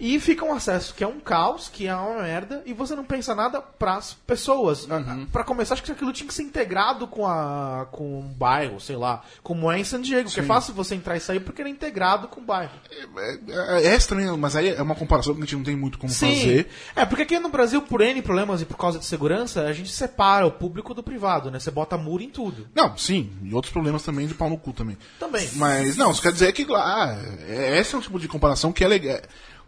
E 0.00 0.20
fica 0.20 0.44
um 0.44 0.54
acesso 0.54 0.94
que 0.94 1.02
é 1.02 1.06
um 1.06 1.18
caos, 1.18 1.68
que 1.68 1.86
é 1.86 1.94
uma 1.94 2.22
merda, 2.22 2.62
e 2.64 2.72
você 2.72 2.94
não 2.94 3.04
pensa 3.04 3.34
nada 3.34 3.60
pras 3.60 4.16
pessoas. 4.26 4.86
Uhum. 4.86 5.26
Pra 5.26 5.42
começar, 5.42 5.74
acho 5.74 5.82
que 5.82 5.90
aquilo 5.90 6.12
tinha 6.12 6.26
que 6.26 6.34
ser 6.34 6.42
integrado 6.42 7.06
com 7.06 7.26
a 7.26 7.88
com 7.90 8.20
um 8.20 8.22
bairro, 8.22 8.80
sei 8.80 8.96
lá, 8.96 9.22
como 9.42 9.70
é 9.70 9.80
em 9.80 9.84
San 9.84 10.00
Diego, 10.00 10.30
que 10.30 10.40
é 10.40 10.42
fácil 10.42 10.72
você 10.72 10.94
entrar 10.94 11.16
e 11.16 11.20
sair 11.20 11.40
porque 11.40 11.62
ele 11.62 11.70
é 11.70 11.72
integrado 11.72 12.28
com 12.28 12.40
o 12.40 12.44
bairro. 12.44 12.72
É, 12.90 13.32
é, 13.32 13.82
é 13.82 13.86
essa 13.86 14.08
também, 14.08 14.26
mas 14.36 14.54
aí 14.54 14.68
é 14.68 14.82
uma 14.82 14.94
comparação 14.94 15.34
que 15.34 15.40
a 15.40 15.44
gente 15.44 15.56
não 15.56 15.64
tem 15.64 15.76
muito 15.76 15.98
como 15.98 16.12
Sim. 16.12 16.34
fazer. 16.34 16.68
É, 16.94 17.04
porque 17.04 17.22
aqui 17.22 17.38
no 17.38 17.48
Brasil, 17.48 17.82
por 17.82 18.00
N 18.00 18.22
problemas 18.22 18.62
e 18.62 18.64
por 18.64 18.76
causa 18.76 18.98
de 18.98 19.04
segurança, 19.04 19.62
a 19.62 19.72
gente 19.72 19.90
separa 19.90 20.46
o 20.46 20.50
público 20.50 20.94
do 20.94 21.02
privado, 21.02 21.50
né? 21.50 21.58
Você 21.58 21.70
bota 21.70 21.96
muro 21.96 22.22
em 22.22 22.30
tudo. 22.30 22.68
Não, 22.74 22.96
sim, 22.96 23.32
e 23.42 23.52
outros 23.54 23.72
problemas 23.72 24.02
também 24.02 24.26
de 24.26 24.34
pau 24.34 24.48
no 24.48 24.58
cu 24.58 24.72
também. 24.72 24.96
Também. 25.18 25.48
Mas, 25.54 25.96
não, 25.96 26.10
isso 26.10 26.22
quer 26.22 26.32
dizer 26.32 26.52
que 26.52 26.64
lá, 26.64 27.18
é, 27.48 27.78
esse 27.78 27.94
é 27.94 27.98
um 27.98 28.00
tipo 28.00 28.18
de 28.18 28.28
comparação 28.28 28.72
que 28.72 28.84
é 28.84 28.88
legal. 28.88 29.18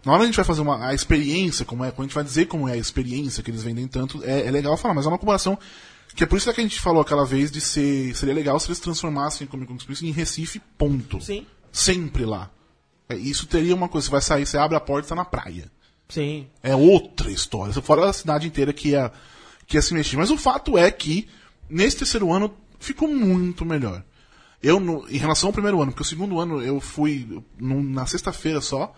Na 0.05 0.13
hora 0.13 0.23
a 0.23 0.27
gente 0.27 0.37
vai 0.37 0.45
fazer 0.45 0.61
uma, 0.63 0.87
a 0.87 0.95
experiência, 0.95 1.65
como 1.65 1.85
é, 1.85 1.91
quando 1.91 2.01
a 2.01 2.09
gente 2.09 2.15
vai 2.15 2.25
dizer 2.25 2.47
como 2.47 2.69
é 2.69 2.73
a 2.73 2.77
experiência 2.77 3.43
que 3.43 3.51
eles 3.51 3.63
vendem 3.63 3.87
tanto, 3.87 4.23
é, 4.25 4.47
é 4.47 4.51
legal 4.51 4.77
falar, 4.77 4.95
mas 4.95 5.05
é 5.05 5.09
uma 5.09 5.19
comparação 5.19 5.59
que 6.15 6.25
é 6.25 6.27
por 6.27 6.37
isso 6.37 6.53
que 6.53 6.61
a 6.61 6.63
gente 6.65 6.81
falou 6.81 7.03
aquela 7.03 7.25
vez 7.25 7.51
de 7.51 7.61
ser, 7.61 8.15
seria 8.17 8.35
legal 8.35 8.59
se 8.59 8.67
eles 8.69 8.81
transformassem 8.81 9.47
Comic 9.47 9.69
Con 9.69 9.77
Experience 9.77 10.07
em 10.07 10.11
Recife, 10.11 10.61
ponto. 10.77 11.21
Sim. 11.21 11.47
Sempre 11.71 12.25
lá. 12.25 12.51
É, 13.09 13.15
isso 13.15 13.47
teria 13.47 13.75
uma 13.75 13.89
coisa, 13.89 14.07
você 14.07 14.11
vai 14.11 14.21
sair, 14.21 14.47
você 14.47 14.59
abre 14.59 14.77
a 14.77 14.81
porta 14.81 15.03
e 15.03 15.07
está 15.07 15.15
na 15.15 15.25
praia. 15.25 15.71
Sim. 16.09 16.49
É 16.63 16.75
outra 16.75 17.31
história. 17.31 17.73
Fora 17.81 18.09
a 18.09 18.13
cidade 18.13 18.47
inteira 18.49 18.73
que 18.73 18.89
ia, 18.91 19.13
que 19.67 19.77
ia 19.77 19.83
se 19.83 19.95
mexer. 19.95 20.17
Mas 20.17 20.31
o 20.31 20.37
fato 20.37 20.77
é 20.77 20.91
que, 20.91 21.29
nesse 21.69 21.99
terceiro 21.99 22.33
ano, 22.33 22.53
ficou 22.81 23.07
muito 23.07 23.65
melhor. 23.65 24.03
Eu, 24.61 24.81
no- 24.81 25.09
em 25.09 25.17
relação 25.17 25.49
ao 25.49 25.53
primeiro 25.53 25.81
ano, 25.81 25.93
porque 25.93 26.03
o 26.03 26.07
segundo 26.07 26.41
ano 26.41 26.61
eu 26.61 26.81
fui 26.81 27.41
num- 27.57 27.83
na 27.85 28.05
sexta-feira 28.07 28.61
só, 28.61 28.93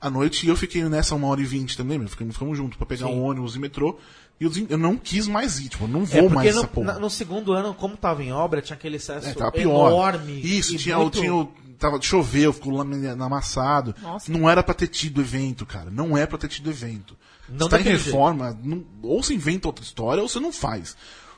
à 0.00 0.08
noite, 0.10 0.46
e 0.46 0.48
eu 0.48 0.56
fiquei 0.56 0.82
nessa 0.84 1.14
uma 1.14 1.26
hora 1.28 1.40
e 1.40 1.44
vinte 1.44 1.76
também, 1.76 1.98
meu, 1.98 2.08
ficamos, 2.08 2.34
ficamos 2.34 2.56
juntos 2.56 2.76
pra 2.76 2.86
pegar 2.86 3.06
Sim. 3.06 3.14
um 3.14 3.22
ônibus 3.24 3.56
e 3.56 3.58
metrô. 3.58 3.98
E 4.40 4.44
eu, 4.44 4.52
eu 4.70 4.78
não 4.78 4.96
quis 4.96 5.26
mais 5.26 5.58
ir, 5.58 5.68
tipo, 5.68 5.84
eu 5.84 5.88
não 5.88 6.02
É 6.02 6.04
vou 6.06 6.22
porque 6.22 6.34
mais 6.36 6.54
no, 6.54 6.60
essa 6.60 6.68
porra. 6.68 6.92
na- 6.94 6.98
no 7.00 7.10
segundo 7.10 7.52
ano, 7.52 7.74
como 7.74 7.96
tava 7.96 8.22
em 8.22 8.32
obra, 8.32 8.62
tinha 8.62 8.76
aquele 8.76 8.96
excesso 8.96 9.28
É, 9.28 9.34
tava 9.34 9.50
pior. 9.50 9.88
enorme. 9.90 10.40
Isso, 10.40 10.76
tinha, 10.76 10.96
muito- 10.98 11.18
tinha 11.18 11.34
o. 11.34 11.52
Tava, 11.78 12.00
choveu, 12.02 12.52
ficou 12.52 12.80
amassado. 12.80 13.94
Nossa. 14.02 14.30
Não 14.32 14.48
era 14.50 14.62
pra 14.64 14.74
ter 14.74 14.88
tido 14.88 15.20
evento, 15.20 15.64
cara. 15.64 15.90
Não 15.90 16.16
é 16.16 16.26
pra 16.26 16.36
ter 16.38 16.48
tido 16.48 16.70
evento. 16.70 17.16
Não 17.48 17.66
Você 17.68 17.70
tá 17.70 17.80
em 17.80 17.84
reforma, 17.84 18.58
não- 18.62 18.84
ou 19.02 19.22
você 19.22 19.32
inventa 19.34 19.68
outra 19.68 19.84
história, 19.84 20.22
ou 20.22 20.28
você 20.28 20.40
não 20.40 20.52
faz. 20.52 20.96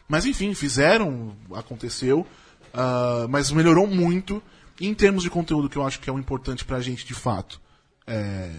Mas 0.08 0.26
enfim, 0.26 0.52
fizeram, 0.54 1.34
aconteceu. 1.54 2.26
ah, 2.74 3.26
mas 3.28 3.50
melhorou 3.50 3.86
muito. 3.86 4.42
E 4.80 4.86
em 4.88 4.94
termos 4.94 5.22
de 5.22 5.30
conteúdo, 5.30 5.68
que 5.68 5.76
eu 5.76 5.86
acho 5.86 6.00
que 6.00 6.08
é 6.08 6.12
o 6.12 6.18
importante 6.18 6.64
pra 6.64 6.80
gente 6.80 7.04
de 7.06 7.14
fato. 7.14 7.60
É, 8.10 8.50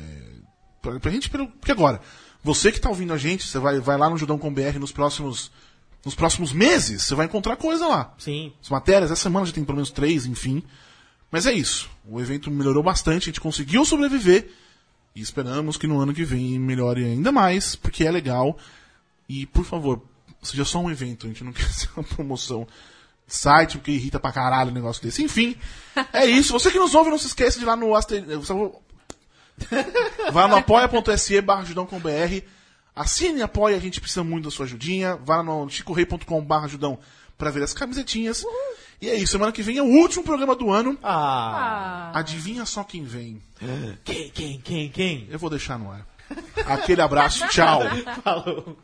pra, 0.82 1.00
pra 1.00 1.12
gente, 1.12 1.30
porque 1.30 1.72
agora, 1.72 2.00
você 2.42 2.72
que 2.72 2.80
tá 2.80 2.90
ouvindo 2.90 3.14
a 3.14 3.18
gente, 3.18 3.46
você 3.46 3.60
vai, 3.60 3.80
vai 3.80 3.98
lá 3.98 4.10
no 4.10 4.18
Judão 4.18 4.38
com 4.38 4.54
BR 4.54 4.80
nos 4.80 4.92
próximos, 4.92 5.52
nos 6.06 6.16
próximos 6.16 6.54
meses, 6.54 7.04
você 7.04 7.14
vai 7.14 7.26
encontrar 7.26 7.58
coisa 7.58 7.86
lá. 7.86 8.14
Sim. 8.18 8.54
As 8.62 8.70
matérias, 8.70 9.12
essa 9.12 9.24
semana 9.24 9.46
já 9.46 9.52
tem 9.52 9.66
pelo 9.66 9.76
menos 9.76 9.92
três, 9.92 10.26
enfim. 10.26 10.64
Mas 11.30 11.46
é 11.46 11.54
isso. 11.54 11.90
O 12.08 12.20
evento 12.20 12.50
melhorou 12.50 12.82
bastante, 12.82 13.24
a 13.24 13.26
gente 13.26 13.42
conseguiu 13.42 13.86
sobreviver. 13.86 14.50
E 15.14 15.22
esperamos 15.22 15.76
que 15.76 15.88
no 15.88 16.00
ano 16.00 16.14
que 16.14 16.24
vem 16.24 16.58
melhore 16.58 17.04
ainda 17.04 17.32
mais, 17.32 17.76
porque 17.76 18.06
é 18.06 18.12
legal. 18.12 18.58
E, 19.28 19.46
por 19.46 19.66
favor, 19.66 20.02
seja 20.42 20.64
só 20.64 20.80
um 20.80 20.90
evento, 20.90 21.26
a 21.26 21.30
gente 21.30 21.44
não 21.44 21.52
quer 21.54 21.70
ser 21.70 21.90
uma 21.96 22.04
promoção 22.04 22.66
site, 23.28 23.78
porque 23.78 23.92
irrita 23.92 24.20
pra 24.20 24.32
caralho 24.32 24.72
um 24.72 24.74
negócio 24.74 25.02
desse. 25.02 25.24
Enfim, 25.24 25.56
é 26.12 26.26
isso. 26.26 26.52
Você 26.54 26.72
que 26.72 26.80
nos 26.80 26.96
ouve, 26.96 27.10
não 27.10 27.18
se 27.18 27.28
esqueça 27.28 27.58
de 27.58 27.66
ir 27.66 27.68
lá 27.68 27.76
no 27.76 27.96
Aster... 27.96 28.24
Vá 30.32 30.48
no 30.48 30.56
apoia.se 30.56 31.42
barra 31.42 31.62
ajudão 31.62 31.86
com 31.86 32.00
BR. 32.00 32.44
Assine 32.96 33.40
e 33.40 33.42
apoie, 33.42 33.76
a 33.76 33.80
gente 33.80 34.02
precisa 34.02 34.24
muito 34.24 34.46
da 34.46 34.52
sua 34.52 34.66
ajudinha. 34.66 35.16
Vá 35.16 35.42
no 35.42 35.70
chicorrei.com 35.70 36.44
barra 36.44 36.66
ajudão 36.66 37.00
pra 37.38 37.50
ver 37.50 37.64
as 37.64 37.74
camisetinhas. 37.74 38.46
E 39.02 39.10
é 39.10 39.16
isso, 39.16 39.32
semana 39.32 39.52
que 39.52 39.64
vem 39.64 39.78
é 39.78 39.82
o 39.82 39.86
último 39.86 40.24
programa 40.24 40.56
do 40.56 40.72
ano. 40.72 40.98
Ah. 41.02 42.12
Adivinha 42.14 42.66
só 42.66 42.84
quem 42.84 43.04
vem? 43.04 43.42
Quem, 44.04 44.30
quem, 44.30 44.60
quem, 44.62 44.90
quem? 44.90 45.28
Eu 45.30 45.40
vou 45.40 45.50
deixar 45.50 45.80
no 45.80 45.92
ar. 45.92 46.06
Aquele 46.66 47.02
abraço, 47.02 47.48
tchau. 47.48 47.82
Falou. 48.24 48.78